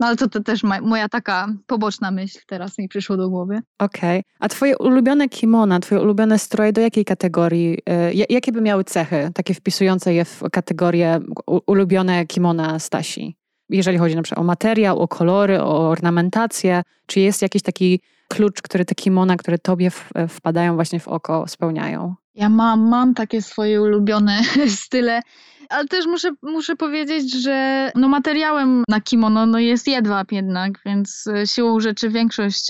No 0.00 0.06
ale 0.06 0.16
to, 0.16 0.28
to 0.28 0.42
też 0.42 0.62
moja 0.62 1.08
taka 1.08 1.48
poboczna 1.66 2.10
myśl 2.10 2.38
teraz 2.46 2.78
mi 2.78 2.88
przyszło 2.88 3.16
do 3.16 3.30
głowy. 3.30 3.60
Okej. 3.78 4.20
Okay. 4.20 4.32
A 4.40 4.48
twoje 4.48 4.78
ulubione 4.78 5.28
kimona, 5.28 5.80
twoje 5.80 6.00
ulubione 6.00 6.38
stroje 6.38 6.72
do 6.72 6.80
jakiej 6.80 7.04
kategorii, 7.04 7.78
y, 8.12 8.26
jakie 8.28 8.52
by 8.52 8.60
miały 8.60 8.84
cechy, 8.84 9.30
takie 9.34 9.54
wpisujące 9.54 10.14
je 10.14 10.24
w 10.24 10.42
kategorię 10.52 11.20
ulubione 11.66 12.26
kimona 12.26 12.78
Stasi? 12.78 13.36
Jeżeli 13.68 13.98
chodzi 13.98 14.16
na 14.16 14.22
przykład 14.22 14.42
o 14.42 14.46
materiał, 14.46 14.98
o 14.98 15.08
kolory, 15.08 15.62
o 15.62 15.88
ornamentację, 15.88 16.82
czy 17.06 17.20
jest 17.20 17.42
jakiś 17.42 17.62
taki 17.62 18.00
klucz, 18.28 18.62
który 18.62 18.84
te 18.84 18.94
kimona, 18.94 19.36
które 19.36 19.58
tobie 19.58 19.90
wpadają 20.28 20.74
właśnie 20.74 21.00
w 21.00 21.08
oko, 21.08 21.48
spełniają? 21.48 22.14
Ja 22.34 22.48
mam, 22.48 22.88
mam 22.88 23.14
takie 23.14 23.42
swoje 23.42 23.82
ulubione 23.82 24.40
style, 24.84 25.22
ale 25.68 25.88
też 25.88 26.06
muszę, 26.06 26.30
muszę 26.42 26.76
powiedzieć, 26.76 27.42
że 27.42 27.90
no 27.94 28.08
materiałem 28.08 28.82
na 28.88 29.00
kimono 29.00 29.46
no 29.46 29.58
jest 29.58 29.88
jedwab 29.88 30.32
jednak, 30.32 30.72
więc 30.86 31.26
e, 31.26 31.46
siłą 31.46 31.80
rzeczy 31.80 32.10
większość 32.10 32.68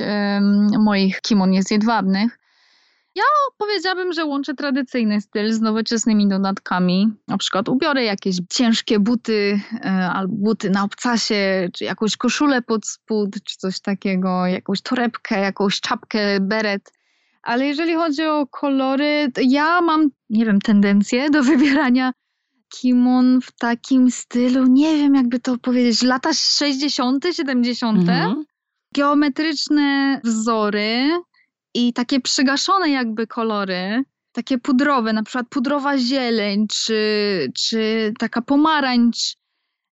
moich 0.79 1.21
kimon 1.21 1.53
jest 1.53 1.71
jedwabnych. 1.71 2.39
Ja 3.15 3.25
powiedziałabym, 3.59 4.13
że 4.13 4.25
łączę 4.25 4.55
tradycyjny 4.55 5.21
styl 5.21 5.53
z 5.53 5.61
nowoczesnymi 5.61 6.29
dodatkami. 6.29 7.13
Na 7.29 7.39
przykład 7.39 7.69
ubiorę 7.69 8.05
jakieś 8.05 8.37
ciężkie 8.51 8.99
buty 9.01 9.61
e, 9.85 9.89
albo 9.91 10.35
buty 10.37 10.71
na 10.71 10.85
obcasie, 10.85 11.69
czy 11.73 11.85
jakąś 11.85 12.17
koszulę 12.17 12.63
pod 12.63 12.87
spód, 12.87 13.31
czy 13.45 13.57
coś 13.57 13.81
takiego, 13.81 14.47
jakąś 14.47 14.83
torebkę, 14.83 15.41
jakąś 15.41 15.81
czapkę, 15.81 16.41
beret. 16.41 16.93
Ale 17.43 17.67
jeżeli 17.67 17.95
chodzi 17.95 18.25
o 18.25 18.47
kolory, 18.47 19.29
to 19.35 19.41
ja 19.45 19.81
mam, 19.81 20.11
nie 20.31 20.47
wiem, 20.47 20.61
tendencję 20.61 21.31
do 21.31 21.43
wybierania 21.53 22.13
kimon 22.69 23.41
w 23.41 23.53
takim 23.53 24.11
stylu, 24.11 24.67
nie 24.67 24.97
wiem 24.97 25.15
jakby 25.15 25.41
to 25.41 25.59
powiedzieć, 25.59 26.03
lata 26.03 26.31
60., 26.33 27.27
70. 27.33 27.99
Mhm. 27.99 28.45
Geometryczne 28.95 30.21
wzory, 30.25 31.11
i 31.75 31.93
takie 31.93 32.21
przygaszone 32.21 32.91
jakby 32.91 33.27
kolory, 33.27 34.05
takie 34.33 34.59
pudrowe, 34.59 35.13
na 35.13 35.23
przykład 35.23 35.49
pudrowa 35.49 35.99
zieleń, 35.99 36.67
czy, 36.69 37.53
czy 37.57 38.13
taka 38.19 38.43
pomarańcz. 38.43 39.37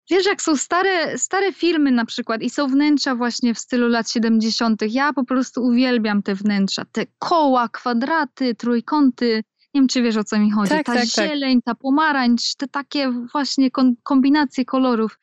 Wiesz, 0.09 0.25
jak 0.25 0.41
są 0.41 0.55
stare, 0.55 1.17
stare 1.17 1.53
filmy 1.53 1.91
na 1.91 2.05
przykład 2.05 2.41
i 2.41 2.49
są 2.49 2.67
wnętrza 2.67 3.15
właśnie 3.15 3.53
w 3.53 3.59
stylu 3.59 3.87
lat 3.87 4.11
70., 4.11 4.81
ja 4.89 5.13
po 5.13 5.25
prostu 5.25 5.63
uwielbiam 5.63 6.23
te 6.23 6.35
wnętrza, 6.35 6.85
te 6.91 7.05
koła, 7.19 7.69
kwadraty, 7.69 8.55
trójkąty. 8.55 9.43
Nie 9.73 9.81
wiem, 9.81 9.87
czy 9.87 10.01
wiesz 10.01 10.17
o 10.17 10.23
co 10.23 10.39
mi 10.39 10.51
chodzi. 10.51 10.69
Tak, 10.69 10.85
ta 10.85 10.93
tak, 10.93 11.05
tak. 11.15 11.29
zieleń, 11.29 11.61
tak. 11.61 11.65
ta 11.65 11.81
pomarańcz, 11.81 12.55
te 12.55 12.67
takie 12.67 13.11
właśnie 13.31 13.69
kombinacje 14.03 14.65
kolorów. 14.65 15.19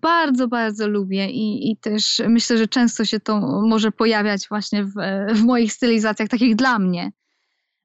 Bardzo, 0.00 0.48
bardzo 0.48 0.88
lubię 0.88 1.30
i, 1.30 1.70
i 1.70 1.76
też 1.76 2.22
myślę, 2.28 2.58
że 2.58 2.68
często 2.68 3.04
się 3.04 3.20
to 3.20 3.40
może 3.68 3.92
pojawiać 3.92 4.48
właśnie 4.48 4.84
w, 4.84 4.92
w 5.34 5.44
moich 5.44 5.72
stylizacjach, 5.72 6.28
takich 6.28 6.56
dla 6.56 6.78
mnie. 6.78 7.12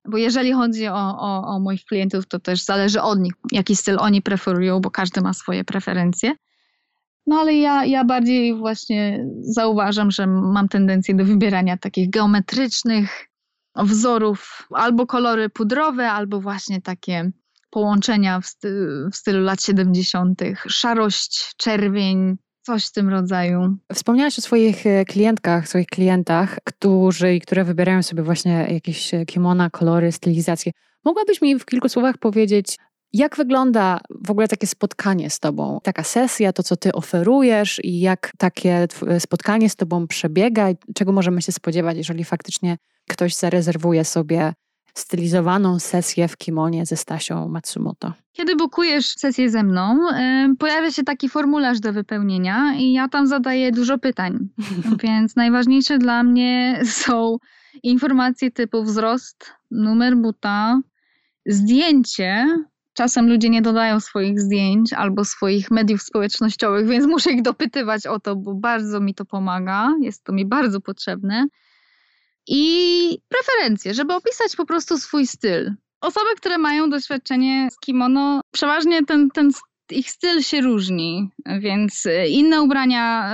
Bo 0.07 0.17
jeżeli 0.17 0.53
chodzi 0.53 0.87
o, 0.87 1.19
o, 1.19 1.47
o 1.47 1.59
moich 1.59 1.85
klientów, 1.85 2.27
to 2.27 2.39
też 2.39 2.63
zależy 2.63 3.01
od 3.01 3.19
nich, 3.19 3.33
jaki 3.51 3.75
styl 3.75 3.97
oni 3.99 4.21
preferują, 4.21 4.79
bo 4.79 4.91
każdy 4.91 5.21
ma 5.21 5.33
swoje 5.33 5.63
preferencje. 5.63 6.35
No 7.27 7.35
ale 7.39 7.53
ja, 7.53 7.85
ja 7.85 8.05
bardziej 8.05 8.55
właśnie 8.55 9.25
zauważam, 9.39 10.11
że 10.11 10.27
mam 10.27 10.67
tendencję 10.67 11.15
do 11.15 11.25
wybierania 11.25 11.77
takich 11.77 12.09
geometrycznych 12.09 13.27
wzorów, 13.75 14.67
albo 14.71 15.07
kolory 15.07 15.49
pudrowe, 15.49 16.11
albo 16.11 16.41
właśnie 16.41 16.81
takie 16.81 17.31
połączenia 17.69 18.41
w, 18.41 18.45
sty 18.45 18.87
w 19.11 19.15
stylu 19.15 19.43
lat 19.43 19.63
70., 19.63 20.41
szarość, 20.67 21.53
czerwień, 21.57 22.37
coś 22.61 22.85
w 22.85 22.91
tym 22.91 23.09
rodzaju. 23.09 23.77
Wspomniałaś 23.93 24.39
o 24.39 24.41
swoich 24.41 24.85
e, 24.85 25.05
klientkach, 25.05 25.67
swoich 25.67 25.87
klientach, 25.87 26.57
którzy 26.63 27.35
i 27.35 27.41
które 27.41 27.63
wybierają 27.63 28.03
sobie 28.03 28.23
właśnie 28.23 28.67
jakieś 28.69 29.13
e, 29.13 29.25
kimona, 29.25 29.69
kolory, 29.69 30.11
stylizacje. 30.11 30.71
Mogłabyś 31.05 31.41
mi 31.41 31.59
w 31.59 31.65
kilku 31.65 31.89
słowach 31.89 32.17
powiedzieć, 32.17 32.77
jak 33.13 33.35
wygląda 33.35 33.99
w 34.25 34.31
ogóle 34.31 34.47
takie 34.47 34.67
spotkanie 34.67 35.29
z 35.29 35.39
Tobą? 35.39 35.79
Taka 35.83 36.03
sesja, 36.03 36.53
to 36.53 36.63
co 36.63 36.75
Ty 36.75 36.91
oferujesz 36.91 37.79
i 37.83 37.99
jak 37.99 38.31
takie 38.37 38.87
spotkanie 39.19 39.69
z 39.69 39.75
Tobą 39.75 40.07
przebiega 40.07 40.67
czego 40.95 41.11
możemy 41.11 41.41
się 41.41 41.51
spodziewać, 41.51 41.97
jeżeli 41.97 42.23
faktycznie 42.23 42.77
ktoś 43.09 43.35
zarezerwuje 43.35 44.05
sobie 44.05 44.53
stylizowaną 44.97 45.79
sesję 45.79 46.27
w 46.27 46.37
kimonie 46.37 46.85
ze 46.85 46.97
Stasią 46.97 47.47
Matsumoto. 47.47 48.13
Kiedy 48.33 48.55
bukujesz 48.55 49.05
sesję 49.07 49.49
ze 49.49 49.63
mną, 49.63 49.99
pojawia 50.59 50.91
się 50.91 51.03
taki 51.03 51.29
formularz 51.29 51.79
do 51.79 51.93
wypełnienia 51.93 52.75
i 52.75 52.93
ja 52.93 53.07
tam 53.07 53.27
zadaję 53.27 53.71
dużo 53.71 53.97
pytań. 53.97 54.49
Więc 55.03 55.35
najważniejsze 55.35 55.97
dla 55.97 56.23
mnie 56.23 56.81
są 56.85 57.37
informacje 57.83 58.51
typu 58.51 58.83
wzrost, 58.83 59.51
numer 59.71 60.17
buta, 60.17 60.81
zdjęcie. 61.45 62.45
Czasem 62.93 63.29
ludzie 63.29 63.49
nie 63.49 63.61
dodają 63.61 63.99
swoich 63.99 64.39
zdjęć 64.39 64.93
albo 64.93 65.25
swoich 65.25 65.71
mediów 65.71 66.01
społecznościowych, 66.01 66.87
więc 66.87 67.05
muszę 67.05 67.31
ich 67.31 67.41
dopytywać 67.41 68.07
o 68.07 68.19
to, 68.19 68.35
bo 68.35 68.53
bardzo 68.53 68.99
mi 68.99 69.13
to 69.13 69.25
pomaga. 69.25 69.93
Jest 70.01 70.23
to 70.23 70.33
mi 70.33 70.45
bardzo 70.45 70.81
potrzebne 70.81 71.47
i 72.47 73.17
preferencje, 73.29 73.93
żeby 73.93 74.13
opisać 74.13 74.55
po 74.55 74.65
prostu 74.65 74.97
swój 74.97 75.27
styl. 75.27 75.73
Osoby, 76.01 76.29
które 76.37 76.57
mają 76.57 76.89
doświadczenie 76.89 77.67
z 77.71 77.79
kimono, 77.79 78.41
przeważnie 78.51 79.05
ten, 79.05 79.29
ten 79.29 79.51
ich 79.91 80.09
styl 80.09 80.41
się 80.41 80.61
różni, 80.61 81.29
więc 81.59 82.07
inne 82.29 82.61
ubrania 82.61 83.31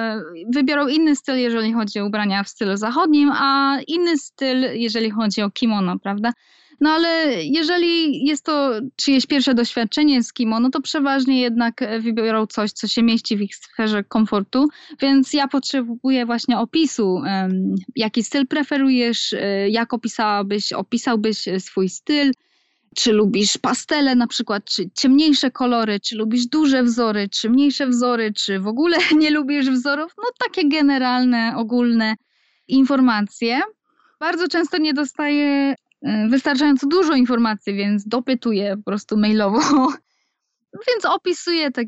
wybiorą 0.54 0.88
inny 0.88 1.16
styl, 1.16 1.36
jeżeli 1.36 1.74
chodzi 1.74 2.00
o 2.00 2.06
ubrania 2.06 2.44
w 2.44 2.50
stylu 2.50 2.78
zachodnim, 2.78 3.32
a 3.34 3.78
inny 3.88 4.18
styl, 4.18 4.58
jeżeli 4.74 5.12
chodzi 5.12 5.42
o 5.42 5.52
kimono, 5.52 6.00
prawda? 6.00 6.34
No 6.82 6.90
ale 6.90 7.44
jeżeli 7.44 8.26
jest 8.26 8.46
to 8.46 8.72
czyjeś 8.96 9.26
pierwsze 9.26 9.54
doświadczenie 9.54 10.24
z 10.24 10.34
kimono, 10.34 10.70
to 10.70 10.82
przeważnie 10.82 11.42
jednak 11.42 11.82
wybiorą 12.00 12.48
coś, 12.48 12.72
co 12.72 12.88
się 12.88 13.04
mieści 13.04 13.38
w 13.38 13.42
ich 13.42 13.56
sferze 13.56 14.04
komfortu, 14.04 14.68
więc 15.02 15.34
ja 15.34 15.48
potrzebuję 15.48 16.26
właśnie 16.26 16.60
opisu, 16.60 17.22
jaki 17.96 18.24
styl 18.24 18.48
preferujesz, 18.48 19.34
e, 19.34 19.70
jak 19.70 19.94
opisałabyś, 19.94 20.74
opisałbyś 20.74 21.46
swój 21.60 21.90
styl, 21.90 22.32
czy 22.96 23.12
lubisz 23.12 23.58
pastele 23.58 24.16
na 24.16 24.28
przykład, 24.28 24.66
czy 24.66 24.90
ciemniejsze 24.94 25.52
kolory, 25.52 26.00
czy 26.00 26.16
lubisz 26.16 26.46
duże 26.46 26.84
wzory, 26.84 27.30
czy 27.30 27.50
mniejsze 27.50 27.88
wzory, 27.88 28.34
czy 28.34 28.60
w 28.60 28.68
ogóle 28.68 28.98
nie 29.22 29.32
lubisz 29.32 29.70
wzorów, 29.70 30.12
no 30.18 30.24
takie 30.46 30.70
generalne, 30.70 31.54
ogólne 31.58 32.16
informacje. 32.68 33.62
Bardzo 34.20 34.48
często 34.48 34.78
nie 34.78 34.94
dostaję 34.94 35.76
wystarczająco 36.30 36.88
dużo 36.88 37.14
informacji, 37.14 37.74
więc 37.74 38.08
dopytuję 38.08 38.78
po 38.78 38.84
prostu 38.84 39.18
mailowo. 39.18 39.60
więc 40.88 41.06
opisuję 41.06 41.72
tak, 41.72 41.88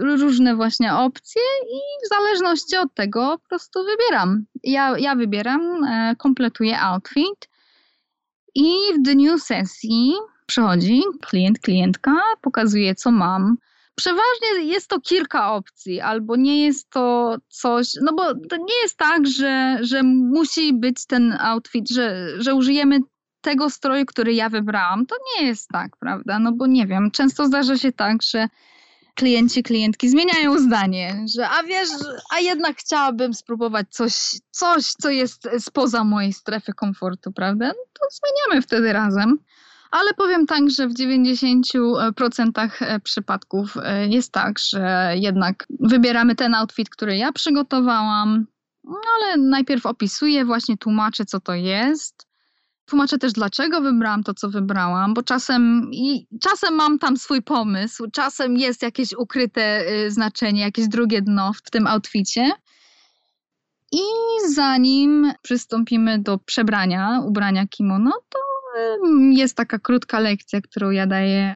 różne 0.00 0.56
właśnie 0.56 0.94
opcje 0.94 1.42
i 1.72 2.06
w 2.06 2.08
zależności 2.08 2.76
od 2.76 2.94
tego 2.94 3.38
po 3.42 3.48
prostu 3.48 3.80
wybieram. 3.84 4.44
Ja, 4.64 4.98
ja 4.98 5.14
wybieram, 5.14 5.84
e, 5.84 6.16
kompletuję 6.16 6.80
outfit 6.80 7.48
i 8.54 8.72
w 8.94 9.02
dniu 9.02 9.38
sesji 9.38 10.12
przychodzi 10.46 11.02
klient, 11.20 11.58
klientka, 11.58 12.22
pokazuje 12.40 12.94
co 12.94 13.10
mam. 13.10 13.56
Przeważnie 13.94 14.64
jest 14.64 14.88
to 14.88 15.00
kilka 15.00 15.52
opcji, 15.52 16.00
albo 16.00 16.36
nie 16.36 16.64
jest 16.64 16.90
to 16.90 17.36
coś, 17.48 17.88
no 18.02 18.12
bo 18.12 18.34
to 18.34 18.56
nie 18.56 18.74
jest 18.82 18.96
tak, 18.96 19.26
że, 19.26 19.78
że 19.80 20.02
musi 20.02 20.74
być 20.74 21.06
ten 21.06 21.36
outfit, 21.40 21.90
że, 21.90 22.28
że 22.38 22.54
użyjemy 22.54 22.98
tego 23.40 23.70
stroju, 23.70 24.06
który 24.06 24.34
ja 24.34 24.48
wybrałam. 24.48 25.06
To 25.06 25.16
nie 25.36 25.46
jest 25.46 25.68
tak, 25.68 25.96
prawda? 25.96 26.38
No 26.38 26.52
bo 26.52 26.66
nie 26.66 26.86
wiem, 26.86 27.10
często 27.10 27.46
zdarza 27.46 27.76
się 27.78 27.92
tak, 27.92 28.22
że 28.22 28.48
klienci, 29.14 29.62
klientki 29.62 30.08
zmieniają 30.08 30.58
zdanie, 30.58 31.24
że 31.36 31.48
a 31.48 31.62
wiesz, 31.62 31.88
a 32.36 32.40
jednak 32.40 32.76
chciałabym 32.76 33.34
spróbować 33.34 33.86
coś, 33.90 34.14
coś 34.50 34.92
co 34.92 35.10
jest 35.10 35.48
spoza 35.58 36.04
mojej 36.04 36.32
strefy 36.32 36.72
komfortu, 36.72 37.32
prawda? 37.32 37.66
No 37.66 37.84
to 37.92 38.06
zmieniamy 38.10 38.62
wtedy 38.62 38.92
razem. 38.92 39.38
Ale 39.90 40.14
powiem 40.14 40.46
tak, 40.46 40.70
że 40.70 40.88
w 40.88 40.94
90% 40.94 42.70
e, 42.80 43.00
przypadków 43.00 43.76
e, 43.82 44.08
jest 44.08 44.32
tak, 44.32 44.58
że 44.58 45.12
jednak 45.16 45.66
wybieramy 45.80 46.34
ten 46.34 46.54
outfit, 46.54 46.90
który 46.90 47.16
ja 47.16 47.32
przygotowałam, 47.32 48.46
no 48.84 49.00
ale 49.16 49.36
najpierw 49.36 49.86
opisuję, 49.86 50.44
właśnie 50.44 50.76
tłumaczę, 50.76 51.24
co 51.24 51.40
to 51.40 51.54
jest. 51.54 52.27
Tłumaczę 52.88 53.18
też, 53.18 53.32
dlaczego 53.32 53.80
wybrałam 53.80 54.24
to, 54.24 54.34
co 54.34 54.48
wybrałam, 54.48 55.14
bo 55.14 55.22
czasem, 55.22 55.90
i, 55.92 56.26
czasem 56.40 56.74
mam 56.74 56.98
tam 56.98 57.16
swój 57.16 57.42
pomysł, 57.42 58.06
czasem 58.12 58.56
jest 58.56 58.82
jakieś 58.82 59.12
ukryte 59.12 59.92
y, 59.92 60.10
znaczenie, 60.10 60.60
jakieś 60.60 60.88
drugie 60.88 61.22
dno 61.22 61.52
w 61.52 61.70
tym 61.70 61.86
outficie. 61.86 62.50
I 63.92 64.02
zanim 64.48 65.32
przystąpimy 65.42 66.18
do 66.18 66.38
przebrania, 66.38 67.22
ubrania 67.26 67.66
kimono, 67.66 68.12
to 68.28 68.38
y, 68.80 69.34
jest 69.34 69.56
taka 69.56 69.78
krótka 69.78 70.20
lekcja, 70.20 70.60
którą 70.60 70.90
ja 70.90 71.06
daję. 71.06 71.54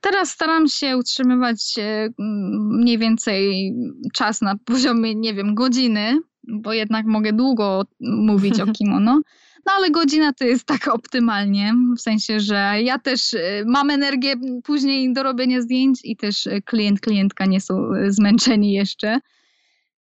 Teraz 0.00 0.30
staram 0.30 0.68
się 0.68 0.96
utrzymywać 0.96 1.74
y, 1.78 2.14
mniej 2.58 2.98
więcej 2.98 3.72
czas 4.14 4.40
na 4.40 4.56
poziomie, 4.64 5.14
nie 5.14 5.34
wiem, 5.34 5.54
godziny, 5.54 6.20
bo 6.48 6.72
jednak 6.72 7.06
mogę 7.06 7.32
długo 7.32 7.82
mówić 8.00 8.60
o 8.60 8.66
kimono. 8.78 9.20
No 9.66 9.72
ale 9.76 9.90
godzina 9.90 10.32
to 10.32 10.44
jest 10.44 10.64
tak 10.64 10.88
optymalnie, 10.88 11.74
w 11.96 12.00
sensie, 12.00 12.40
że 12.40 12.74
ja 12.82 12.98
też 12.98 13.32
y, 13.32 13.64
mam 13.66 13.90
energię 13.90 14.34
później 14.64 15.12
do 15.12 15.22
robienia 15.22 15.60
zdjęć 15.60 16.00
i 16.04 16.16
też 16.16 16.46
y, 16.46 16.62
klient, 16.64 17.00
klientka 17.00 17.46
nie 17.46 17.60
są 17.60 17.94
y, 17.94 18.12
zmęczeni 18.12 18.72
jeszcze. 18.72 19.20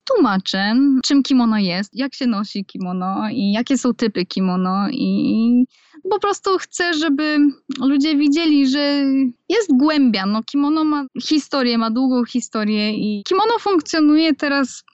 Tłumaczę, 0.05 0.75
czym 1.05 1.23
kimono 1.23 1.59
jest, 1.59 1.97
jak 1.97 2.15
się 2.15 2.27
nosi 2.27 2.65
kimono 2.65 3.29
i 3.33 3.53
jakie 3.53 3.79
są 3.79 3.95
typy 3.95 4.27
kimono 4.27 4.89
i 4.91 5.65
po 6.11 6.21
prostu 6.21 6.59
chcę, 6.59 6.95
żeby 6.95 7.39
ludzie 7.81 8.17
widzieli, 8.17 8.69
że 8.69 9.05
jest 9.49 9.71
głębia. 9.71 10.27
No, 10.27 10.43
kimono 10.43 10.85
ma 10.85 11.07
historię, 11.23 11.79
ma 11.79 11.91
długą 11.91 12.25
historię 12.25 12.93
i 12.93 13.23
kimono 13.25 13.59
funkcjonuje 13.59 14.35
teraz 14.35 14.85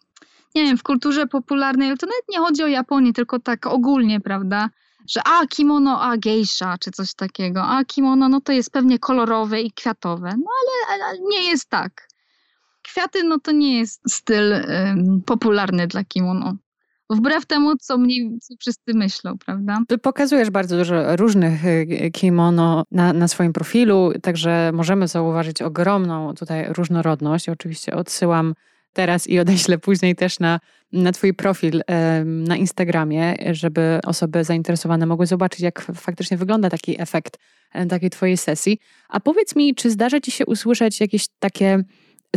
nie 0.55 0.65
wiem, 0.65 0.79
w 0.79 0.83
kulturze 0.83 1.27
popularnej, 1.27 1.89
ale 1.89 1.97
to 1.97 2.07
nawet 2.07 2.25
nie 2.29 2.39
chodzi 2.39 2.63
o 2.63 2.67
Japonię, 2.67 3.13
tylko 3.13 3.39
tak 3.39 3.67
ogólnie, 3.67 4.21
prawda? 4.21 4.71
Że 5.09 5.21
a, 5.25 5.47
kimono, 5.47 6.03
a, 6.03 6.17
geisha, 6.17 6.79
czy 6.81 6.91
coś 6.91 7.15
takiego. 7.15 7.63
A, 7.63 7.85
kimono, 7.85 8.29
no 8.29 8.41
to 8.41 8.53
jest 8.53 8.71
pewnie 8.71 8.99
kolorowe 8.99 9.61
i 9.61 9.73
kwiatowe. 9.73 10.35
No 10.39 10.47
ale, 10.61 11.03
ale 11.03 11.19
nie 11.21 11.51
jest 11.51 11.69
tak. 11.69 12.09
Kwiaty, 12.83 13.23
no 13.23 13.39
to 13.39 13.53
nie 13.53 13.79
jest 13.79 14.01
styl 14.09 14.55
popularny 15.27 15.87
dla 15.87 16.05
kimono. 16.05 16.57
Wbrew 17.11 17.47
temu, 17.47 17.77
co 17.77 17.99
mniej 17.99 18.39
co 18.41 18.55
wszyscy 18.61 18.95
myślą, 18.95 19.39
prawda? 19.47 19.79
Ty 19.89 19.99
pokazujesz 19.99 20.51
bardzo 20.51 20.77
dużo 20.77 21.17
różnych 21.17 21.67
y, 21.67 22.11
kimono 22.13 22.85
na, 22.91 23.13
na 23.13 23.29
swoim 23.29 23.53
profilu, 23.53 24.13
także 24.23 24.71
możemy 24.75 25.09
zauważyć 25.09 25.63
ogromną 25.63 26.35
tutaj 26.35 26.67
różnorodność. 26.73 27.49
Oczywiście 27.49 27.97
odsyłam 27.97 28.55
teraz 28.95 29.27
i 29.27 29.39
odeślę 29.39 29.79
później 29.79 30.17
też 30.17 30.41
na, 30.41 30.61
na 30.93 31.13
Twój 31.13 31.35
profil 31.35 31.83
na 32.25 32.57
Instagramie, 32.57 33.35
żeby 33.53 34.01
osoby 34.05 34.45
zainteresowane 34.45 35.07
mogły 35.07 35.27
zobaczyć, 35.27 35.61
jak 35.61 35.81
faktycznie 35.95 36.37
wygląda 36.37 36.71
taki 36.71 37.01
efekt 37.01 37.39
takiej 37.89 38.11
Twojej 38.11 38.37
sesji. 38.37 38.79
A 39.09 39.21
powiedz 39.21 39.57
mi, 39.57 39.75
czy 39.75 39.91
zdarza 39.91 40.21
Ci 40.21 40.31
się 40.31 40.47
usłyszeć 40.47 41.01
jakieś 41.01 41.27
takie 41.39 41.85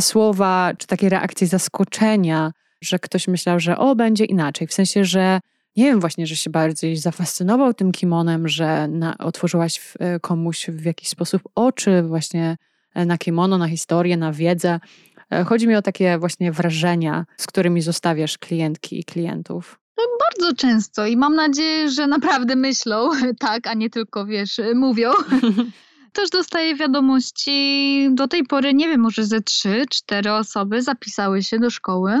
słowa, 0.00 0.72
czy 0.78 0.86
takie 0.86 1.08
reakcje 1.08 1.46
zaskoczenia, 1.46 2.52
że 2.80 2.98
ktoś 2.98 3.28
myślał, 3.28 3.60
że 3.60 3.78
o, 3.78 3.96
będzie 3.96 4.24
inaczej, 4.24 4.66
w 4.66 4.72
sensie, 4.72 5.04
że 5.04 5.40
nie 5.76 5.84
wiem, 5.84 6.00
właśnie, 6.00 6.26
że 6.26 6.36
się 6.36 6.50
bardziej 6.50 6.96
zafascynował 6.96 7.74
tym 7.74 7.92
kimonem, 7.92 8.48
że 8.48 8.88
na, 8.88 9.18
otworzyłaś 9.18 9.80
e, 9.98 10.20
komuś 10.20 10.66
w 10.66 10.84
jakiś 10.84 11.08
sposób 11.08 11.42
oczy 11.54 12.02
właśnie 12.02 12.56
e, 12.94 13.06
na 13.06 13.18
kimono, 13.18 13.58
na 13.58 13.68
historię, 13.68 14.16
na 14.16 14.32
wiedzę, 14.32 14.80
E, 14.80 15.07
chodzi 15.46 15.68
mi 15.68 15.76
o 15.76 15.82
takie 15.82 16.18
właśnie 16.18 16.52
wrażenia, 16.52 17.26
z 17.36 17.46
którymi 17.46 17.82
zostawiasz 17.82 18.38
klientki 18.38 19.00
i 19.00 19.04
klientów. 19.04 19.80
No, 19.98 20.04
bardzo 20.30 20.56
często 20.56 21.06
i 21.06 21.16
mam 21.16 21.34
nadzieję, 21.34 21.90
że 21.90 22.06
naprawdę 22.06 22.56
myślą 22.56 23.10
tak, 23.38 23.66
a 23.66 23.74
nie 23.74 23.90
tylko, 23.90 24.26
wiesz, 24.26 24.60
mówią. 24.74 25.10
Też 26.12 26.30
dostaję 26.30 26.76
wiadomości, 26.76 28.08
do 28.12 28.28
tej 28.28 28.44
pory, 28.44 28.74
nie 28.74 28.88
wiem, 28.88 29.00
może 29.00 29.24
ze 29.24 29.40
trzy, 29.40 29.84
cztery 29.90 30.32
osoby 30.32 30.82
zapisały 30.82 31.42
się 31.42 31.58
do 31.58 31.70
szkoły 31.70 32.20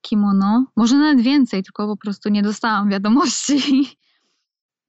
kimono. 0.00 0.66
Może 0.76 0.96
nawet 0.96 1.20
więcej, 1.20 1.62
tylko 1.62 1.86
po 1.86 1.96
prostu 1.96 2.28
nie 2.28 2.42
dostałam 2.42 2.90
wiadomości. 2.90 3.62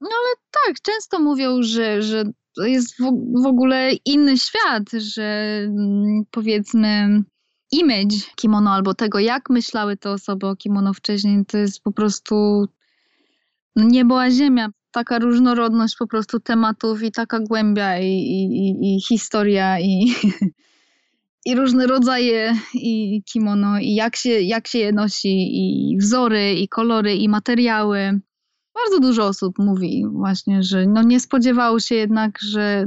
No 0.02 0.10
ale 0.10 0.36
tak, 0.52 0.82
często 0.82 1.20
mówią, 1.20 1.58
że, 1.62 2.02
że 2.02 2.24
to 2.56 2.66
jest 2.66 2.96
w, 2.98 3.04
w 3.44 3.46
ogóle 3.46 3.92
inny 4.06 4.38
świat, 4.38 4.84
że 4.92 5.60
mm, 5.64 6.24
powiedzmy 6.32 7.24
image 7.72 8.18
kimono 8.36 8.72
albo 8.72 8.94
tego, 8.94 9.20
jak 9.20 9.50
myślały 9.50 9.98
te 9.98 10.12
osoby 10.12 10.48
o 10.48 10.56
kimono 10.56 10.94
wcześniej, 10.94 11.46
to 11.46 11.58
jest 11.58 11.84
po 11.84 11.92
prostu 11.92 12.66
no 13.76 13.86
niebo 13.86 14.22
a 14.22 14.32
ziemia. 14.32 14.70
Taka 14.92 15.20
różnorodność 15.20 15.96
po 15.98 16.08
prostu 16.08 16.40
tematów 16.40 17.04
i 17.04 17.12
taka 17.12 17.40
głębia 17.40 18.00
i, 18.00 18.06
i, 18.06 18.96
i 18.96 19.02
historia 19.02 19.80
i, 19.80 20.14
i 21.46 21.56
różne 21.56 21.88
rodzaje 21.88 22.56
i 22.74 23.24
kimono 23.24 23.80
i 23.80 23.96
jak 23.96 24.16
się, 24.16 24.30
jak 24.42 24.68
się 24.68 24.80
je 24.80 24.92
nosi 24.92 25.30
i 25.30 25.98
wzory 25.98 26.54
i 26.54 26.68
kolory 26.68 27.16
i 27.16 27.30
materiały 27.30 28.20
bardzo 28.84 29.00
dużo 29.08 29.26
osób 29.26 29.60
mówi 29.60 30.06
właśnie, 30.12 30.64
że 30.64 30.86
no 30.86 31.04
nie 31.04 31.20
spodziewało 31.20 31.80
się 31.80 31.96
jednak, 31.96 32.40
że 32.42 32.86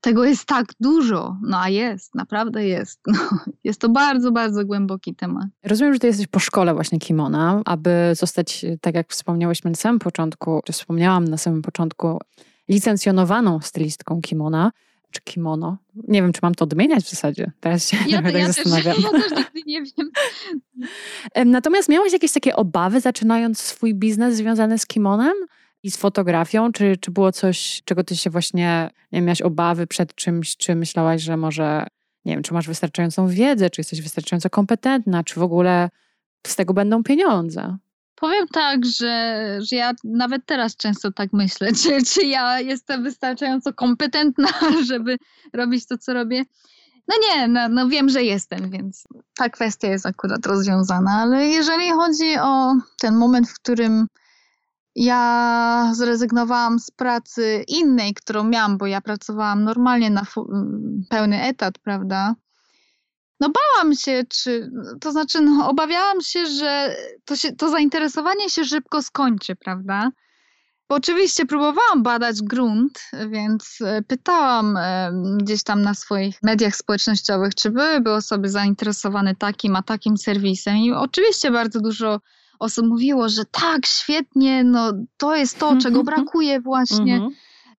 tego 0.00 0.24
jest 0.24 0.46
tak 0.46 0.66
dużo. 0.80 1.36
No 1.42 1.60
a 1.60 1.68
jest, 1.68 2.14
naprawdę 2.14 2.66
jest. 2.66 3.00
No, 3.06 3.38
jest 3.64 3.80
to 3.80 3.88
bardzo, 3.88 4.32
bardzo 4.32 4.64
głęboki 4.64 5.14
temat. 5.14 5.46
Rozumiem, 5.62 5.94
że 5.94 6.00
ty 6.00 6.06
jesteś 6.06 6.26
po 6.26 6.38
szkole 6.38 6.74
właśnie 6.74 6.98
kimona, 6.98 7.62
aby 7.64 7.90
zostać, 8.12 8.64
tak 8.80 8.94
jak 8.94 9.10
wspomniałyśmy 9.10 9.70
na 9.70 9.76
samym 9.76 9.98
początku, 9.98 10.60
czy 10.64 10.72
wspomniałam 10.72 11.24
na 11.24 11.36
samym 11.36 11.62
początku, 11.62 12.18
licencjonowaną 12.68 13.60
stylistką 13.60 14.20
kimona 14.20 14.72
czy 15.14 15.20
kimono. 15.20 15.78
Nie 16.08 16.22
wiem, 16.22 16.32
czy 16.32 16.40
mam 16.42 16.54
to 16.54 16.64
odmieniać 16.64 17.04
w 17.04 17.10
zasadzie. 17.10 17.52
Teraz 17.60 17.88
się 17.88 17.96
ja, 18.08 18.22
tak 18.22 18.34
ja 18.34 18.52
zastanawiam. 18.52 18.94
Też, 18.94 19.04
ja 19.04 19.10
też 19.10 19.30
nigdy 19.30 19.60
nie 19.66 19.82
wiem. 19.82 20.10
Natomiast 21.50 21.88
miałaś 21.88 22.12
jakieś 22.12 22.32
takie 22.32 22.56
obawy, 22.56 23.00
zaczynając 23.00 23.60
swój 23.60 23.94
biznes 23.94 24.36
związany 24.36 24.78
z 24.78 24.86
kimonem 24.86 25.34
i 25.82 25.90
z 25.90 25.96
fotografią? 25.96 26.72
Czy, 26.72 26.96
czy 26.96 27.10
było 27.10 27.32
coś, 27.32 27.82
czego 27.84 28.04
ty 28.04 28.16
się 28.16 28.30
właśnie, 28.30 28.90
nie 29.12 29.18
wiem, 29.18 29.24
miałaś 29.24 29.42
obawy 29.42 29.86
przed 29.86 30.14
czymś, 30.14 30.56
czy 30.56 30.74
myślałaś, 30.74 31.22
że 31.22 31.36
może, 31.36 31.86
nie 32.24 32.32
wiem, 32.32 32.42
czy 32.42 32.54
masz 32.54 32.66
wystarczającą 32.66 33.28
wiedzę, 33.28 33.70
czy 33.70 33.80
jesteś 33.80 34.02
wystarczająco 34.02 34.50
kompetentna, 34.50 35.24
czy 35.24 35.40
w 35.40 35.42
ogóle 35.42 35.90
z 36.46 36.56
tego 36.56 36.74
będą 36.74 37.02
pieniądze? 37.02 37.76
Powiem 38.24 38.48
tak, 38.48 38.86
że, 38.86 39.44
że 39.70 39.76
ja 39.76 39.92
nawet 40.04 40.46
teraz 40.46 40.76
często 40.76 41.12
tak 41.12 41.32
myślę, 41.32 41.72
czy, 41.82 42.02
czy 42.02 42.26
ja 42.26 42.60
jestem 42.60 43.02
wystarczająco 43.02 43.72
kompetentna, 43.72 44.48
żeby 44.90 45.18
robić 45.52 45.86
to, 45.86 45.98
co 45.98 46.14
robię. 46.14 46.44
No 47.08 47.14
nie, 47.22 47.48
no, 47.48 47.68
no, 47.68 47.88
wiem, 47.88 48.08
że 48.08 48.22
jestem, 48.22 48.70
więc 48.70 49.04
ta 49.36 49.48
kwestia 49.48 49.88
jest 49.88 50.06
akurat 50.06 50.46
rozwiązana, 50.46 51.10
ale 51.10 51.46
jeżeli 51.46 51.90
chodzi 51.90 52.38
o 52.40 52.74
ten 53.00 53.16
moment, 53.16 53.48
w 53.48 53.54
którym 53.54 54.06
ja 54.94 55.90
zrezygnowałam 55.94 56.78
z 56.78 56.90
pracy 56.90 57.64
innej, 57.68 58.14
którą 58.14 58.44
miałam, 58.44 58.78
bo 58.78 58.86
ja 58.86 59.00
pracowałam 59.00 59.64
normalnie 59.64 60.10
na 60.10 60.22
pełny 61.08 61.42
etat, 61.42 61.78
prawda? 61.78 62.34
No 63.40 63.50
bałam 63.50 63.94
się, 63.94 64.22
czy, 64.28 64.70
to 65.00 65.12
znaczy 65.12 65.40
no, 65.40 65.68
obawiałam 65.68 66.20
się, 66.20 66.46
że 66.46 66.96
to, 67.24 67.36
się, 67.36 67.52
to 67.52 67.70
zainteresowanie 67.70 68.50
się 68.50 68.64
szybko 68.64 69.02
skończy, 69.02 69.56
prawda? 69.56 70.10
Bo 70.88 70.96
oczywiście 70.96 71.46
próbowałam 71.46 72.02
badać 72.02 72.42
grunt, 72.42 73.00
więc 73.30 73.78
e, 73.84 74.02
pytałam 74.02 74.76
e, 74.76 75.12
gdzieś 75.40 75.62
tam 75.62 75.82
na 75.82 75.94
swoich 75.94 76.42
mediach 76.42 76.76
społecznościowych, 76.76 77.54
czy 77.54 77.70
byłyby 77.70 78.12
osoby 78.12 78.48
zainteresowane 78.48 79.34
takim 79.34 79.76
a 79.76 79.82
takim 79.82 80.16
serwisem. 80.16 80.76
I 80.76 80.92
oczywiście 80.92 81.50
bardzo 81.50 81.80
dużo 81.80 82.20
osób 82.58 82.86
mówiło, 82.86 83.28
że 83.28 83.44
tak, 83.44 83.86
świetnie, 83.86 84.64
no 84.64 84.92
to 85.16 85.36
jest 85.36 85.58
to, 85.58 85.76
czego 85.82 86.04
brakuje 86.04 86.60
właśnie. 86.60 87.20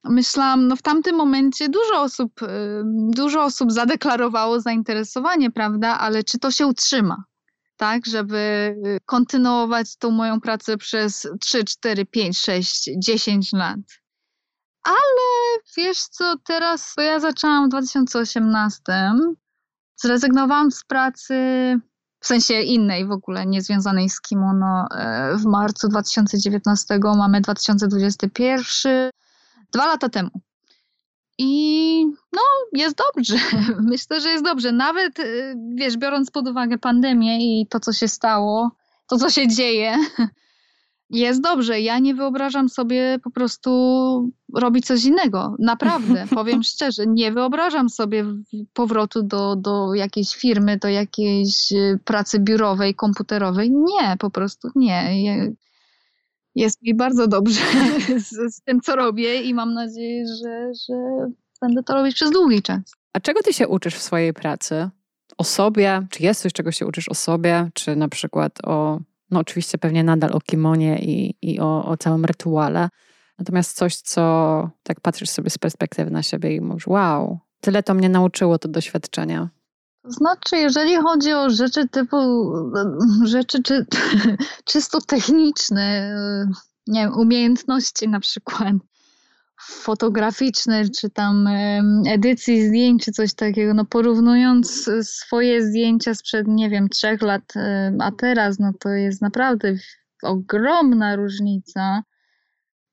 Myślałam, 0.10 0.68
no 0.68 0.76
w 0.76 0.82
tamtym 0.82 1.16
momencie 1.16 1.70
dużo 1.70 2.02
osób, 2.02 2.42
y, 2.42 2.48
dużo 3.10 3.44
osób 3.44 3.72
zadeklarowało 3.72 4.60
zainteresowanie, 4.60 5.52
prawda, 5.52 6.00
ale 6.00 6.24
czy 6.24 6.40
to 6.40 6.52
się 6.52 6.68
utrzyma? 6.68 7.24
Tak, 7.78 8.06
żeby 8.06 8.38
y, 8.86 9.00
kontynuować 9.06 9.98
tą 9.98 10.12
moją 10.12 10.42
pracę 10.42 10.78
przez 10.78 11.28
3, 11.42 11.64
4, 11.64 12.06
5, 12.06 12.38
6, 12.40 12.90
10 12.98 13.54
lat. 13.54 13.80
Ale 14.84 15.60
wiesz 15.78 16.00
co, 16.00 16.36
teraz 16.48 16.94
to 16.96 17.02
ja 17.02 17.20
zaczęłam 17.20 17.66
w 17.66 17.70
2018. 17.70 18.82
Zrezygnowałam 19.96 20.72
z 20.72 20.84
pracy 20.84 21.36
w 22.20 22.28
sensie 22.28 22.62
innej 22.62 23.08
w 23.08 23.12
ogóle, 23.12 23.46
niezwiązanej 23.46 24.10
z 24.10 24.22
kimono 24.22 24.88
e, 24.92 25.38
w 25.38 25.46
marcu 25.46 25.88
2019, 25.88 27.00
mamy 27.18 27.42
2021, 27.42 29.12
dwa 29.76 29.86
lata 29.86 30.10
temu. 30.10 30.30
I 31.38 32.06
no, 32.34 32.42
jest 32.74 32.98
dobrze. 32.98 33.36
Myślę, 33.92 34.22
że 34.22 34.30
jest 34.30 34.44
dobrze. 34.44 34.72
Nawet, 34.72 35.20
e, 35.20 35.56
wiesz, 35.76 35.98
biorąc 35.98 36.32
pod 36.32 36.48
uwagę 36.48 36.78
pandemię 36.78 37.38
i 37.62 37.68
to, 37.68 37.80
co 37.80 37.94
się 37.94 38.08
stało, 38.08 38.72
to, 39.08 39.18
co 39.18 39.30
się 39.30 39.48
dzieje, 39.48 39.98
jest 41.10 41.42
dobrze. 41.42 41.82
Ja 41.82 42.00
nie 42.00 42.16
wyobrażam 42.16 42.70
sobie 42.70 43.20
po 43.24 43.32
prostu 43.32 43.72
robić 44.54 44.86
coś 44.86 45.06
innego. 45.06 45.56
Naprawdę, 45.60 46.26
powiem 46.36 46.64
szczerze, 46.64 47.04
nie 47.08 47.32
wyobrażam 47.32 47.90
sobie 47.90 48.26
powrotu 48.74 49.24
do, 49.24 49.56
do 49.56 49.94
jakiejś 49.94 50.36
firmy, 50.36 50.78
do 50.78 50.88
jakiejś 50.88 51.72
y, 51.72 52.00
pracy 52.06 52.40
biurowej, 52.40 52.96
komputerowej. 52.96 53.72
Nie, 53.72 54.18
po 54.20 54.30
prostu 54.30 54.70
nie. 54.76 55.16
Jest 56.56 56.82
mi 56.82 56.96
bardzo 56.96 57.28
dobrze 57.28 57.62
z, 58.30 58.56
z 58.56 58.62
tym, 58.62 58.82
co 58.82 58.96
robię 58.96 59.42
i 59.42 59.54
mam 59.54 59.74
nadzieję, 59.74 60.26
że, 60.28 60.72
że 60.90 60.96
będę 61.62 61.84
to 61.84 61.94
robić 61.94 62.16
przez 62.16 62.32
długi 62.32 62.62
czas. 62.62 62.82
A 63.14 63.20
czego 63.20 63.42
ty 63.44 63.54
się 63.54 63.68
uczysz 63.68 63.96
w 63.96 64.02
swojej 64.02 64.34
pracy? 64.34 64.90
O 65.38 65.44
sobie? 65.44 66.08
Czy 66.10 66.24
jest 66.24 66.42
coś, 66.42 66.54
czego 66.54 66.72
się 66.72 66.86
uczysz 66.86 67.10
o 67.10 67.14
sobie? 67.14 67.70
Czy 67.74 67.96
na 67.96 68.10
przykład 68.10 68.60
o 68.64 69.00
no 69.32 69.40
oczywiście 69.40 69.78
pewnie 69.78 70.04
nadal 70.04 70.34
o 70.34 70.42
kimonie 70.42 71.00
i, 71.00 71.36
i 71.42 71.60
o, 71.60 71.86
o 71.86 71.98
całym 71.98 72.26
rytuale. 72.26 72.90
Natomiast 73.40 73.78
coś, 73.78 73.96
co 73.96 74.70
tak 74.84 75.02
patrzysz 75.02 75.30
sobie 75.30 75.50
z 75.50 75.58
perspektywy 75.58 76.12
na 76.12 76.24
siebie 76.24 76.56
i 76.56 76.62
mówisz, 76.62 76.88
wow, 76.88 77.40
tyle 77.62 77.84
to 77.84 77.94
mnie 77.94 78.10
nauczyło 78.10 78.60
to 78.60 78.68
doświadczenia. 78.68 79.50
Znaczy, 80.08 80.58
jeżeli 80.58 80.96
chodzi 80.96 81.34
o 81.34 81.50
rzeczy 81.50 81.88
typu, 81.88 82.18
rzeczy 83.24 83.64
czy, 83.64 83.86
czysto 84.66 85.02
techniczne, 85.02 86.16
nie 86.88 87.02
wiem, 87.02 87.18
umiejętności 87.18 88.10
na 88.10 88.20
przykład, 88.20 88.74
fotograficzne, 89.62 90.90
czy 90.90 91.10
tam 91.10 91.48
edycji 92.08 92.68
zdjęć, 92.68 93.06
czy 93.06 93.12
coś 93.12 93.34
takiego, 93.34 93.74
no 93.74 93.86
porównując 93.86 94.90
swoje 95.02 95.66
zdjęcia 95.66 96.14
sprzed, 96.14 96.48
nie 96.48 96.70
wiem, 96.70 96.90
trzech 96.90 97.22
lat, 97.22 97.54
a 98.00 98.12
teraz, 98.12 98.60
no 98.60 98.72
to 98.80 98.90
jest 98.90 99.22
naprawdę 99.22 99.76
ogromna 100.24 101.16
różnica. 101.16 102.04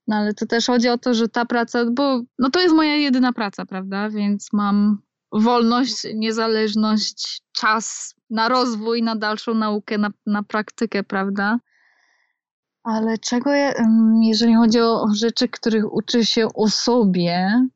No 0.07 0.17
ale 0.17 0.35
to 0.35 0.47
też 0.47 0.67
chodzi 0.67 0.89
o 0.89 0.99
to, 0.99 1.15
że 1.15 1.29
ta 1.29 1.45
praca, 1.45 1.85
bo 1.93 2.23
no 2.39 2.51
to 2.51 2.61
jest 2.61 2.75
moja 2.75 2.97
jedyna 2.97 3.33
praca, 3.33 3.67
prawda? 3.67 4.11
Więc 4.11 4.49
mam 4.53 5.03
wolność, 5.33 5.95
niezależność, 6.15 7.43
czas 7.53 8.15
na 8.31 8.49
rozwój, 8.49 9.03
na 9.03 9.17
dalszą 9.17 9.55
naukę, 9.55 9.99
na, 9.99 10.11
na 10.27 10.43
praktykę, 10.43 11.03
prawda? 11.03 11.59
Ale 12.83 13.19
czego, 13.19 13.51
jeżeli 14.23 14.55
chodzi 14.55 14.81
o 14.81 15.07
rzeczy, 15.15 15.49
których 15.49 15.93
uczy 15.93 16.27
się 16.27 16.49
o 16.55 16.69
sobie, 16.69 17.67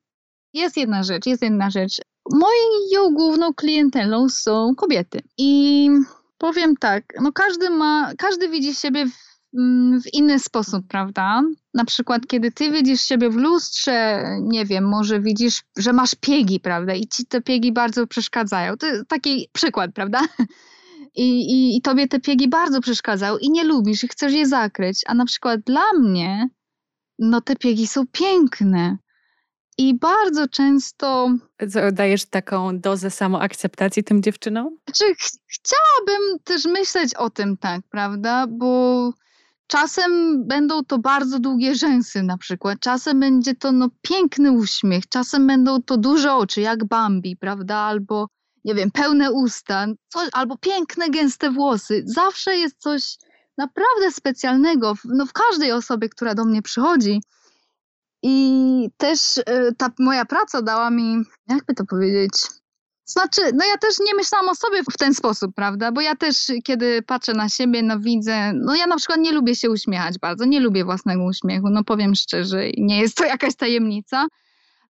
jest 0.52 0.76
jedna 0.76 1.02
rzecz, 1.02 1.26
jest 1.26 1.42
jedna 1.42 1.70
rzecz. 1.70 2.00
Moją 2.32 3.14
główną 3.14 3.54
klientelą 3.54 4.28
są 4.28 4.74
kobiety. 4.74 5.20
I 5.38 5.90
powiem 6.38 6.76
tak, 6.76 7.04
no 7.20 7.32
każdy 7.32 7.70
ma, 7.70 8.12
każdy 8.18 8.48
widzi 8.48 8.74
siebie 8.74 9.06
w, 9.06 9.35
w 10.04 10.14
inny 10.14 10.38
sposób, 10.38 10.86
prawda? 10.88 11.42
Na 11.74 11.84
przykład, 11.84 12.26
kiedy 12.26 12.52
ty 12.52 12.70
widzisz 12.70 13.00
siebie 13.00 13.30
w 13.30 13.36
lustrze, 13.36 14.24
nie 14.42 14.64
wiem, 14.64 14.88
może 14.88 15.20
widzisz, 15.20 15.62
że 15.76 15.92
masz 15.92 16.14
piegi, 16.14 16.60
prawda? 16.60 16.94
I 16.94 17.08
ci 17.08 17.26
te 17.26 17.42
piegi 17.42 17.72
bardzo 17.72 18.06
przeszkadzają. 18.06 18.76
To 18.76 18.86
jest 18.86 19.08
taki 19.08 19.48
przykład, 19.52 19.92
prawda? 19.94 20.20
i, 21.14 21.52
i, 21.52 21.76
i 21.76 21.82
tobie 21.82 22.08
te 22.08 22.20
piegi 22.20 22.48
bardzo 22.48 22.80
przeszkadzają 22.80 23.38
i 23.38 23.50
nie 23.50 23.64
lubisz 23.64 24.04
i 24.04 24.08
chcesz 24.08 24.32
je 24.32 24.46
zakryć. 24.46 25.02
A 25.06 25.14
na 25.14 25.24
przykład 25.24 25.60
dla 25.60 25.92
mnie, 26.00 26.48
no 27.18 27.40
te 27.40 27.56
piegi 27.56 27.86
są 27.86 28.06
piękne. 28.12 28.98
I 29.78 29.94
bardzo 29.94 30.48
często. 30.48 31.30
Co, 31.70 31.92
dajesz 31.92 32.24
taką 32.24 32.80
dozę 32.80 33.10
samoakceptacji 33.10 34.04
tym 34.04 34.22
dziewczynom? 34.22 34.76
Czy 34.94 35.04
ch 35.14 35.30
chciałabym 35.46 36.38
też 36.44 36.64
myśleć 36.64 37.14
o 37.14 37.30
tym, 37.30 37.56
tak, 37.56 37.80
prawda? 37.90 38.46
Bo 38.48 39.12
czasem 39.66 40.42
będą 40.46 40.84
to 40.84 40.98
bardzo 40.98 41.38
długie 41.38 41.74
rzęsy, 41.74 42.22
na 42.22 42.38
przykład. 42.38 42.80
Czasem 42.80 43.20
będzie 43.20 43.54
to 43.54 43.72
no, 43.72 43.88
piękny 44.02 44.52
uśmiech, 44.52 45.08
czasem 45.08 45.46
będą 45.46 45.82
to 45.82 45.96
duże 45.96 46.34
oczy, 46.34 46.60
jak 46.60 46.84
Bambi, 46.84 47.36
prawda? 47.36 47.76
Albo 47.76 48.28
nie 48.64 48.74
wiem, 48.74 48.90
pełne 48.90 49.32
usta, 49.32 49.86
coś, 50.08 50.28
albo 50.32 50.58
piękne, 50.58 51.10
gęste 51.10 51.50
włosy. 51.50 52.02
Zawsze 52.06 52.56
jest 52.56 52.76
coś 52.78 53.16
naprawdę 53.58 54.12
specjalnego 54.12 54.94
w, 54.94 55.04
no, 55.04 55.26
w 55.26 55.32
każdej 55.32 55.72
osobie, 55.72 56.08
która 56.08 56.34
do 56.34 56.44
mnie 56.44 56.62
przychodzi. 56.62 57.20
I 58.22 58.88
też 58.96 59.36
y, 59.36 59.42
ta 59.78 59.90
moja 59.98 60.24
praca 60.24 60.62
dała 60.62 60.90
mi, 60.90 61.16
jakby 61.48 61.74
to 61.74 61.84
powiedzieć, 61.84 62.32
znaczy, 63.06 63.40
no 63.54 63.64
ja 63.64 63.76
też 63.78 63.98
nie 64.00 64.14
myślałam 64.14 64.48
o 64.48 64.54
sobie 64.54 64.82
w 64.82 64.98
ten 64.98 65.14
sposób, 65.14 65.54
prawda? 65.54 65.92
Bo 65.92 66.00
ja 66.00 66.16
też, 66.16 66.52
kiedy 66.64 67.02
patrzę 67.02 67.34
na 67.34 67.48
siebie, 67.48 67.82
no 67.82 68.00
widzę, 68.00 68.52
no 68.52 68.74
ja 68.74 68.86
na 68.86 68.96
przykład 68.96 69.18
nie 69.18 69.32
lubię 69.32 69.56
się 69.56 69.70
uśmiechać 69.70 70.18
bardzo, 70.18 70.44
nie 70.44 70.60
lubię 70.60 70.84
własnego 70.84 71.24
uśmiechu, 71.24 71.70
no 71.70 71.84
powiem 71.84 72.14
szczerze, 72.14 72.70
nie 72.78 73.00
jest 73.00 73.16
to 73.16 73.24
jakaś 73.34 73.56
tajemnica, 73.56 74.26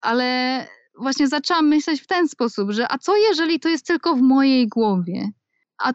ale 0.00 0.66
właśnie 0.98 1.28
zaczęłam 1.28 1.68
myśleć 1.68 2.02
w 2.02 2.06
ten 2.06 2.28
sposób, 2.28 2.70
że 2.70 2.92
a 2.92 2.98
co 2.98 3.16
jeżeli 3.16 3.60
to 3.60 3.68
jest 3.68 3.86
tylko 3.86 4.14
w 4.14 4.20
mojej 4.20 4.68
głowie? 4.68 5.28
A 5.78 5.92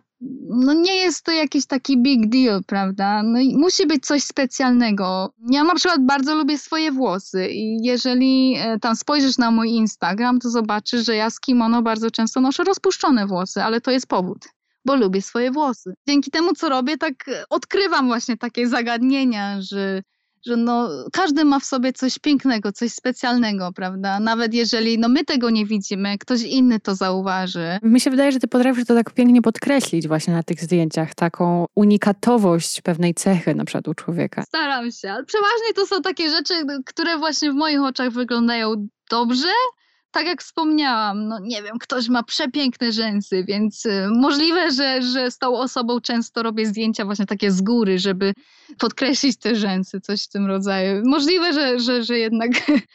no 0.49 0.73
nie 0.73 0.95
jest 0.95 1.23
to 1.23 1.31
jakiś 1.31 1.65
taki 1.65 2.01
big 2.01 2.29
deal, 2.29 2.63
prawda? 2.67 3.23
No 3.23 3.39
i 3.39 3.57
musi 3.57 3.87
być 3.87 4.05
coś 4.05 4.23
specjalnego. 4.23 5.33
Ja 5.51 5.63
na 5.63 5.75
przykład 5.75 6.05
bardzo 6.05 6.35
lubię 6.35 6.57
swoje 6.57 6.91
włosy 6.91 7.47
i 7.49 7.83
jeżeli 7.83 8.55
e, 8.59 8.79
tam 8.79 8.95
spojrzysz 8.95 9.37
na 9.37 9.51
mój 9.51 9.69
Instagram, 9.69 10.39
to 10.39 10.49
zobaczysz, 10.49 11.05
że 11.05 11.15
ja 11.15 11.29
z 11.29 11.39
kimono 11.39 11.81
bardzo 11.81 12.11
często 12.11 12.41
noszę 12.41 12.63
rozpuszczone 12.63 13.27
włosy, 13.27 13.63
ale 13.63 13.81
to 13.81 13.91
jest 13.91 14.07
powód 14.07 14.39
bo 14.85 14.95
lubię 14.95 15.21
swoje 15.21 15.51
włosy. 15.51 15.93
Dzięki 16.07 16.31
temu, 16.31 16.53
co 16.53 16.69
robię, 16.69 16.97
tak 16.97 17.13
odkrywam 17.49 18.07
właśnie 18.07 18.37
takie 18.37 18.67
zagadnienia, 18.67 19.61
że 19.61 20.01
że 20.45 20.55
no, 20.55 20.89
każdy 21.13 21.45
ma 21.45 21.59
w 21.59 21.65
sobie 21.65 21.93
coś 21.93 22.19
pięknego, 22.19 22.71
coś 22.71 22.91
specjalnego, 22.91 23.71
prawda? 23.75 24.19
Nawet 24.19 24.53
jeżeli 24.53 24.99
no, 24.99 25.09
my 25.09 25.25
tego 25.25 25.49
nie 25.49 25.65
widzimy, 25.65 26.17
ktoś 26.17 26.41
inny 26.41 26.79
to 26.79 26.95
zauważy. 26.95 27.79
Mi 27.83 27.99
się 27.99 28.11
wydaje, 28.11 28.31
że 28.31 28.39
ty 28.39 28.47
potrafisz 28.47 28.85
to 28.85 28.95
tak 28.95 29.13
pięknie 29.13 29.41
podkreślić 29.41 30.07
właśnie 30.07 30.33
na 30.33 30.43
tych 30.43 30.61
zdjęciach, 30.61 31.15
taką 31.15 31.65
unikatowość 31.75 32.81
pewnej 32.81 33.13
cechy 33.13 33.55
na 33.55 33.65
przykład 33.65 33.87
u 33.87 33.93
człowieka. 33.93 34.43
Staram 34.43 34.91
się, 34.91 35.11
ale 35.11 35.25
przeważnie 35.25 35.73
to 35.75 35.85
są 35.85 36.01
takie 36.01 36.29
rzeczy, 36.29 36.53
które 36.85 37.17
właśnie 37.17 37.51
w 37.51 37.55
moich 37.55 37.81
oczach 37.81 38.09
wyglądają 38.11 38.87
dobrze, 39.11 39.47
tak 40.11 40.25
jak 40.25 40.41
wspomniałam, 40.41 41.27
no 41.27 41.39
nie 41.39 41.63
wiem, 41.63 41.77
ktoś 41.79 42.09
ma 42.09 42.23
przepiękne 42.23 42.91
rzęsy, 42.91 43.43
więc 43.43 43.85
y, 43.85 44.07
możliwe, 44.11 44.71
że, 44.71 45.01
że 45.01 45.31
z 45.31 45.37
tą 45.37 45.57
osobą 45.57 46.01
często 46.01 46.43
robię 46.43 46.65
zdjęcia 46.65 47.05
właśnie 47.05 47.25
takie 47.25 47.51
z 47.51 47.61
góry, 47.61 47.99
żeby 47.99 48.33
podkreślić 48.77 49.37
te 49.37 49.55
rzęsy, 49.55 50.01
coś 50.01 50.23
w 50.23 50.29
tym 50.29 50.45
rodzaju. 50.45 51.01
Możliwe, 51.05 51.53
że, 51.53 51.79
że, 51.79 52.03
że 52.03 52.17
jednak 52.17 52.51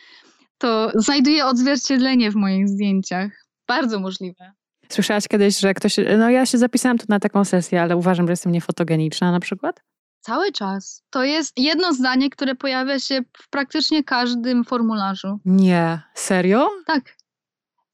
to 0.58 0.92
znajduje 0.94 1.46
odzwierciedlenie 1.46 2.30
w 2.30 2.34
moich 2.34 2.68
zdjęciach. 2.68 3.30
Bardzo 3.68 4.00
możliwe. 4.00 4.52
Słyszałaś 4.88 5.28
kiedyś, 5.28 5.58
że 5.58 5.74
ktoś, 5.74 5.96
no 6.18 6.30
ja 6.30 6.46
się 6.46 6.58
zapisałam 6.58 6.98
tu 6.98 7.06
na 7.08 7.20
taką 7.20 7.44
sesję, 7.44 7.82
ale 7.82 7.96
uważam, 7.96 8.26
że 8.26 8.32
jestem 8.32 8.52
niefotogeniczna 8.52 9.32
na 9.32 9.40
przykład? 9.40 9.80
Cały 10.24 10.52
czas. 10.52 11.02
To 11.10 11.24
jest 11.24 11.52
jedno 11.56 11.92
zdanie, 11.92 12.30
które 12.30 12.54
pojawia 12.54 12.98
się 12.98 13.20
w 13.38 13.48
praktycznie 13.48 14.04
każdym 14.04 14.64
formularzu. 14.64 15.38
Nie, 15.44 16.00
serio? 16.14 16.70
Tak. 16.86 17.16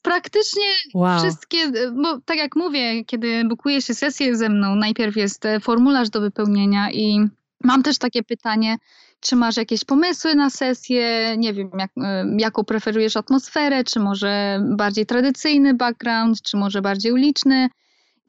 Praktycznie 0.03 0.65
wow. 0.95 1.19
wszystkie, 1.19 1.73
bo 2.03 2.21
tak 2.25 2.37
jak 2.37 2.57
mówię, 2.57 3.05
kiedy 3.05 3.45
bukuje 3.45 3.83
się 3.83 3.95
sesję 3.95 4.37
ze 4.37 4.49
mną, 4.49 4.75
najpierw 4.75 5.17
jest 5.17 5.47
e, 5.47 5.61
formularz 5.61 6.11
do 6.11 6.21
wypełnienia 6.21 6.91
i 6.91 7.29
mam 7.65 7.83
też 7.83 7.99
takie 7.99 8.23
pytanie, 8.23 8.77
czy 9.21 9.37
masz 9.37 9.57
jakieś 9.57 9.85
pomysły 9.85 10.35
na 10.35 10.51
sesję, 10.51 11.35
nie 11.39 11.53
wiem, 11.53 11.71
jak, 11.79 11.91
e, 11.97 12.25
jaką 12.39 12.65
preferujesz 12.65 13.17
atmosferę, 13.17 13.85
czy 13.85 14.01
może 14.01 14.61
bardziej 14.77 15.07
tradycyjny 15.07 15.75
background, 15.75 16.43
czy 16.43 16.57
może 16.57 16.83
bardziej 16.83 17.13
uliczny. 17.13 17.69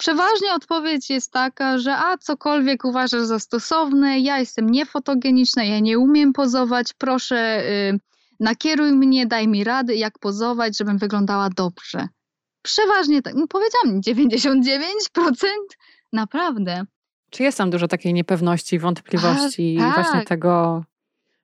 Przeważnie 0.02 0.54
odpowiedź 0.54 1.10
jest 1.10 1.32
taka, 1.32 1.78
że 1.78 1.98
a 1.98 2.18
cokolwiek 2.18 2.86
uważasz 2.86 3.24
za 3.24 3.40
stosowne, 3.40 4.20
ja 4.20 4.40
jestem 4.40 4.70
niefotogeniczna, 4.70 5.64
ja 5.64 5.80
nie 5.80 6.00
umiem 6.00 6.34
pozować, 6.34 6.94
proszę 6.98 7.64
y, 7.66 8.00
nakieruj 8.40 8.92
mnie, 8.92 9.28
daj 9.28 9.48
mi 9.48 9.64
rady, 9.64 9.96
jak 9.96 10.20
pozować, 10.20 10.78
żebym 10.78 10.98
wyglądała 10.98 11.50
dobrze. 11.50 12.08
Przeważnie 12.62 13.22
tak, 13.22 13.34
no 13.36 13.48
powiedziałam 13.48 14.02
99%, 14.02 15.48
naprawdę. 16.14 16.86
Czy 17.30 17.44
jest 17.44 17.58
tam 17.58 17.70
dużo 17.70 17.88
takiej 17.88 18.14
niepewności, 18.14 18.80
wątpliwości 18.80 19.78
tak, 19.80 19.90
i 19.90 19.94
właśnie 19.94 20.20
tak. 20.20 20.28
tego, 20.28 20.84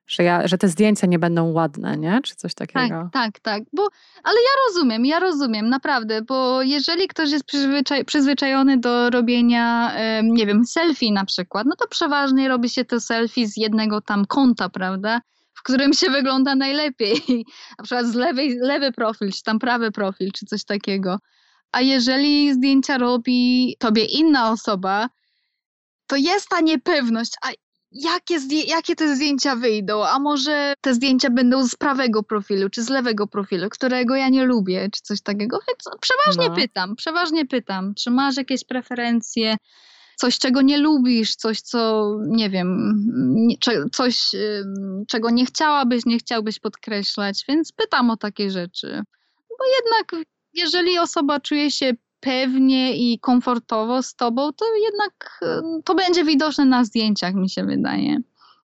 że, 0.08 0.22
ja, 0.22 0.48
że 0.48 0.58
te 0.58 0.68
zdjęcia 0.68 1.06
nie 1.06 1.18
będą 1.18 1.52
ładne, 1.52 1.96
nie? 1.96 2.20
Czy 2.24 2.34
coś 2.34 2.54
takiego? 2.54 2.88
Tak, 2.88 3.12
tak, 3.12 3.40
tak. 3.40 3.62
Bo, 3.72 3.88
ale 4.24 4.36
ja 4.36 4.50
rozumiem, 4.68 5.06
ja 5.06 5.20
rozumiem, 5.20 5.68
naprawdę, 5.68 6.22
bo 6.22 6.62
jeżeli 6.62 7.08
ktoś 7.08 7.30
jest 7.30 7.44
przyzwyczaj, 7.44 8.04
przyzwyczajony 8.04 8.78
do 8.78 9.10
robienia, 9.10 9.92
nie 10.22 10.46
wiem, 10.46 10.64
selfie 10.64 11.12
na 11.12 11.24
przykład, 11.24 11.66
no 11.66 11.76
to 11.76 11.88
przeważnie 11.88 12.48
robi 12.48 12.70
się 12.70 12.84
to 12.84 13.00
selfie 13.00 13.46
z 13.46 13.56
jednego 13.56 14.00
tam 14.00 14.26
kąta, 14.26 14.68
prawda? 14.68 15.20
W 15.54 15.62
którym 15.62 15.92
się 15.92 16.10
wygląda 16.10 16.54
najlepiej. 16.54 17.22
Na 17.78 17.84
przykład 17.84 18.06
z 18.06 18.14
lewej, 18.14 18.58
lewy 18.60 18.92
profil, 18.92 19.32
czy 19.32 19.42
tam 19.42 19.58
prawy 19.58 19.92
profil, 19.92 20.32
czy 20.32 20.46
coś 20.46 20.64
takiego. 20.64 21.18
A 21.72 21.80
jeżeli 21.80 22.54
zdjęcia 22.54 22.98
robi 22.98 23.76
tobie 23.78 24.04
inna 24.04 24.50
osoba, 24.50 25.08
to 26.06 26.16
jest 26.16 26.48
ta 26.48 26.60
niepewność, 26.60 27.32
a 27.42 27.50
jakie, 27.98 28.38
jakie 28.66 28.96
te 28.96 29.16
zdjęcia 29.16 29.56
wyjdą, 29.56 30.04
a 30.04 30.18
może 30.18 30.74
te 30.80 30.94
zdjęcia 30.94 31.30
będą 31.30 31.66
z 31.68 31.74
prawego 31.74 32.22
profilu, 32.22 32.70
czy 32.70 32.82
z 32.82 32.88
lewego 32.88 33.26
profilu, 33.26 33.68
którego 33.70 34.16
ja 34.16 34.28
nie 34.28 34.44
lubię, 34.44 34.88
czy 34.92 35.02
coś 35.02 35.20
takiego, 35.20 35.58
więc 35.68 36.00
przeważnie 36.00 36.48
No. 36.48 36.56
pytam, 36.62 36.96
przeważnie 36.96 37.46
pytam, 37.46 37.94
czy 37.94 38.10
masz 38.10 38.36
jakieś 38.36 38.64
preferencje, 38.64 39.56
coś, 40.16 40.38
czego 40.38 40.62
nie 40.62 40.78
lubisz, 40.78 41.34
coś, 41.36 41.60
co, 41.60 42.10
nie 42.26 42.50
wiem, 42.50 42.94
coś, 43.92 44.22
czego 45.08 45.30
nie 45.30 45.46
chciałabyś, 45.46 46.06
nie 46.06 46.18
chciałbyś 46.18 46.58
podkreślać, 46.58 47.44
więc 47.48 47.72
pytam 47.72 48.10
o 48.10 48.16
takie 48.16 48.50
rzeczy. 48.50 49.02
Bo 49.58 49.64
jednak, 49.76 50.26
jeżeli 50.52 50.98
osoba 50.98 51.40
czuje 51.40 51.70
się 51.70 51.92
pewnie 52.20 52.96
i 52.96 53.18
komfortowo 53.18 54.02
z 54.02 54.14
tobą, 54.14 54.52
to 54.52 54.64
jednak 54.84 55.40
y, 55.42 55.82
to 55.84 55.94
będzie 55.94 56.24
widoczne 56.24 56.64
na 56.64 56.84
zdjęciach, 56.84 57.34
mi 57.34 57.50
się 57.50 57.64
wydaje. 57.64 58.16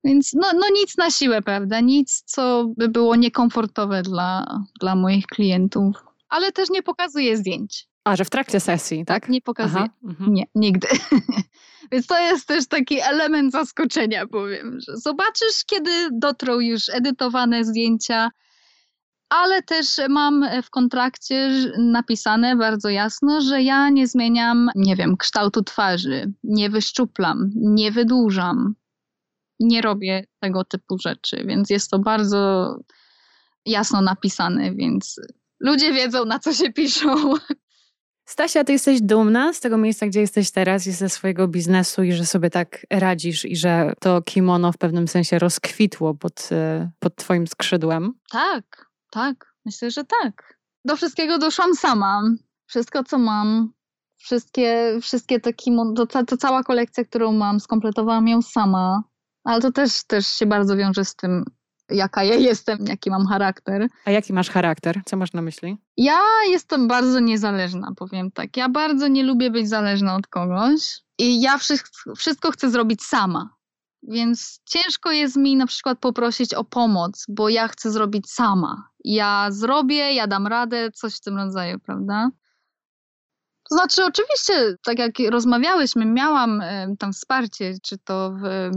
Więc 0.05 0.33
no, 0.35 0.53
no 0.55 0.67
nic 0.75 0.99
na 0.99 1.11
siłę, 1.11 1.43
prawda? 1.43 1.81
Nic, 1.81 2.23
co 2.27 2.67
by 2.77 2.89
było 2.89 3.17
niekomfortowe 3.17 4.03
dla, 4.03 4.61
dla 4.81 4.97
moich 4.97 5.27
klientów. 5.27 5.97
Ale 6.29 6.53
też 6.53 6.71
nie 6.71 6.83
pokazuję 6.83 7.37
zdjęć. 7.37 7.89
A, 8.05 8.17
że 8.17 8.25
w 8.25 8.31
trakcie 8.31 8.61
sesji, 8.61 9.05
tak? 9.05 9.29
Nie 9.29 9.41
pokazuję. 9.41 9.85
Aha, 9.85 9.95
mhm. 10.05 10.35
Nie, 10.35 10.45
nigdy. 10.55 10.89
Więc 11.93 12.07
to 12.07 12.19
jest 12.19 12.49
też 12.49 12.67
taki 12.67 13.01
element 13.01 13.53
zaskoczenia, 13.53 14.27
powiem, 14.27 14.79
że 14.89 14.97
zobaczysz, 14.97 15.65
kiedy 15.67 15.91
dotrą 16.13 16.59
już 16.59 16.89
edytowane 16.89 17.65
zdjęcia, 17.65 18.31
ale 19.35 19.63
też 19.63 19.87
mam 20.09 20.47
w 20.63 20.71
kontrakcie 20.71 21.51
napisane 21.79 22.57
bardzo 22.57 22.89
jasno, 22.89 23.41
że 23.41 23.63
ja 23.63 23.91
nie 23.91 24.07
zmieniam, 24.07 24.71
nie 24.75 24.97
wiem, 24.97 25.17
kształtu 25.17 25.63
twarzy, 25.63 26.33
nie 26.45 26.71
wyszczuplam, 26.71 27.51
nie 27.55 27.91
wydłużam, 27.91 28.75
nie 29.61 29.83
robię 29.83 30.27
tego 30.41 30.65
typu 30.65 30.99
rzeczy, 30.99 31.45
więc 31.47 31.71
jest 31.71 31.91
to 31.91 31.99
bardzo 31.99 32.75
jasno 33.67 34.01
napisane, 34.03 34.75
więc 34.75 35.21
ludzie 35.61 35.93
wiedzą, 35.93 36.25
na 36.25 36.39
co 36.39 36.53
się 36.53 36.73
piszą. 36.73 37.15
Stasia, 38.27 38.65
ty 38.65 38.73
jesteś 38.73 39.01
dumna 39.03 39.53
z 39.53 39.61
tego 39.61 39.79
miejsca, 39.79 40.07
gdzie 40.07 40.21
jesteś 40.21 40.51
teraz 40.51 40.87
i 40.87 40.93
ze 40.93 41.09
swojego 41.09 41.49
biznesu 41.49 42.03
i 42.03 42.13
że 42.13 42.27
sobie 42.27 42.51
tak 42.51 42.87
radzisz 42.91 43.45
i 43.45 43.57
że 43.57 43.93
to 44.01 44.23
kimono 44.23 44.73
w 44.73 44.79
pewnym 44.79 45.09
sensie 45.09 45.39
rozkwitło 45.39 46.15
pod, 46.15 46.49
e, 46.53 46.91
pod 46.99 47.17
twoim 47.17 47.47
skrzydłem. 47.47 48.13
Tak, 48.31 48.94
tak, 49.15 49.55
myślę, 49.65 49.91
że 49.91 50.05
tak. 50.05 50.59
Do 50.85 50.97
wszystkiego 50.97 51.39
doszłam 51.39 51.75
sama. 51.75 52.23
Wszystko, 52.67 53.05
co 53.05 53.19
mam, 53.19 53.73
wszystkie, 54.17 54.99
wszystkie 55.03 55.41
te 55.41 55.53
kimon, 55.53 55.95
to, 55.95 56.07
to, 56.07 56.25
to 56.25 56.37
cała 56.37 56.63
kolekcja, 56.63 57.05
którą 57.05 57.33
mam, 57.33 57.61
skompletowałam 57.61 58.29
ją 58.29 58.43
sama. 58.43 59.03
Ale 59.45 59.61
to 59.61 59.73
też, 59.73 60.05
też 60.07 60.27
się 60.27 60.47
bardzo 60.47 60.77
wiąże 60.77 61.05
z 61.05 61.17
tym, 61.17 61.45
jaka 61.91 62.25
ja 62.25 62.35
jestem, 62.35 62.79
jaki 62.89 63.11
mam 63.11 63.27
charakter. 63.27 63.89
A 64.05 64.11
jaki 64.11 64.33
masz 64.33 64.51
charakter? 64.51 65.03
Co 65.05 65.17
masz 65.17 65.33
na 65.33 65.43
myśli? 65.43 65.77
Ja 65.97 66.21
jestem 66.49 66.89
bardzo 66.89 67.21
niezależna, 67.21 67.93
powiem 67.97 68.31
tak. 68.31 68.57
Ja 68.57 68.69
bardzo 68.69 69.09
nie 69.09 69.23
lubię 69.23 69.51
być 69.51 69.69
zależna 69.69 70.17
od 70.17 70.27
kogoś 70.27 71.01
i 71.19 71.41
ja 71.41 71.59
wszystko, 71.59 72.15
wszystko 72.15 72.51
chcę 72.51 72.71
zrobić 72.71 73.03
sama. 73.03 73.55
Więc 74.09 74.61
ciężko 74.65 75.13
jest 75.13 75.37
mi 75.37 75.57
na 75.57 75.67
przykład 75.67 75.99
poprosić 75.99 76.55
o 76.55 76.65
pomoc, 76.65 77.25
bo 77.29 77.49
ja 77.49 77.69
chcę 77.69 77.91
zrobić 77.91 78.31
sama. 78.31 78.89
Ja 79.05 79.49
zrobię, 79.51 80.15
ja 80.15 80.27
dam 80.27 80.47
radę, 80.47 80.91
coś 80.91 81.17
w 81.17 81.21
tym 81.21 81.37
rodzaju, 81.37 81.79
prawda? 81.79 82.31
To 83.71 83.75
znaczy, 83.75 84.05
oczywiście, 84.05 84.77
tak 84.85 84.99
jak 84.99 85.13
rozmawiałyśmy, 85.31 86.05
miałam 86.05 86.63
tam 86.99 87.13
wsparcie, 87.13 87.75
czy 87.83 87.99
to 87.99 88.35
w, 88.43 88.71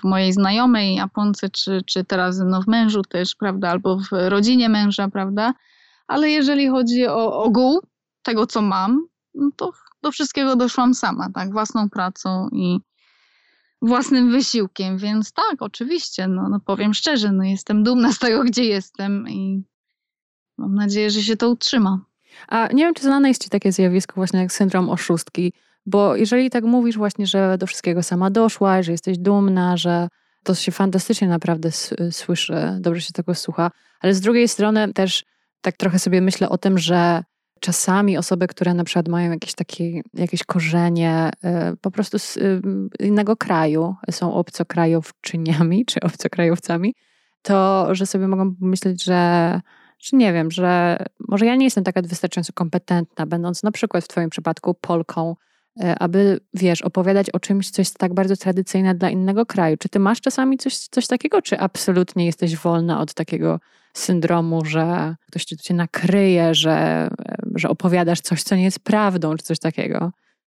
w 0.00 0.04
mojej 0.04 0.32
znajomej 0.32 0.94
Japonce, 0.94 1.50
czy, 1.50 1.82
czy 1.86 2.04
teraz 2.04 2.40
no, 2.46 2.62
w 2.62 2.66
mężu 2.66 3.02
też, 3.02 3.34
prawda, 3.34 3.70
albo 3.70 3.98
w 3.98 4.08
rodzinie 4.12 4.68
męża, 4.68 5.08
prawda? 5.08 5.54
Ale 6.06 6.30
jeżeli 6.30 6.68
chodzi 6.68 7.06
o 7.06 7.42
ogół 7.42 7.80
tego, 8.22 8.46
co 8.46 8.62
mam, 8.62 9.06
no 9.34 9.50
to 9.56 9.72
do 10.02 10.10
wszystkiego 10.10 10.56
doszłam 10.56 10.94
sama, 10.94 11.28
tak, 11.34 11.52
własną 11.52 11.90
pracą 11.90 12.48
i 12.52 12.80
własnym 13.82 14.32
wysiłkiem, 14.32 14.98
więc 14.98 15.32
tak, 15.32 15.62
oczywiście, 15.62 16.28
no, 16.28 16.48
no 16.48 16.60
powiem 16.60 16.94
szczerze, 16.94 17.32
no 17.32 17.44
jestem 17.44 17.82
dumna 17.82 18.12
z 18.12 18.18
tego, 18.18 18.44
gdzie 18.44 18.64
jestem 18.64 19.28
i 19.28 19.62
mam 20.58 20.74
nadzieję, 20.74 21.10
że 21.10 21.22
się 21.22 21.36
to 21.36 21.50
utrzyma. 21.50 22.00
A 22.48 22.68
nie 22.72 22.84
wiem, 22.84 22.94
czy 22.94 23.02
znane 23.02 23.28
jest 23.28 23.44
ci 23.44 23.50
takie 23.50 23.72
zjawisko 23.72 24.14
właśnie 24.14 24.40
jak 24.40 24.52
syndrom 24.52 24.90
oszustki, 24.90 25.52
bo 25.86 26.16
jeżeli 26.16 26.50
tak 26.50 26.64
mówisz 26.64 26.96
właśnie, 26.96 27.26
że 27.26 27.58
do 27.58 27.66
wszystkiego 27.66 28.02
sama 28.02 28.30
doszłaś, 28.30 28.86
że 28.86 28.92
jesteś 28.92 29.18
dumna, 29.18 29.76
że 29.76 30.08
to 30.44 30.54
się 30.54 30.72
fantastycznie 30.72 31.28
naprawdę 31.28 31.70
słyszy, 32.10 32.54
dobrze 32.80 33.00
się 33.00 33.12
tego 33.12 33.34
słucha, 33.34 33.70
ale 34.00 34.14
z 34.14 34.20
drugiej 34.20 34.48
strony 34.48 34.92
też 34.92 35.24
tak 35.60 35.76
trochę 35.76 35.98
sobie 35.98 36.20
myślę 36.20 36.48
o 36.48 36.58
tym, 36.58 36.78
że 36.78 37.24
czasami 37.60 38.18
osoby, 38.18 38.46
które 38.46 38.74
na 38.74 38.84
przykład 38.84 39.08
mają 39.08 39.30
jakieś 39.30 39.54
takie, 39.54 40.00
jakieś 40.14 40.44
korzenie 40.44 41.30
y, 41.72 41.76
po 41.76 41.90
prostu 41.90 42.18
z 42.18 42.36
y, 42.36 42.60
innego 43.00 43.36
kraju, 43.36 43.94
są 44.10 44.34
obcokrajowczyniami 44.34 45.84
czy 45.90 46.00
obcokrajowcami, 46.00 46.94
to 47.42 47.88
że 47.94 48.06
sobie 48.06 48.28
mogą 48.28 48.54
pomyśleć, 48.54 49.04
że 49.04 49.60
nie 50.12 50.32
wiem, 50.32 50.50
że 50.50 50.98
może 51.28 51.46
ja 51.46 51.56
nie 51.56 51.64
jestem 51.64 51.84
taka 51.84 52.02
wystarczająco 52.02 52.52
kompetentna, 52.52 53.26
będąc 53.26 53.62
na 53.62 53.70
przykład 53.70 54.04
w 54.04 54.08
Twoim 54.08 54.30
przypadku 54.30 54.74
Polką, 54.74 55.36
e, 55.80 55.98
aby, 55.98 56.40
wiesz, 56.54 56.82
opowiadać 56.82 57.30
o 57.30 57.40
czymś, 57.40 57.70
co 57.70 57.82
jest 57.82 57.98
tak 57.98 58.14
bardzo 58.14 58.36
tradycyjne 58.36 58.94
dla 58.94 59.10
innego 59.10 59.46
kraju. 59.46 59.76
Czy 59.76 59.88
Ty 59.88 59.98
masz 59.98 60.20
czasami 60.20 60.58
coś, 60.58 60.78
coś 60.78 61.06
takiego, 61.06 61.42
czy 61.42 61.58
absolutnie 61.58 62.26
jesteś 62.26 62.56
wolna 62.56 63.00
od 63.00 63.14
takiego 63.14 63.60
syndromu, 63.94 64.64
że 64.64 65.16
ktoś 65.28 65.44
Cię 65.44 65.56
cię 65.56 65.74
nakryje, 65.74 66.54
że, 66.54 66.70
e, 66.70 67.36
że 67.54 67.68
opowiadasz 67.68 68.20
coś, 68.20 68.42
co 68.42 68.56
nie 68.56 68.64
jest 68.64 68.80
prawdą, 68.80 69.36
czy 69.36 69.44
coś 69.44 69.58
takiego? 69.58 70.12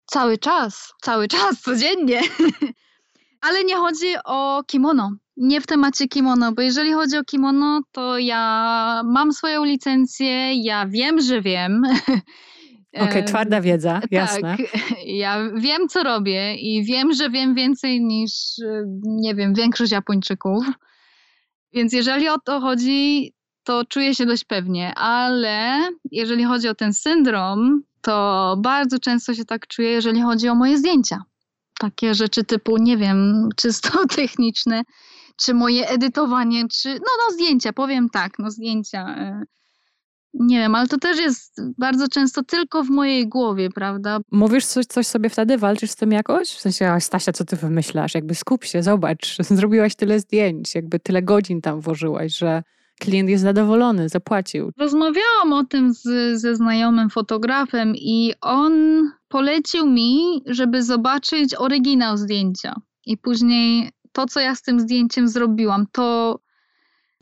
Cały 0.06 0.38
czas, 0.38 0.92
cały 1.02 1.28
czas, 1.28 1.60
codziennie. 1.60 2.20
Ale 3.46 3.64
nie 3.64 3.76
chodzi 3.76 4.06
o 4.24 4.62
kimono. 4.66 5.12
Nie 5.36 5.60
w 5.60 5.66
temacie 5.66 6.08
kimono, 6.08 6.52
bo 6.52 6.62
jeżeli 6.62 6.92
chodzi 6.92 7.16
o 7.16 7.24
kimono, 7.24 7.80
to 7.92 8.18
ja 8.18 9.02
mam 9.04 9.32
swoją 9.32 9.64
licencję, 9.64 10.62
ja 10.64 10.86
wiem, 10.86 11.20
że 11.20 11.42
wiem. 11.42 11.82
Okej, 12.96 13.20
Em, 13.20 13.24
twarda 13.26 13.60
wiedza, 13.60 14.00
jasne. 14.10 14.56
Tak, 14.56 14.66
ja 15.06 15.50
wiem, 15.54 15.88
co 15.88 16.02
robię 16.02 16.54
i 16.54 16.84
wiem, 16.84 17.12
że 17.12 17.30
wiem 17.30 17.54
więcej 17.54 18.00
niż, 18.00 18.58
y, 18.58 18.84
nie 19.04 19.34
wiem, 19.34 19.54
większość 19.54 19.92
Japończyków. 19.92 20.64
Więc 21.72 21.92
jeżeli 21.92 22.28
o 22.28 22.38
to 22.38 22.60
chodzi, 22.60 23.32
to 23.64 23.84
czuję 23.84 24.14
się 24.14 24.26
dość 24.26 24.44
pewnie, 24.44 24.94
ale 24.94 25.88
jeżeli 26.10 26.44
chodzi 26.44 26.68
o 26.68 26.74
ten 26.74 26.94
syndrom, 26.94 27.82
to 28.02 28.56
bardzo 28.58 28.98
często 28.98 29.34
się 29.34 29.44
tak 29.44 29.66
czuję, 29.66 29.90
jeżeli 29.90 30.22
chodzi 30.22 30.48
o 30.48 30.54
moje 30.54 30.78
zdjęcia. 30.78 31.22
Takie 31.78 32.14
rzeczy 32.14 32.44
typu, 32.44 32.76
nie 32.76 32.96
wiem, 32.96 33.48
czysto 33.56 33.90
techniczne, 34.16 34.82
czy 35.36 35.54
moje 35.54 35.88
edytowanie, 35.88 36.68
czy 36.68 36.88
no, 36.88 37.10
no 37.26 37.34
zdjęcia, 37.34 37.72
powiem 37.72 38.08
tak, 38.10 38.38
no 38.38 38.50
zdjęcia. 38.50 39.16
Nie 40.34 40.58
wiem, 40.58 40.74
ale 40.74 40.88
to 40.88 40.98
też 40.98 41.18
jest 41.18 41.60
bardzo 41.78 42.08
często 42.08 42.42
tylko 42.42 42.84
w 42.84 42.90
mojej 42.90 43.28
głowie, 43.28 43.70
prawda? 43.70 44.18
Mówisz 44.32 44.66
coś, 44.66 44.86
coś 44.86 45.06
sobie 45.06 45.30
wtedy, 45.30 45.58
walczysz 45.58 45.90
z 45.90 45.96
tym 45.96 46.12
jakoś? 46.12 46.48
W 46.48 46.60
sensie, 46.60 46.88
a 46.88 47.00
Stasia, 47.00 47.32
co 47.32 47.44
ty 47.44 47.56
wymyślasz? 47.56 48.14
Jakby 48.14 48.34
skup 48.34 48.64
się, 48.64 48.82
zobacz, 48.82 49.36
zrobiłaś 49.50 49.94
tyle 49.94 50.20
zdjęć, 50.20 50.74
jakby 50.74 50.98
tyle 50.98 51.22
godzin 51.22 51.60
tam 51.60 51.80
włożyłaś, 51.80 52.38
że 52.38 52.62
klient 53.00 53.28
jest 53.28 53.42
zadowolony, 53.42 54.08
zapłacił. 54.08 54.70
Rozmawiałam 54.78 55.52
o 55.52 55.64
tym 55.64 55.92
z, 55.92 56.02
ze 56.40 56.56
znajomym 56.56 57.10
fotografem 57.10 57.92
i 57.96 58.32
on 58.40 58.72
polecił 59.28 59.86
mi, 59.86 60.42
żeby 60.46 60.82
zobaczyć 60.82 61.54
oryginał 61.54 62.16
zdjęcia. 62.16 62.74
I 63.06 63.16
później 63.16 63.90
to, 64.12 64.26
co 64.26 64.40
ja 64.40 64.54
z 64.54 64.62
tym 64.62 64.80
zdjęciem 64.80 65.28
zrobiłam, 65.28 65.86
to 65.92 66.38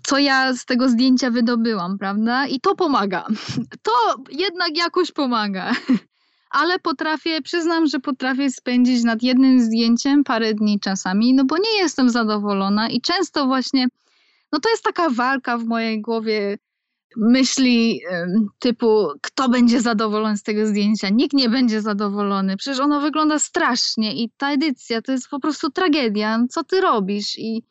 co 0.07 0.19
ja 0.19 0.55
z 0.55 0.65
tego 0.65 0.89
zdjęcia 0.89 1.31
wydobyłam, 1.31 1.99
prawda? 1.99 2.47
I 2.47 2.61
to 2.61 2.75
pomaga. 2.75 3.27
To 3.83 3.93
jednak 4.31 4.77
jakoś 4.77 5.13
pomaga. 5.13 5.73
Ale 6.51 6.79
potrafię, 6.79 7.43
przyznam, 7.43 7.87
że 7.87 8.01
potrafię 8.01 8.51
spędzić 8.51 9.05
nad 9.05 9.23
jednym 9.23 9.61
zdjęciem 9.61 10.25
parę 10.25 10.55
dni 10.55 10.81
czasami, 10.81 11.35
no 11.35 11.45
bo 11.45 11.59
nie 11.59 11.77
jestem 11.79 12.11
zadowolona 12.11 12.89
i 12.89 13.01
często 13.01 13.47
właśnie, 13.47 13.87
no 14.53 14.61
to 14.61 14.69
jest 14.69 14.85
taka 14.85 15.11
walka 15.11 15.59
w 15.59 15.65
mojej 15.65 16.01
głowie 16.01 16.59
myśli 17.17 18.01
typu, 18.59 19.09
kto 19.23 19.49
będzie 19.49 19.81
zadowolony 19.81 20.37
z 20.37 20.43
tego 20.43 20.67
zdjęcia? 20.67 21.09
Nikt 21.09 21.35
nie 21.35 21.49
będzie 21.49 21.83
zadowolony. 21.83 22.57
Przecież 22.57 22.81
ono 22.81 23.01
wygląda 23.01 23.39
strasznie 23.39 24.15
i 24.23 24.31
ta 24.37 24.53
edycja 24.53 25.03
to 25.03 25.13
jest 25.13 25.29
po 25.29 25.41
prostu 25.41 25.71
tragedia. 25.71 26.39
Co 26.51 26.65
ty 26.65 26.81
robisz? 26.81 27.39
I 27.39 27.63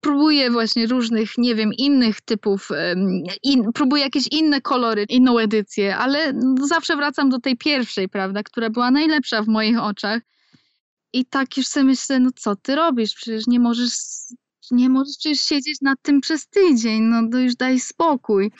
próbuję 0.00 0.50
właśnie 0.50 0.86
różnych, 0.86 1.38
nie 1.38 1.54
wiem, 1.54 1.70
innych 1.78 2.20
typów, 2.20 2.68
in, 3.42 3.72
próbuję 3.74 4.02
jakieś 4.02 4.26
inne 4.26 4.60
kolory, 4.60 5.06
inną 5.08 5.38
edycję, 5.38 5.96
ale 5.96 6.32
zawsze 6.62 6.96
wracam 6.96 7.28
do 7.28 7.38
tej 7.38 7.56
pierwszej, 7.56 8.08
prawda, 8.08 8.42
która 8.42 8.70
była 8.70 8.90
najlepsza 8.90 9.42
w 9.42 9.48
moich 9.48 9.78
oczach. 9.82 10.22
I 11.12 11.26
tak 11.26 11.56
już 11.56 11.66
sobie 11.66 11.84
myślę, 11.84 12.20
no 12.20 12.30
co 12.36 12.56
ty 12.56 12.74
robisz? 12.74 13.14
Przecież 13.14 13.46
nie 13.46 13.60
możesz, 13.60 13.92
nie 14.70 14.88
możesz 14.88 15.16
przecież 15.18 15.40
siedzieć 15.40 15.80
nad 15.80 15.98
tym 16.02 16.20
przez 16.20 16.48
tydzień, 16.48 17.02
no 17.02 17.22
to 17.32 17.38
już 17.38 17.56
daj 17.56 17.80
spokój. 17.80 18.50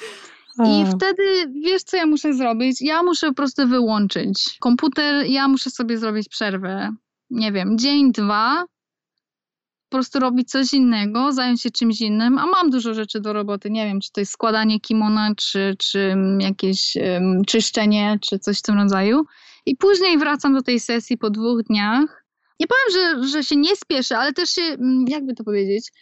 I 0.66 0.84
wtedy 0.96 1.52
wiesz, 1.64 1.82
co 1.82 1.96
ja 1.96 2.06
muszę 2.06 2.34
zrobić? 2.34 2.82
Ja 2.82 3.02
muszę 3.02 3.28
po 3.28 3.34
prostu 3.34 3.68
wyłączyć 3.68 4.56
komputer, 4.60 5.26
ja 5.26 5.48
muszę 5.48 5.70
sobie 5.70 5.98
zrobić 5.98 6.28
przerwę. 6.28 6.90
Nie 7.30 7.52
wiem, 7.52 7.78
dzień, 7.78 8.12
dwa, 8.12 8.64
po 9.88 9.96
prostu 9.96 10.18
robić 10.18 10.50
coś 10.50 10.72
innego, 10.72 11.32
zająć 11.32 11.62
się 11.62 11.70
czymś 11.70 12.00
innym, 12.00 12.38
a 12.38 12.46
mam 12.46 12.70
dużo 12.70 12.94
rzeczy 12.94 13.20
do 13.20 13.32
roboty. 13.32 13.70
Nie 13.70 13.86
wiem, 13.86 14.00
czy 14.00 14.12
to 14.12 14.20
jest 14.20 14.32
składanie 14.32 14.80
kimona, 14.80 15.34
czy, 15.36 15.76
czy 15.78 16.14
jakieś 16.38 16.96
um, 16.96 17.44
czyszczenie, 17.44 18.18
czy 18.22 18.38
coś 18.38 18.58
w 18.58 18.62
tym 18.62 18.78
rodzaju. 18.78 19.24
I 19.66 19.76
później 19.76 20.18
wracam 20.18 20.54
do 20.54 20.62
tej 20.62 20.80
sesji 20.80 21.18
po 21.18 21.30
dwóch 21.30 21.62
dniach. 21.62 22.24
Nie 22.60 22.66
powiem, 22.66 22.92
że, 22.92 23.28
że 23.28 23.44
się 23.44 23.56
nie 23.56 23.76
spieszę, 23.76 24.18
ale 24.18 24.32
też 24.32 24.50
się, 24.50 24.62
mm, 24.62 25.04
jakby 25.08 25.34
to 25.34 25.44
powiedzieć, 25.44 25.92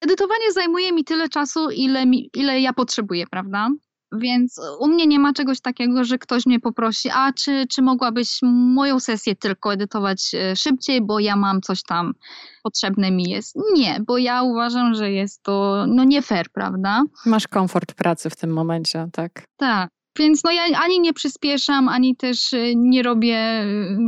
edytowanie 0.00 0.52
zajmuje 0.52 0.92
mi 0.92 1.04
tyle 1.04 1.28
czasu, 1.28 1.70
ile, 1.70 2.06
mi, 2.06 2.30
ile 2.34 2.60
ja 2.60 2.72
potrzebuję, 2.72 3.26
prawda? 3.30 3.68
Więc 4.12 4.60
u 4.80 4.88
mnie 4.88 5.06
nie 5.06 5.18
ma 5.18 5.32
czegoś 5.32 5.60
takiego, 5.60 6.04
że 6.04 6.18
ktoś 6.18 6.46
mnie 6.46 6.60
poprosi, 6.60 7.10
a 7.14 7.32
czy, 7.32 7.66
czy 7.70 7.82
mogłabyś 7.82 8.38
moją 8.42 9.00
sesję 9.00 9.36
tylko 9.36 9.72
edytować 9.72 10.34
e, 10.34 10.56
szybciej, 10.56 11.00
bo 11.02 11.18
ja 11.18 11.36
mam 11.36 11.60
coś 11.60 11.82
tam 11.82 12.14
potrzebne 12.62 13.10
mi 13.10 13.30
jest. 13.30 13.56
Nie, 13.74 14.00
bo 14.06 14.18
ja 14.18 14.42
uważam, 14.42 14.94
że 14.94 15.10
jest 15.12 15.42
to 15.42 15.84
no 15.88 16.04
nie 16.04 16.22
fair, 16.22 16.46
prawda? 16.52 17.02
Masz 17.26 17.48
komfort 17.48 17.94
pracy 17.94 18.30
w 18.30 18.36
tym 18.36 18.50
momencie, 18.50 19.08
tak? 19.12 19.44
Tak. 19.56 19.97
Więc 20.18 20.44
no 20.44 20.50
ja 20.50 20.62
ani 20.78 21.00
nie 21.00 21.12
przyspieszam, 21.12 21.88
ani 21.88 22.16
też 22.16 22.52
y, 22.52 22.72
nie 22.76 23.02
robię, 23.02 23.62
y, 23.62 23.98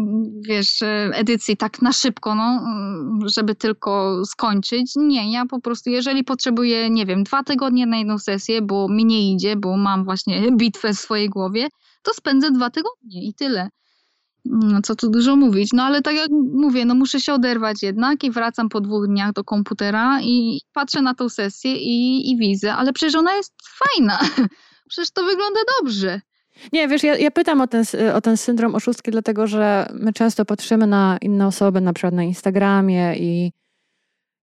wiesz, 0.49 0.83
y, 0.83 0.87
edycji 1.13 1.57
tak 1.57 1.83
na 1.83 1.93
szybko, 1.93 2.35
no, 2.35 2.61
żeby 3.27 3.55
tylko 3.55 4.23
skończyć. 4.25 4.93
Nie, 4.97 5.33
ja 5.33 5.47
po 5.47 5.61
prostu, 5.61 5.91
jeżeli 5.91 6.25
potrzebuję, 6.25 6.91
nie 6.91 7.07
wiem, 7.07 7.25
dwa 7.25 7.43
tygodnie 7.43 7.87
na 7.87 7.97
jedną 7.97 8.19
sesję, 8.19 8.63
bo 8.63 8.89
mi 8.89 9.05
nie 9.05 9.33
idzie, 9.33 9.57
bo 9.57 9.77
mam 9.77 10.05
właśnie 10.05 10.43
bitwę 10.57 10.95
w 10.95 10.99
swojej 10.99 11.29
głowie, 11.29 11.69
to 12.03 12.15
spędzę 12.15 12.51
dwa 12.51 12.71
tygodnie 12.71 13.29
i 13.29 13.35
tyle. 13.35 13.69
No 14.45 14.83
co 14.83 14.97
tu 14.97 15.11
dużo 15.11 15.37
mówić, 15.37 15.71
no 15.73 15.83
ale 15.83 16.03
tak 16.03 16.15
jak 16.15 16.31
mówię, 16.53 16.85
no 16.85 16.95
muszę 16.95 17.21
się 17.21 17.33
oderwać 17.33 17.83
jednak 17.83 18.25
i 18.25 18.31
wracam 18.31 18.69
po 18.69 18.81
dwóch 18.81 19.07
dniach 19.07 19.33
do 19.33 19.45
komputera 19.45 20.21
i 20.23 20.61
patrzę 20.73 21.03
na 21.03 21.15
tą 21.15 21.29
sesję 21.29 21.77
i, 21.77 22.31
i 22.31 22.37
widzę, 22.37 22.75
ale 22.75 22.93
przecież 22.93 23.15
ona 23.15 23.35
jest 23.35 23.55
fajna. 23.79 24.19
Przecież 24.91 25.11
to 25.11 25.25
wygląda 25.25 25.61
dobrze. 25.81 26.21
Nie, 26.73 26.89
wiesz, 26.89 27.03
ja, 27.03 27.17
ja 27.17 27.31
pytam 27.31 27.61
o 27.61 27.67
ten, 27.67 27.85
o 28.15 28.21
ten 28.21 28.37
syndrom 28.37 28.75
oszustki, 28.75 29.11
dlatego 29.11 29.47
że 29.47 29.87
my 29.95 30.13
często 30.13 30.45
patrzymy 30.45 30.87
na 30.87 31.19
inne 31.21 31.47
osoby, 31.47 31.81
na 31.81 31.93
przykład 31.93 32.15
na 32.15 32.23
Instagramie 32.23 33.15
i, 33.17 33.53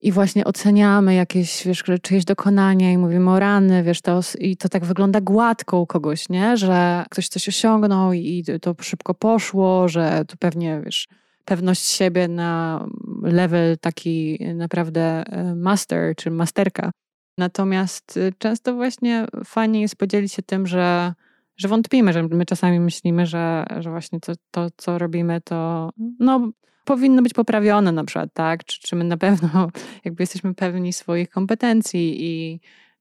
i 0.01 0.11
właśnie 0.11 0.45
oceniamy 0.45 1.13
jakieś, 1.13 1.65
wiesz, 1.65 1.83
czyjeś 2.01 2.25
dokonania 2.25 2.91
i 2.91 2.97
mówimy 2.97 3.31
o 3.31 3.39
rany, 3.39 3.83
wiesz, 3.83 4.01
to, 4.01 4.19
i 4.39 4.57
to 4.57 4.69
tak 4.69 4.85
wygląda 4.85 5.21
gładko 5.21 5.79
u 5.79 5.87
kogoś, 5.87 6.29
nie? 6.29 6.57
Że 6.57 7.05
ktoś 7.09 7.27
coś 7.27 7.47
osiągnął 7.47 8.13
i 8.13 8.45
to 8.61 8.75
szybko 8.81 9.13
poszło, 9.13 9.87
że 9.87 10.25
tu 10.27 10.37
pewnie, 10.37 10.81
wiesz, 10.85 11.07
pewność 11.45 11.85
siebie 11.85 12.27
na 12.27 12.85
level 13.23 13.77
taki 13.77 14.39
naprawdę 14.55 15.01
e, 15.01 15.55
master 15.55 16.15
czy 16.15 16.31
masterka. 16.31 16.91
Natomiast 17.39 18.17
y, 18.17 18.33
często 18.37 18.73
właśnie 18.73 19.25
fajnie 19.45 19.81
jest 19.81 19.95
podzielić 19.95 20.33
się 20.33 20.41
tym, 20.43 20.67
że, 20.67 21.13
że 21.57 21.67
wątpimy, 21.67 22.13
że 22.13 22.23
my 22.23 22.45
czasami 22.45 22.79
myślimy, 22.79 23.25
że, 23.25 23.65
że 23.79 23.89
właśnie 23.89 24.19
to, 24.19 24.33
to, 24.51 24.67
co 24.77 24.97
robimy, 24.97 25.41
to 25.41 25.89
no, 26.19 26.51
powinno 26.85 27.21
być 27.21 27.33
poprawione 27.33 27.91
na 27.91 28.03
przykład, 28.03 28.29
tak? 28.33 28.63
Czy, 28.63 28.79
czy 28.81 28.95
my 28.95 29.03
na 29.03 29.17
pewno 29.17 29.69
jakby 30.05 30.23
jesteśmy 30.23 30.55
pewni 30.55 30.93
swoich 30.93 31.29
kompetencji 31.29 32.23
i, 32.23 32.53
i 32.53 32.59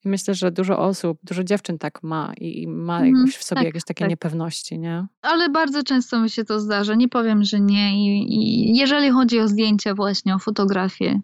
myślę, 0.08 0.34
że 0.34 0.50
dużo 0.50 0.78
osób, 0.78 1.18
dużo 1.22 1.44
dziewczyn 1.44 1.78
tak 1.78 2.02
ma 2.02 2.32
i 2.40 2.68
ma 2.68 3.00
mm, 3.00 3.26
w 3.26 3.44
sobie 3.44 3.58
tak, 3.58 3.64
jakieś 3.64 3.84
takie 3.84 4.04
tak. 4.04 4.10
niepewności, 4.10 4.78
nie? 4.78 5.06
Ale 5.22 5.48
bardzo 5.48 5.82
często 5.82 6.20
mi 6.20 6.30
się 6.30 6.44
to 6.44 6.60
zdarza. 6.60 6.94
Nie 6.94 7.08
powiem, 7.08 7.44
że 7.44 7.60
nie. 7.60 7.92
I, 7.92 8.34
I, 8.34 8.76
jeżeli 8.76 9.10
chodzi 9.10 9.40
o 9.40 9.48
zdjęcia 9.48 9.94
właśnie, 9.94 10.34
o 10.34 10.38
fotografię, 10.38 11.20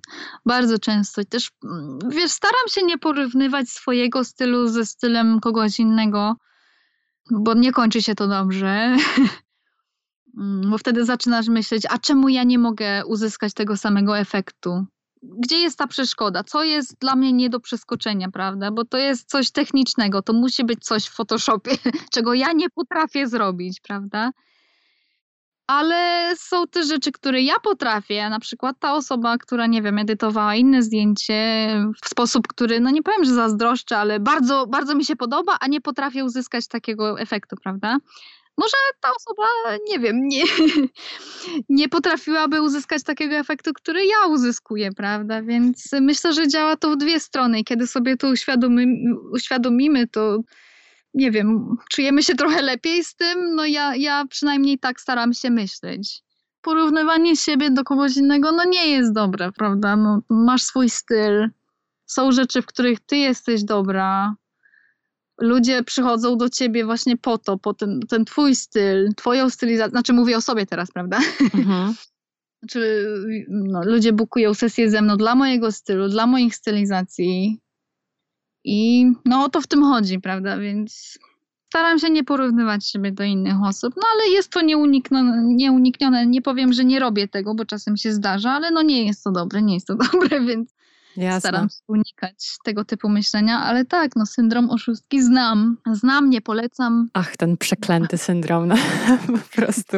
bardzo 0.47 0.79
często 0.79 1.25
też, 1.25 1.51
mm, 1.65 1.99
wiesz, 2.11 2.31
staram 2.31 2.69
się 2.69 2.83
nie 2.83 2.99
porównywać 2.99 3.69
swojego 3.69 4.25
stylu 4.25 4.69
ze 4.69 4.87
stylem 4.87 5.41
kogoś 5.41 5.81
innego, 5.81 6.37
bo 7.31 7.55
nie 7.55 7.73
kończy 7.73 8.03
się 8.03 8.15
to 8.15 8.29
dobrze. 8.29 8.97
Mm, 10.39 10.71
bo 10.71 10.79
wtedy 10.79 11.05
zaczynasz 11.05 11.49
myśleć, 11.49 11.83
a 11.91 11.99
czemu 11.99 12.29
ja 12.29 12.45
nie 12.45 12.59
mogę 12.59 13.07
uzyskać 13.07 13.55
tego 13.55 13.77
samego 13.77 14.19
efektu? 14.19 14.87
Gdzie 15.39 15.59
jest 15.59 15.79
ta 15.79 15.87
przeszkoda? 15.87 16.45
Co 16.45 16.65
jest 16.65 16.99
dla 16.99 17.17
mnie 17.17 17.33
nie 17.33 17.51
do 17.51 17.61
przeskoczenia, 17.61 18.31
prawda? 18.31 18.71
Bo 18.71 18.85
to 18.85 18.99
jest 18.99 19.31
coś 19.31 19.51
technicznego, 19.51 20.23
to 20.23 20.33
musi 20.33 20.65
być 20.65 20.85
coś 20.85 21.07
w 21.07 21.15
Photoshopie, 21.15 21.71
czego 22.15 22.35
ja 22.35 22.53
nie 22.53 22.71
potrafię 22.71 23.29
zrobić, 23.29 23.81
prawda? 23.81 24.31
Ale 25.67 26.33
są 26.37 26.67
te 26.67 26.83
rzeczy, 26.83 27.13
które 27.13 27.43
ja 27.43 27.55
potrafię, 27.63 28.31
na 28.31 28.41
przykład 28.41 28.77
ta 28.81 28.95
osoba, 28.95 29.39
która, 29.39 29.67
nie 29.67 29.83
wiem, 29.83 29.99
edytowała 29.99 30.55
inne 30.55 30.83
zdjęcie 30.83 31.69
w 32.05 32.09
sposób, 32.09 32.49
który, 32.49 32.81
no 32.81 32.91
nie 32.91 33.03
powiem, 33.03 33.25
że 33.25 33.35
zazdroszczę, 33.35 33.99
ale 33.99 34.21
bardzo, 34.21 34.67
bardzo 34.67 34.95
mi 34.95 35.05
się 35.05 35.17
podoba, 35.17 35.57
a 35.61 35.67
nie 35.67 35.81
potrafię 35.81 36.25
uzyskać 36.25 36.69
takiego 36.69 37.21
efektu, 37.21 37.57
prawda? 37.63 37.99
Może 38.59 38.77
ta 39.01 39.09
osoba, 39.17 39.49
nie 39.89 39.99
wiem, 39.99 40.29
nie, 40.29 40.43
nie 41.69 41.89
potrafiłaby 41.89 42.63
uzyskać 42.63 43.03
takiego 43.03 43.37
efektu, 43.37 43.73
który 43.73 44.07
ja 44.07 44.27
uzyskuję, 44.27 44.93
prawda? 44.93 45.43
Więc 45.43 45.91
myślę, 46.01 46.33
że 46.33 46.49
działa 46.49 46.77
to 46.77 46.91
w 46.91 46.97
dwie 46.97 47.21
strony 47.21 47.61
i 47.61 47.65
kiedy 47.65 47.87
sobie 47.87 48.17
to 48.17 48.29
uświadomimy, 48.29 49.15
uświadomimy 49.33 50.09
to 50.09 50.39
nie 51.15 51.31
wiem, 51.31 51.77
czujemy 51.91 52.23
się 52.23 52.35
trochę 52.35 52.63
lepiej 52.63 53.05
z 53.05 53.17
tym, 53.17 53.55
no 53.55 53.67
ja, 53.67 53.97
ja 53.97 54.25
przynajmniej 54.31 54.79
tak 54.79 55.01
staram 55.01 55.35
się 55.35 55.51
myśleć. 55.51 56.23
Porównywanie 56.61 57.37
siebie 57.37 57.71
do 57.71 57.85
kogoś 57.85 58.17
innego, 58.17 58.53
no 58.53 58.65
nie 58.65 58.89
jest 58.89 59.13
dobre, 59.13 59.53
prawda? 59.53 59.97
No, 59.97 60.21
masz 60.31 60.63
swój 60.63 60.91
styl, 60.91 61.51
są 62.07 62.33
rzeczy, 62.33 62.63
w 62.63 62.67
których 62.67 63.01
ty 63.01 63.17
jesteś 63.17 63.65
dobra, 63.65 64.35
ludzie 65.41 65.83
przychodzą 65.83 66.37
do 66.37 66.49
ciebie 66.49 66.85
właśnie 66.85 67.17
po 67.17 67.39
to, 67.39 67.59
po 67.59 67.75
ten, 67.75 68.01
ten 68.09 68.25
twój 68.25 68.55
styl, 68.55 69.15
twoją 69.17 69.51
stylizację, 69.51 69.91
znaczy 69.91 70.13
mówię 70.13 70.37
o 70.37 70.41
sobie 70.41 70.67
teraz, 70.67 70.91
prawda? 70.93 71.19
Mhm. 71.55 71.95
Znaczy, 72.63 73.07
no, 73.49 73.81
ludzie 73.85 74.13
bukują 74.13 74.55
sesję 74.55 74.91
ze 74.91 75.03
mną 75.03 75.17
dla 75.17 75.35
mojego 75.35 75.73
stylu, 75.73 76.09
dla 76.09 76.27
moich 76.27 76.57
stylizacji 76.57 77.61
i 78.65 79.07
no 79.25 79.45
o 79.45 79.49
to 79.49 79.61
w 79.61 79.67
tym 79.67 79.83
chodzi, 79.83 80.21
prawda, 80.21 80.59
więc 80.59 81.19
staram 81.69 81.99
się 81.99 82.11
nie 82.11 82.25
porównywać 82.25 82.87
siebie 82.87 83.13
do 83.13 83.25
innych 83.25 83.57
osób, 83.65 83.95
no 83.97 84.03
ale 84.15 84.29
jest 84.29 84.51
to 84.51 84.61
nieuniknione, 84.63 86.27
nie 86.27 86.43
powiem, 86.43 86.73
że 86.73 86.85
nie 86.85 87.01
robię 87.01 87.29
tego, 87.29 87.55
bo 87.55 87.65
czasem 87.65 87.97
się 87.97 88.13
zdarza, 88.13 88.51
ale 88.51 88.71
no 88.71 88.83
nie 88.83 89.07
jest 89.07 89.25
to 89.25 89.31
dobre, 89.33 89.63
nie 89.63 89.75
jest 89.75 89.87
to 89.87 89.95
dobre, 90.13 90.41
więc 90.41 90.75
Jasne. 91.17 91.41
Staram 91.41 91.69
się 91.69 91.77
unikać 91.89 92.57
tego 92.65 92.85
typu 92.85 93.09
myślenia, 93.09 93.59
ale 93.59 93.85
tak, 93.85 94.17
no 94.17 94.27
syndrom 94.27 94.71
oszustki 94.71 95.23
znam. 95.23 95.77
Znam, 95.93 96.31
nie 96.31 96.41
polecam. 96.41 97.09
Ach, 97.13 97.37
ten 97.37 97.57
przeklęty 97.57 98.19
syndrom, 98.19 98.69
no, 98.69 98.77
po 99.27 99.57
prostu. 99.57 99.97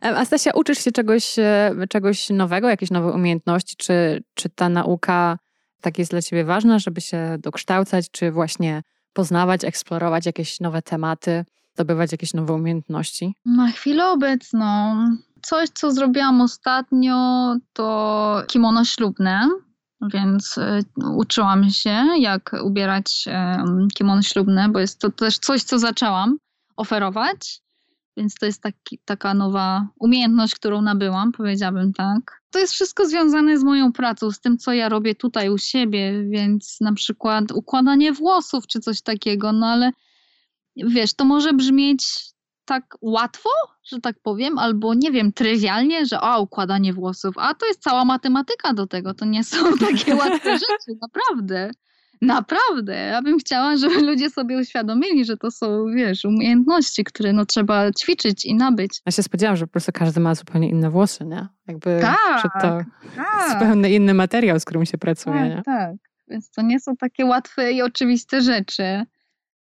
A 0.00 0.24
Stasia, 0.24 0.50
uczysz 0.54 0.78
się 0.84 0.92
czegoś, 0.92 1.38
e, 1.38 1.74
czegoś 1.88 2.30
nowego, 2.30 2.68
jakieś 2.68 2.90
nowe 2.90 3.12
umiejętności? 3.12 3.76
Czy, 3.76 4.22
czy 4.34 4.48
ta 4.48 4.68
nauka 4.68 5.38
tak 5.80 5.98
jest 5.98 6.10
dla 6.10 6.22
ciebie 6.22 6.44
ważna, 6.44 6.78
żeby 6.78 7.00
się 7.00 7.36
dokształcać, 7.40 8.10
czy 8.10 8.32
właśnie 8.32 8.82
poznawać, 9.12 9.64
eksplorować 9.64 10.26
jakieś 10.26 10.60
nowe 10.60 10.82
tematy, 10.82 11.44
zdobywać 11.74 12.12
jakieś 12.12 12.34
nowe 12.34 12.54
umiejętności? 12.54 13.34
Na 13.44 13.70
chwilę 13.70 14.06
obecną 14.06 14.96
coś, 15.42 15.68
co 15.68 15.92
zrobiłam 15.92 16.40
ostatnio, 16.40 17.16
to 17.72 18.42
kimono 18.46 18.84
ślubne. 18.84 19.48
Więc 20.00 20.58
e, 20.58 20.80
uczyłam 21.16 21.70
się, 21.70 22.06
jak 22.18 22.56
ubierać 22.64 23.24
kimono 23.94 24.22
ślubne, 24.22 24.68
bo 24.68 24.78
jest 24.78 24.98
to 24.98 25.10
też 25.10 25.38
coś, 25.38 25.62
co 25.62 25.78
zaczęłam 25.78 26.38
oferować. 26.76 27.60
Więc 28.16 28.34
to 28.34 28.46
jest 28.46 28.62
taki, 28.62 28.98
taka 29.04 29.34
nowa 29.34 29.88
umiejętność, 30.00 30.54
którą 30.54 30.82
nabyłam, 30.82 31.32
powiedziałabym 31.32 31.92
tak. 31.92 32.42
To 32.50 32.58
jest 32.58 32.72
wszystko 32.72 33.06
związane 33.06 33.58
z 33.58 33.64
moją 33.64 33.92
pracą, 33.92 34.30
z 34.30 34.40
tym, 34.40 34.58
co 34.58 34.72
ja 34.72 34.88
robię 34.88 35.14
tutaj 35.14 35.50
u 35.50 35.58
siebie, 35.58 36.24
więc 36.30 36.76
na 36.80 36.92
przykład 36.92 37.52
układanie 37.52 38.12
włosów 38.12 38.66
czy 38.66 38.80
coś 38.80 39.02
takiego, 39.02 39.52
no 39.52 39.66
ale 39.66 39.92
wiesz, 40.76 41.14
to 41.14 41.24
może 41.24 41.52
brzmieć 41.52 42.27
tak 42.68 42.96
łatwo, 43.00 43.50
że 43.84 44.00
tak 44.00 44.16
powiem, 44.22 44.58
albo 44.58 44.94
nie 44.94 45.10
wiem, 45.10 45.32
trywialnie, 45.32 46.06
że 46.06 46.20
o, 46.20 46.40
układanie 46.40 46.92
włosów, 46.92 47.34
a 47.38 47.54
to 47.54 47.66
jest 47.66 47.82
cała 47.82 48.04
matematyka 48.04 48.72
do 48.72 48.86
tego, 48.86 49.14
to 49.14 49.24
nie 49.24 49.44
są 49.44 49.56
takie 49.88 50.14
łatwe 50.14 50.52
rzeczy, 50.52 50.98
naprawdę. 51.02 51.70
Naprawdę, 52.22 52.94
ja 52.94 53.22
bym 53.22 53.38
chciała, 53.38 53.76
żeby 53.76 54.02
ludzie 54.02 54.30
sobie 54.30 54.58
uświadomili, 54.58 55.24
że 55.24 55.36
to 55.36 55.50
są, 55.50 55.84
wiesz, 55.96 56.24
umiejętności, 56.24 57.04
które 57.04 57.32
no 57.32 57.46
trzeba 57.46 57.92
ćwiczyć 57.92 58.44
i 58.44 58.54
nabyć. 58.54 59.00
Ja 59.06 59.12
się 59.12 59.22
spodziewałam, 59.22 59.56
że 59.56 59.66
po 59.66 59.72
prostu 59.72 59.92
każdy 59.94 60.20
ma 60.20 60.34
zupełnie 60.34 60.70
inne 60.70 60.90
włosy, 60.90 61.24
nie? 61.24 61.46
Jakby 61.68 61.98
tak, 62.00 62.42
że 62.42 62.48
to 62.60 62.78
tak, 63.16 63.50
zupełnie 63.52 63.94
inny 63.94 64.14
materiał, 64.14 64.60
z 64.60 64.64
którym 64.64 64.86
się 64.86 64.98
pracuje, 64.98 65.36
tak, 65.36 65.48
nie? 65.48 65.62
tak. 65.62 65.94
Więc 66.28 66.50
to 66.50 66.62
nie 66.62 66.80
są 66.80 66.96
takie 66.96 67.26
łatwe 67.26 67.72
i 67.72 67.82
oczywiste 67.82 68.40
rzeczy. 68.40 69.04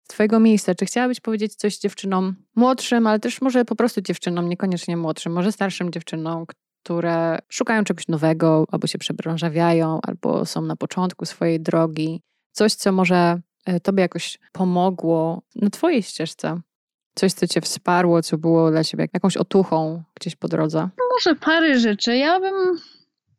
Z 0.05 0.07
twojego 0.07 0.39
miejsca, 0.39 0.75
czy 0.75 0.85
chciałabyś 0.85 1.19
powiedzieć 1.19 1.55
coś 1.55 1.77
dziewczynom 1.77 2.35
młodszym, 2.55 3.07
ale 3.07 3.19
też 3.19 3.41
może 3.41 3.65
po 3.65 3.75
prostu 3.75 4.01
dziewczynom, 4.01 4.49
niekoniecznie 4.49 4.97
młodszym, 4.97 5.33
może 5.33 5.51
starszym 5.51 5.91
dziewczynom, 5.91 6.45
które 6.83 7.39
szukają 7.49 7.83
czegoś 7.83 8.07
nowego, 8.07 8.65
albo 8.71 8.87
się 8.87 8.97
przebranżawiają, 8.97 9.99
albo 10.03 10.45
są 10.45 10.61
na 10.61 10.75
początku 10.75 11.25
swojej 11.25 11.59
drogi, 11.59 12.21
coś, 12.51 12.73
co 12.73 12.91
może 12.91 13.41
e, 13.65 13.79
tobie 13.79 14.01
jakoś 14.01 14.39
pomogło 14.51 15.41
na 15.55 15.69
twojej 15.69 16.03
ścieżce? 16.03 16.61
Coś, 17.15 17.33
co 17.33 17.47
cię 17.47 17.61
wsparło, 17.61 18.21
co 18.21 18.37
było 18.37 18.71
dla 18.71 18.83
ciebie 18.83 19.07
jakąś 19.13 19.37
otuchą 19.37 20.03
gdzieś 20.19 20.35
po 20.35 20.47
drodze? 20.47 20.89
Może 21.13 21.35
parę 21.35 21.79
rzeczy. 21.79 22.17
Ja 22.17 22.39
bym 22.39 22.79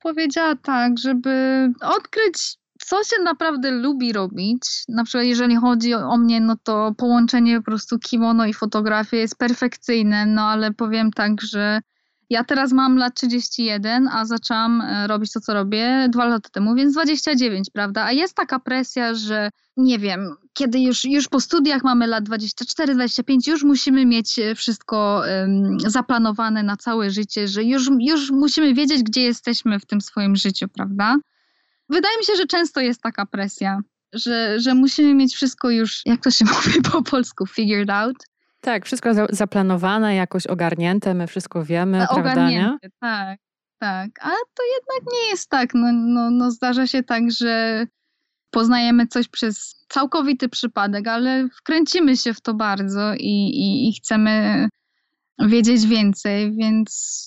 powiedziała 0.03 0.57
tak, 0.57 0.99
żeby 0.99 1.69
odkryć, 1.83 2.57
co 2.89 3.05
się 3.05 3.22
naprawdę 3.22 3.70
lubi 3.70 4.12
robić. 4.12 4.62
Na 4.89 5.05
przykład, 5.05 5.24
jeżeli 5.24 5.57
chodzi 5.57 5.95
o 5.95 6.16
mnie, 6.16 6.41
no 6.41 6.57
to 6.62 6.95
połączenie 6.97 7.57
po 7.57 7.64
prostu 7.64 7.99
kimono 7.99 8.47
i 8.47 8.55
fotografii 8.55 9.20
jest 9.20 9.39
perfekcyjne, 9.39 10.26
no 10.26 10.43
ale 10.43 10.72
powiem 10.72 11.11
tak, 11.11 11.43
że 11.43 11.80
ja 12.30 12.45
teraz 12.45 12.72
mam 12.72 12.97
lat 12.97 13.14
31, 13.14 14.09
a 14.09 14.24
zaczęłam 14.24 14.80
e, 14.80 15.07
robić 15.07 15.32
to, 15.32 15.41
co 15.41 15.55
robię 15.55 16.09
dwa 16.12 16.24
lata 16.24 16.49
temu, 16.53 16.74
więc 16.74 16.93
29, 16.95 17.70
prawda? 17.72 18.05
A 18.05 18.12
jest 18.12 18.34
taka 18.34 18.59
presja, 18.59 19.14
że 19.14 19.51
nie 19.76 19.99
wiem, 19.99 20.37
kiedy 20.53 20.80
już, 20.80 21.05
już 21.05 21.28
po 21.28 21.41
studiach 21.41 21.84
mamy 21.84 22.07
lat 22.07 22.24
24, 22.24 22.95
25, 22.95 23.49
już 23.49 23.64
musimy 23.64 24.07
mieć 24.07 24.39
e, 24.39 24.55
wszystko 24.55 25.22
um, 25.41 25.80
zaplanowane 25.80 26.62
na 26.62 26.76
całe 26.76 27.11
życie, 27.11 27.49
że 27.49 27.64
już, 27.64 27.91
już 28.01 28.30
musimy 28.30 28.74
wiedzieć, 28.74 29.03
gdzie 29.03 29.22
jesteśmy 29.22 29.80
w 29.80 29.87
tym 29.87 30.01
swoim 30.01 30.37
życiu, 30.37 30.68
prawda? 30.68 31.16
Wydaje 31.89 32.18
mi 32.18 32.24
się, 32.24 32.34
że 32.37 32.47
często 32.47 32.80
jest 32.80 33.03
taka 33.03 33.26
presja, 33.26 33.80
że, 34.12 34.61
że 34.61 34.74
musimy 34.74 35.14
mieć 35.14 35.34
wszystko 35.34 35.70
już, 35.70 36.03
jak 36.07 36.20
to 36.20 36.30
się 36.30 36.45
mówi 36.55 36.82
po 36.93 37.03
polsku, 37.03 37.47
figured 37.47 37.91
out. 37.91 38.16
Tak, 38.61 38.84
wszystko 38.84 39.14
za 39.14 39.26
zaplanowane, 39.30 40.14
jakoś 40.14 40.47
ogarnięte, 40.47 41.14
my 41.14 41.26
wszystko 41.26 41.64
wiemy, 41.64 42.03
E, 42.03 42.07
prawda, 42.07 42.34
nie? 42.34 42.59
Ogarnięte, 42.59 42.89
tak, 43.01 43.39
tak. 43.78 44.11
Ale 44.20 44.37
to 44.55 44.62
jednak 44.74 45.12
nie 45.12 45.30
jest 45.30 45.51
tak. 45.51 45.74
No, 45.74 45.93
no, 45.93 46.30
no 46.30 46.51
zdarza 46.51 46.87
się 46.87 47.03
tak, 47.03 47.30
że 47.30 47.87
poznajemy 48.51 49.07
coś 49.07 49.28
przez 49.28 49.84
całkowity 49.89 50.49
przypadek, 50.49 51.09
ale 51.09 51.49
wkręcimy 51.49 52.16
się 52.16 52.34
w 52.34 52.41
to 52.41 52.55
bardzo 52.55 53.14
i, 53.14 53.51
i, 53.55 53.89
i 53.89 53.93
chcemy 53.93 54.68
wiedzieć 55.39 55.87
więcej, 55.87 56.57
więc 56.57 57.26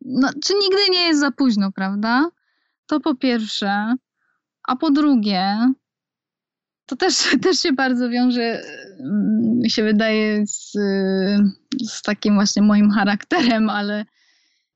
no, 0.00 0.28
czy 0.44 0.54
nigdy 0.54 0.90
nie 0.90 1.00
jest 1.06 1.20
za 1.20 1.30
późno, 1.30 1.72
prawda? 1.72 2.30
To 2.92 3.00
po 3.00 3.14
pierwsze. 3.14 3.94
A 4.68 4.76
po 4.76 4.90
drugie, 4.90 5.58
to 6.86 6.96
też, 6.96 7.14
też 7.44 7.58
się 7.58 7.72
bardzo 7.72 8.08
wiąże, 8.08 8.62
mm, 9.00 9.58
mi 9.58 9.70
się 9.70 9.82
wydaje, 9.82 10.46
z, 10.46 10.72
z 11.82 12.02
takim 12.02 12.34
właśnie 12.34 12.62
moim 12.62 12.90
charakterem, 12.90 13.70
ale 13.70 14.04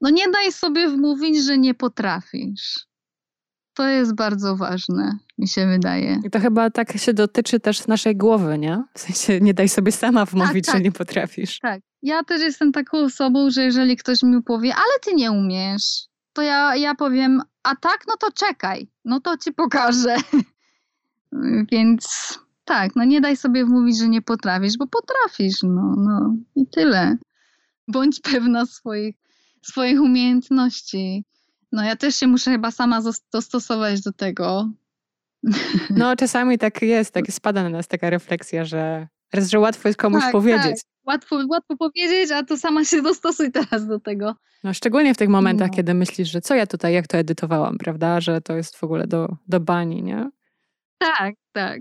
no 0.01 0.11
nie 0.11 0.31
daj 0.31 0.53
sobie 0.53 0.89
wmówić, 0.89 1.45
że 1.45 1.59
nie 1.59 1.75
potrafisz. 1.75 2.87
To 3.75 3.89
jest 3.89 4.15
bardzo 4.15 4.57
ważne, 4.57 5.19
mi 5.39 5.49
się 5.49 5.67
wydaje. 5.67 6.21
I 6.25 6.31
to 6.31 6.41
chyba 6.41 6.71
tak 6.71 6.99
się 6.99 7.15
dotyczy 7.15 7.61
też 7.61 7.87
naszej 7.87 8.17
głowy, 8.17 8.59
nie? 8.59 8.83
W 8.95 9.01
sensie 9.01 9.41
nie 9.41 9.55
daj 9.55 9.69
sobie 9.69 9.93
sama 9.93 10.25
wmówić, 10.25 10.67
tak. 10.67 10.75
że 10.75 10.81
nie 10.81 10.93
potrafisz. 10.93 11.61
Tak. 11.61 11.81
Ja 12.03 12.25
też 12.25 12.41
jestem 12.41 12.73
taką 12.73 12.99
osobą, 12.99 13.51
że 13.51 13.63
jeżeli 13.63 13.97
ktoś 13.97 14.23
mi 14.23 14.43
powie, 14.43 14.75
ale 14.75 15.01
ty 15.05 15.15
nie 15.15 15.33
umiesz, 15.33 16.09
to 16.37 16.43
ja, 16.43 16.77
ja 16.77 16.95
powiem, 16.95 17.43
a 17.63 17.77
tak, 17.77 18.05
no 18.09 18.15
to 18.21 18.33
czekaj, 18.33 18.89
no 19.05 19.21
to 19.21 19.37
ci 19.37 19.53
pokażę. 19.53 20.17
Więc 21.73 22.35
tak, 22.65 22.97
no 22.97 23.05
nie 23.05 23.21
daj 23.21 23.37
sobie 23.37 23.65
wmówić, 23.65 23.99
że 23.99 24.09
nie 24.09 24.23
potrafisz, 24.23 24.79
bo 24.79 24.87
potrafisz, 24.87 25.63
no, 25.63 25.95
no 25.97 26.35
i 26.57 26.67
tyle. 26.67 27.17
Bądź 27.89 28.21
pewna 28.21 28.67
swoich, 28.67 29.17
swoich 29.63 30.01
umiejętności. 30.01 31.25
No 31.73 31.85
ja 31.85 31.97
też 31.97 32.17
się 32.17 32.27
muszę 32.27 32.51
chyba 32.51 32.71
sama 32.71 33.01
dostosować 33.33 34.01
do 34.01 34.13
tego. 34.13 34.71
No 35.91 36.17
czasami 36.17 36.59
tak 36.59 36.83
jest, 36.83 37.11
tak 37.15 37.33
spada 37.33 37.63
na 37.63 37.69
nas 37.69 37.89
taka 37.89 38.11
refleksja, 38.11 38.65
że 38.65 39.09
że 39.35 39.59
łatwo 39.59 39.89
jest 39.89 39.99
komuś 39.99 40.23
tak, 40.23 40.33
powiedzieć. 40.33 40.83
Tak. 40.83 40.96
Łatwo, 41.07 41.37
łatwo 41.51 41.77
powiedzieć, 41.77 42.31
a 42.31 42.43
to 42.43 42.57
sama 42.57 42.85
się 42.85 43.03
dostosuj 43.03 43.53
teraz 43.53 43.87
do 43.87 44.01
tego. 44.01 44.35
No 44.65 44.75
szczególnie 44.75 45.15
w 45.15 45.19
tych 45.19 45.29
momentach, 45.29 45.69
No. 45.71 45.77
kiedy 45.77 45.95
myślisz, 45.95 46.31
że 46.31 46.41
co 46.41 46.55
ja 46.55 46.67
tutaj, 46.67 46.95
jak 46.95 47.07
to 47.07 47.19
edytowałam, 47.19 47.79
prawda? 47.79 48.21
Że 48.21 48.41
to 48.41 48.57
jest 48.57 48.77
w 48.77 48.85
ogóle 48.85 49.07
do, 49.07 49.37
do 49.49 49.61
bani, 49.61 50.03
nie? 50.03 50.31
Tak, 50.99 51.35
tak. 51.53 51.81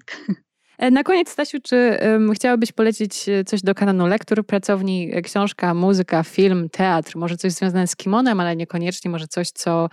E, 0.78 0.92
Na 0.92 1.04
koniec, 1.04 1.30
Stasiu, 1.30 1.58
czy 1.64 1.98
um, 2.02 2.34
chciałabyś 2.34 2.72
polecić 2.72 3.30
e, 3.30 3.44
coś 3.44 3.62
do 3.62 3.76
kanonu 3.76 4.08
lektur, 4.08 4.46
pracowni, 4.46 5.10
e, 5.14 5.22
książka, 5.22 5.74
muzyka, 5.74 6.24
film, 6.24 6.70
teatr, 6.70 7.18
może 7.18 7.38
coś 7.38 7.52
związane 7.52 7.88
z 7.88 7.96
kimonem, 7.96 8.40
ale 8.40 8.56
niekoniecznie, 8.56 9.12
może 9.12 9.28
coś, 9.28 9.50
co 9.50 9.90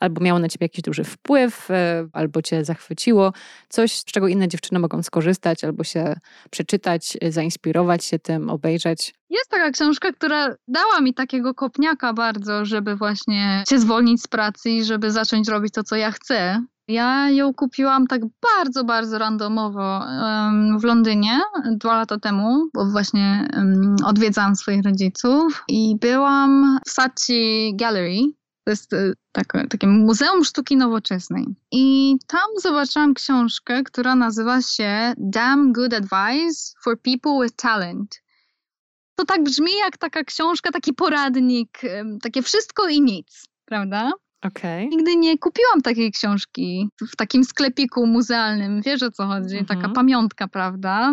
albo 0.00 0.20
miało 0.20 0.38
na 0.38 0.48
ciebie 0.48 0.64
jakiś 0.64 0.82
duży 0.82 1.04
wpływ, 1.04 1.68
albo 2.12 2.42
cię 2.42 2.64
zachwyciło, 2.64 3.32
coś, 3.68 3.92
z 3.92 4.04
czego 4.04 4.28
inne 4.28 4.48
dziewczyny 4.48 4.80
mogą 4.80 5.02
skorzystać, 5.02 5.64
albo 5.64 5.84
się 5.84 6.14
przeczytać, 6.50 7.16
zainspirować 7.28 8.04
się 8.04 8.18
tym, 8.18 8.50
obejrzeć. 8.50 9.14
Jest 9.30 9.50
taka 9.50 9.70
książka, 9.70 10.12
która 10.12 10.54
dała 10.68 11.00
mi 11.00 11.14
takiego 11.14 11.54
kopniaka 11.54 12.12
bardzo, 12.12 12.64
żeby 12.64 12.96
właśnie 12.96 13.64
się 13.68 13.78
zwolnić 13.78 14.22
z 14.22 14.26
pracy 14.28 14.70
i 14.70 14.84
żeby 14.84 15.10
zacząć 15.10 15.48
robić 15.48 15.72
to, 15.74 15.84
co 15.84 15.96
ja 15.96 16.10
chcę. 16.10 16.62
Ja 16.88 17.30
ją 17.30 17.54
kupiłam 17.54 18.06
tak 18.06 18.20
bardzo, 18.42 18.84
bardzo 18.84 19.18
randomowo 19.18 20.00
w 20.78 20.84
Londynie 20.84 21.40
dwa 21.70 21.96
lata 21.96 22.18
temu, 22.18 22.68
bo 22.74 22.90
właśnie 22.90 23.48
odwiedzałam 24.04 24.56
swoich 24.56 24.82
rodziców 24.84 25.64
i 25.68 25.96
byłam 26.00 26.78
w 26.86 26.90
Saatchi 26.90 27.72
Gallery. 27.76 28.18
To 28.64 28.70
jest 28.70 28.92
e, 28.92 29.12
takie, 29.32 29.66
takie 29.68 29.86
Muzeum 29.86 30.44
Sztuki 30.44 30.76
Nowoczesnej. 30.76 31.46
I 31.72 32.16
tam 32.26 32.48
zobaczyłam 32.62 33.14
książkę, 33.14 33.82
która 33.82 34.14
nazywa 34.14 34.62
się 34.62 35.14
Damn 35.16 35.72
Good 35.72 35.94
Advice 35.94 36.72
for 36.84 37.00
People 37.02 37.32
with 37.42 37.56
Talent 37.56 38.26
to 39.16 39.24
tak 39.24 39.42
brzmi 39.42 39.72
jak 39.84 39.98
taka 39.98 40.24
książka, 40.24 40.70
taki 40.70 40.92
poradnik, 40.92 41.80
takie 42.22 42.42
wszystko 42.42 42.88
i 42.88 43.00
nic, 43.00 43.44
prawda? 43.64 44.12
Okej. 44.46 44.88
Nigdy 44.88 45.16
nie 45.16 45.38
kupiłam 45.38 45.82
takiej 45.82 46.12
książki 46.12 46.88
w 47.12 47.16
takim 47.16 47.44
sklepiku 47.44 48.06
muzealnym, 48.06 48.82
wiesz 48.82 49.02
o 49.02 49.10
co 49.10 49.26
chodzi, 49.26 49.58
Mhm. 49.58 49.66
taka 49.66 49.88
pamiątka, 49.88 50.48
prawda? 50.48 51.12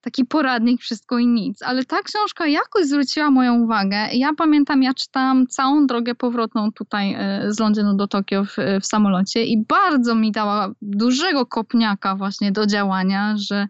taki 0.00 0.24
poradnik, 0.24 0.80
wszystko 0.80 1.18
i 1.18 1.26
nic. 1.26 1.62
Ale 1.62 1.84
ta 1.84 2.02
książka 2.02 2.46
jakoś 2.46 2.86
zwróciła 2.86 3.30
moją 3.30 3.54
uwagę. 3.54 3.96
Ja 4.12 4.30
pamiętam, 4.36 4.82
ja 4.82 4.94
czytałam 4.94 5.46
całą 5.46 5.86
drogę 5.86 6.14
powrotną 6.14 6.72
tutaj 6.72 7.14
e, 7.18 7.52
z 7.52 7.60
Londynu 7.60 7.96
do 7.96 8.08
Tokio 8.08 8.44
w, 8.44 8.56
w 8.80 8.86
samolocie 8.86 9.44
i 9.44 9.64
bardzo 9.68 10.14
mi 10.14 10.32
dała 10.32 10.72
dużego 10.82 11.46
kopniaka 11.46 12.16
właśnie 12.16 12.52
do 12.52 12.66
działania, 12.66 13.34
że, 13.36 13.68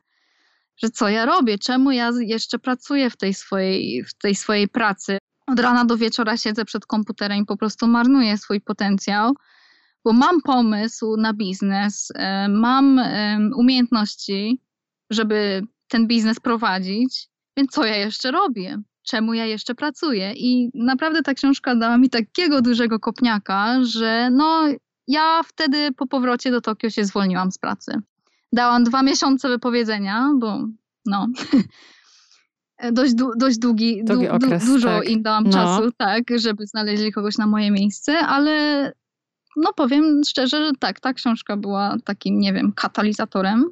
że 0.77 0.91
co 0.91 1.09
ja 1.09 1.25
robię, 1.25 1.59
czemu 1.59 1.91
ja 1.91 2.11
jeszcze 2.21 2.59
pracuję 2.59 3.11
w 3.11 3.17
tej 3.17 3.35
swojej, 3.35 4.05
w 4.05 4.15
tej 4.15 4.35
swojej 4.35 4.69
pracy. 4.69 5.19
Od 5.47 5.61
rana 5.61 5.85
do 5.85 5.97
wieczora 5.97 6.37
siedzę 6.37 6.65
przed 6.65 6.87
komputerem 6.87 7.39
i 7.39 7.47
po 7.47 7.57
prostu 7.57 7.87
marnuję 7.87 8.39
swój 8.39 8.61
potencjał 8.61 9.35
bo 10.05 10.13
mam 10.13 10.41
pomysł 10.41 11.17
na 11.17 11.33
biznes, 11.33 12.13
e, 12.15 12.49
mam 12.49 13.01
umiejętności, 13.57 14.61
żeby 15.11 15.63
ten 15.89 16.07
biznes 16.07 16.41
prowadzić, 16.41 17.29
więc 17.57 17.71
co 17.71 17.85
ja 17.85 17.97
jeszcze 17.97 18.31
robię? 18.31 18.83
Czemu 19.03 19.35
ja 19.35 19.47
jeszcze 19.47 19.75
pracuję? 19.75 20.33
I 20.37 20.71
naprawdę 20.75 21.23
ta 21.23 21.35
książka 21.35 21.75
dała 21.75 21.99
mi 21.99 22.11
takiego 22.11 22.63
dużego 22.63 23.01
kopniaka, 23.01 23.85
że 23.85 24.31
no 24.31 24.65
ja 25.09 25.43
wtedy 25.43 25.93
po 25.93 26.07
powrocie 26.07 26.51
do 26.51 26.61
Tokio 26.61 26.91
się 26.91 27.05
zwolniłam 27.05 27.53
z 27.53 27.59
pracy. 27.59 27.93
Dałam 28.53 28.85
dwa 28.85 29.03
miesiące 29.03 29.49
wypowiedzenia, 29.49 30.31
bo 30.39 30.67
no 31.07 31.27
dość, 32.93 33.15
dość 33.37 33.59
długi, 33.59 34.05
długi 34.05 34.29
okres, 34.29 34.67
dużo 34.67 34.89
tak. 34.89 35.09
im 35.09 35.23
dałam 35.23 35.45
no. 35.45 35.53
czasu, 35.53 35.93
tak, 35.97 36.23
żeby 36.37 36.67
znaleźli 36.67 37.13
kogoś 37.13 37.39
na 37.39 37.47
moje 37.47 37.71
miejsce, 37.71 38.19
ale 38.19 38.93
no 39.57 39.73
powiem 39.73 40.23
szczerze, 40.27 40.67
że 40.67 40.73
tak, 40.79 41.01
ta 41.01 41.13
książka 41.13 41.57
była 41.57 41.97
takim, 42.05 42.41
nie 42.41 42.53
wiem, 42.53 42.73
katalizatorem. 42.73 43.65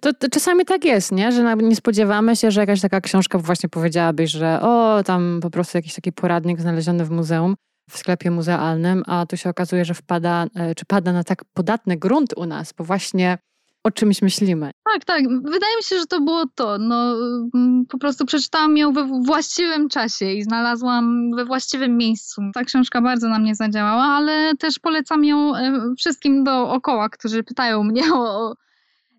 To, 0.00 0.12
to, 0.14 0.28
czasami 0.28 0.64
tak 0.64 0.84
jest, 0.84 1.12
nie? 1.12 1.32
że 1.32 1.56
nie 1.56 1.76
spodziewamy 1.76 2.36
się, 2.36 2.50
że 2.50 2.60
jakaś 2.60 2.80
taka 2.80 3.00
książka 3.00 3.38
właśnie 3.38 3.68
powiedziałabyś, 3.68 4.30
że 4.30 4.60
o, 4.62 5.02
tam 5.04 5.38
po 5.42 5.50
prostu 5.50 5.78
jakiś 5.78 5.94
taki 5.94 6.12
poradnik 6.12 6.60
znaleziony 6.60 7.04
w 7.04 7.10
muzeum, 7.10 7.56
w 7.90 7.98
sklepie 7.98 8.30
muzealnym, 8.30 9.02
a 9.06 9.26
tu 9.26 9.36
się 9.36 9.50
okazuje, 9.50 9.84
że 9.84 9.94
wpada, 9.94 10.46
e, 10.54 10.74
czy 10.74 10.84
pada 10.84 11.12
na 11.12 11.24
tak 11.24 11.44
podatny 11.54 11.96
grunt 11.96 12.34
u 12.36 12.46
nas, 12.46 12.72
bo 12.72 12.84
właśnie 12.84 13.38
o 13.84 13.90
czymś 13.90 14.22
myślimy. 14.22 14.70
Tak, 14.92 15.04
tak. 15.04 15.24
Wydaje 15.28 15.76
mi 15.76 15.82
się, 15.84 15.98
że 15.98 16.06
to 16.06 16.20
było 16.20 16.44
to. 16.54 16.78
No, 16.78 17.16
mm, 17.54 17.86
po 17.88 17.98
prostu 17.98 18.26
przeczytałam 18.26 18.76
ją 18.76 18.92
we 18.92 19.04
właściwym 19.04 19.88
czasie 19.88 20.32
i 20.32 20.42
znalazłam 20.42 21.30
we 21.36 21.44
właściwym 21.44 21.96
miejscu. 21.96 22.42
Ta 22.54 22.64
książka 22.64 23.00
bardzo 23.00 23.28
na 23.28 23.38
mnie 23.38 23.54
zadziałała, 23.54 24.04
ale 24.04 24.52
też 24.58 24.78
polecam 24.78 25.24
ją 25.24 25.56
e, 25.56 25.94
wszystkim 25.98 26.44
dookoła, 26.44 27.08
którzy 27.08 27.42
pytają 27.42 27.84
mnie 27.90 28.14
o 28.14 28.54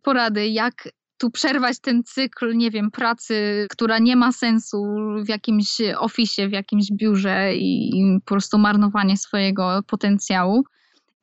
porady, 0.01 0.47
jak 0.47 0.89
tu 1.17 1.31
przerwać 1.31 1.79
ten 1.79 2.03
cykl, 2.03 2.57
nie 2.57 2.71
wiem, 2.71 2.91
pracy, 2.91 3.67
która 3.69 3.99
nie 3.99 4.15
ma 4.15 4.31
sensu 4.31 4.95
w 5.25 5.29
jakimś 5.29 5.77
oficie, 5.97 6.49
w 6.49 6.51
jakimś 6.51 6.91
biurze 6.91 7.55
i, 7.55 7.99
i 7.99 8.19
po 8.19 8.25
prostu 8.25 8.57
marnowanie 8.57 9.17
swojego 9.17 9.79
potencjału 9.87 10.63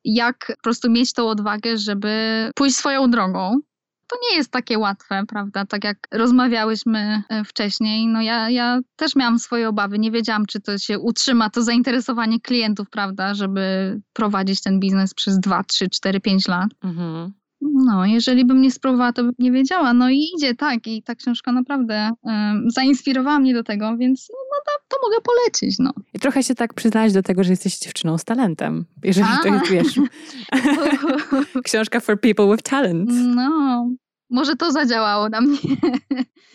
jak 0.05 0.45
po 0.47 0.63
prostu 0.63 0.89
mieć 0.89 1.13
tą 1.13 1.29
odwagę, 1.29 1.77
żeby 1.77 2.11
pójść 2.55 2.75
swoją 2.75 3.11
drogą. 3.11 3.59
To 4.07 4.15
nie 4.29 4.37
jest 4.37 4.51
takie 4.51 4.79
łatwe, 4.79 5.23
prawda? 5.27 5.65
Tak 5.65 5.83
jak 5.83 6.07
rozmawiałyśmy 6.11 7.23
e, 7.29 7.43
wcześniej, 7.43 8.07
no 8.07 8.21
ja, 8.21 8.49
ja 8.49 8.79
też 8.95 9.15
miałam 9.15 9.39
swoje 9.39 9.69
obawy. 9.69 9.99
Nie 9.99 10.11
wiedziałam, 10.11 10.45
czy 10.45 10.59
to 10.61 10.77
się 10.77 10.99
utrzyma, 10.99 11.49
to 11.49 11.63
zainteresowanie 11.63 12.39
klientów, 12.39 12.89
prawda, 12.89 13.33
żeby 13.33 13.61
prowadzić 14.13 14.61
ten 14.61 14.79
biznes 14.79 15.13
przez 15.13 15.39
2, 15.39 15.63
3, 15.63 15.89
4, 15.89 16.19
5 16.19 16.47
lat. 16.47 16.69
Mhm. 16.83 17.33
No, 17.61 18.05
jeżeli 18.05 18.45
bym 18.45 18.61
nie 18.61 18.71
spróbowała, 18.71 19.13
to 19.13 19.23
bym 19.23 19.33
nie 19.39 19.51
wiedziała. 19.51 19.93
No 19.93 20.09
i 20.09 20.27
idzie 20.37 20.55
tak, 20.55 20.87
i 20.87 21.03
ta 21.03 21.15
książka 21.15 21.51
naprawdę 21.51 22.11
um, 22.21 22.71
zainspirowała 22.71 23.39
mnie 23.39 23.53
do 23.53 23.63
tego, 23.63 23.97
więc 23.97 24.29
no, 24.29 24.37
no 24.51 24.57
to, 24.65 24.71
to, 24.87 25.07
mogę 25.07 25.21
polecić. 25.21 25.79
No. 25.79 25.93
Trochę 26.21 26.43
się 26.43 26.55
tak 26.55 26.73
przyznać 26.73 27.13
do 27.13 27.23
tego, 27.23 27.43
że 27.43 27.49
jesteś 27.49 27.77
dziewczyną 27.77 28.17
z 28.17 28.23
talentem, 28.23 28.85
jeżeli 29.03 29.27
A. 29.39 29.43
to 29.43 29.47
jest, 29.47 29.71
wiesz, 29.71 29.95
książka 31.63 31.99
for 31.99 32.21
people 32.21 32.51
with 32.51 32.63
talent. 32.63 33.09
No, 33.35 33.89
może 34.29 34.55
to 34.55 34.71
zadziałało 34.71 35.29
na 35.29 35.41
mnie. 35.41 35.57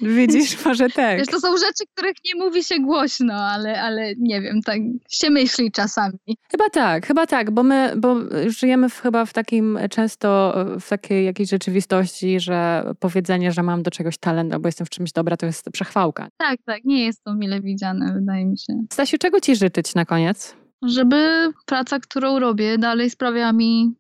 Widzisz, 0.01 0.65
może 0.65 0.89
tak. 0.91 1.19
Wiesz, 1.19 1.29
to 1.29 1.41
są 1.41 1.57
rzeczy, 1.57 1.85
których 1.95 2.17
nie 2.25 2.45
mówi 2.45 2.65
się 2.65 2.81
głośno, 2.81 3.35
ale, 3.35 3.83
ale 3.83 4.15
nie 4.19 4.41
wiem, 4.41 4.63
tak 4.63 4.79
się 5.09 5.31
myśli 5.31 5.73
czasami. 5.73 6.19
Chyba 6.51 6.71
tak, 6.71 7.07
chyba 7.07 7.27
tak, 7.27 7.51
bo 7.51 7.63
my 7.63 7.95
bo 7.97 8.17
żyjemy 8.47 8.89
w, 8.89 9.01
chyba 9.01 9.25
w 9.25 9.33
takim 9.33 9.79
często 9.91 10.55
w 10.81 10.89
takiej 10.89 11.25
jakiejś 11.25 11.51
rzeczywistości, 11.51 12.41
że 12.41 12.85
powiedzenie, 13.01 13.53
że 13.53 13.63
mam 13.63 13.83
do 13.83 13.91
czegoś 13.91 14.19
talent 14.19 14.53
albo 14.53 14.69
jestem 14.69 14.87
w 14.87 14.91
czymś 14.91 15.13
dobra, 15.13 15.37
to 15.37 15.47
jest 15.47 15.71
przechwałka. 15.71 16.29
Tak, 16.37 16.59
tak, 16.67 16.85
nie 16.85 17.05
jest 17.05 17.25
to 17.25 17.35
mile 17.35 17.61
widziane, 17.61 18.13
wydaje 18.15 18.45
mi 18.45 18.59
się. 18.59 18.85
Stasiu, 18.93 19.19
czego 19.19 19.41
ci 19.41 19.57
życzyć 19.57 19.95
na 19.95 20.05
koniec? 20.05 20.57
Żeby 20.83 21.53
praca, 21.67 22.01
którą 22.01 22.39
robię, 22.39 22.79
dalej 22.79 23.11
sprawiała 23.11 23.53
mi 23.53 23.95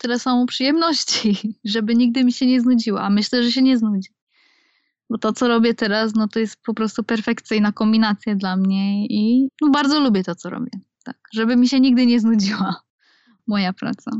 tyle 0.00 0.18
samo 0.18 0.46
przyjemności, 0.46 1.36
żeby 1.64 1.94
nigdy 1.94 2.24
mi 2.24 2.32
się 2.32 2.46
nie 2.46 2.60
znudziła. 2.60 3.02
A 3.02 3.10
myślę, 3.10 3.42
że 3.42 3.52
się 3.52 3.62
nie 3.62 3.78
znudzi. 3.78 4.08
Bo 5.10 5.18
to, 5.18 5.32
co 5.32 5.48
robię 5.48 5.74
teraz, 5.74 6.14
no 6.14 6.28
to 6.28 6.38
jest 6.38 6.56
po 6.64 6.74
prostu 6.74 7.04
perfekcyjna 7.04 7.72
kombinacja 7.72 8.34
dla 8.34 8.56
mnie 8.56 9.06
i 9.06 9.48
no, 9.62 9.70
bardzo 9.70 10.00
lubię 10.00 10.24
to, 10.24 10.34
co 10.34 10.50
robię. 10.50 10.70
Tak, 11.04 11.16
żeby 11.32 11.56
mi 11.56 11.68
się 11.68 11.80
nigdy 11.80 12.06
nie 12.06 12.20
znudziła 12.20 12.74
moja 13.46 13.72
praca. 13.72 14.10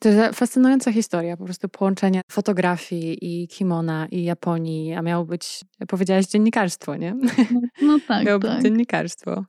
To 0.00 0.08
jest 0.08 0.38
fascynująca 0.38 0.92
historia, 0.92 1.36
po 1.36 1.44
prostu 1.44 1.68
połączenie 1.68 2.20
fotografii 2.30 3.18
i 3.22 3.48
kimona 3.48 4.06
i 4.06 4.22
Japonii, 4.24 4.94
a 4.94 5.02
miało 5.02 5.24
być, 5.24 5.60
powiedziałaś, 5.88 6.26
dziennikarstwo, 6.26 6.96
nie? 6.96 7.14
No, 7.14 7.60
no 7.82 7.98
tak, 8.08 8.24
Miało 8.26 8.40
tak. 8.40 8.54
być 8.54 8.62
dziennikarstwo. 8.62 9.44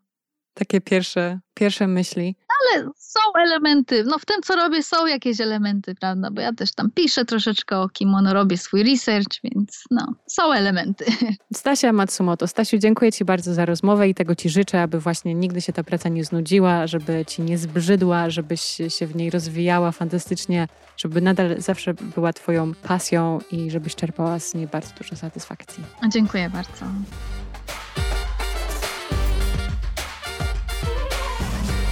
Takie 0.53 0.81
pierwsze, 0.81 1.39
pierwsze 1.53 1.87
myśli. 1.87 2.35
Ale 2.47 2.89
są 2.97 3.19
elementy, 3.39 4.03
no 4.03 4.19
w 4.19 4.25
tym 4.25 4.41
co 4.41 4.55
robię 4.55 4.83
są 4.83 5.07
jakieś 5.07 5.41
elementy, 5.41 5.95
prawda, 5.95 6.31
bo 6.31 6.41
ja 6.41 6.53
też 6.53 6.71
tam 6.73 6.91
piszę 6.91 7.25
troszeczkę 7.25 7.79
o 7.79 7.89
kimono, 7.89 8.33
robię 8.33 8.57
swój 8.57 8.83
research, 8.83 9.39
więc 9.43 9.83
no, 9.91 10.13
są 10.27 10.53
elementy. 10.53 11.05
Stasia 11.53 11.93
Matsumoto. 11.93 12.47
Stasiu, 12.47 12.77
dziękuję 12.77 13.11
Ci 13.11 13.25
bardzo 13.25 13.53
za 13.53 13.65
rozmowę 13.65 14.09
i 14.09 14.15
tego 14.15 14.35
Ci 14.35 14.49
życzę, 14.49 14.81
aby 14.81 14.99
właśnie 14.99 15.35
nigdy 15.35 15.61
się 15.61 15.73
ta 15.73 15.83
praca 15.83 16.09
nie 16.09 16.23
znudziła, 16.23 16.87
żeby 16.87 17.25
Ci 17.27 17.41
nie 17.41 17.57
zbrzydła, 17.57 18.29
żebyś 18.29 18.61
się 18.89 19.07
w 19.07 19.15
niej 19.15 19.29
rozwijała 19.29 19.91
fantastycznie, 19.91 20.67
żeby 20.97 21.21
nadal 21.21 21.61
zawsze 21.61 21.93
była 21.93 22.33
Twoją 22.33 22.73
pasją 22.73 23.39
i 23.51 23.71
żebyś 23.71 23.95
czerpała 23.95 24.39
z 24.39 24.53
niej 24.53 24.67
bardzo 24.67 24.89
dużo 24.97 25.15
satysfakcji. 25.15 25.83
Dziękuję 26.09 26.49
bardzo. 26.49 26.85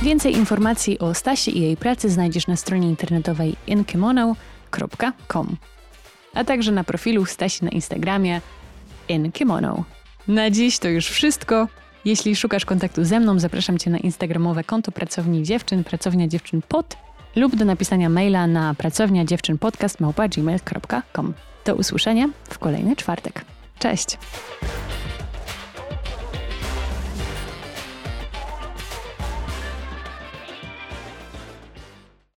Więcej 0.01 0.33
informacji 0.33 0.99
o 0.99 1.13
Stasi 1.13 1.57
i 1.57 1.61
jej 1.61 1.77
pracy 1.77 2.09
znajdziesz 2.09 2.47
na 2.47 2.55
stronie 2.55 2.89
internetowej 2.89 3.55
inkimono.com, 3.67 5.57
a 6.33 6.43
także 6.43 6.71
na 6.71 6.83
profilu 6.83 7.25
Stasi 7.25 7.65
na 7.65 7.71
Instagramie 7.71 8.41
inkimono. 9.09 9.83
Na 10.27 10.49
dziś 10.49 10.79
to 10.79 10.87
już 10.87 11.07
wszystko. 11.07 11.67
Jeśli 12.05 12.35
szukasz 12.35 12.65
kontaktu 12.65 13.03
ze 13.03 13.19
mną, 13.19 13.39
zapraszam 13.39 13.77
Cię 13.77 13.89
na 13.89 13.97
instagramowe 13.97 14.63
konto 14.63 14.91
Pracowni 14.91 15.43
Dziewczyn, 15.43 15.83
Pracownia 15.83 16.27
Dziewczyn 16.27 16.61
Pod 16.67 16.97
lub 17.35 17.55
do 17.55 17.65
napisania 17.65 18.09
maila 18.09 18.47
na 18.47 18.73
pracownia 18.73 19.25
dziewczyn 19.25 19.57
podcast 19.57 19.97
Do 21.65 21.75
usłyszenia 21.75 22.29
w 22.49 22.59
kolejny 22.59 22.95
czwartek. 22.95 23.45
Cześć! 23.79 24.17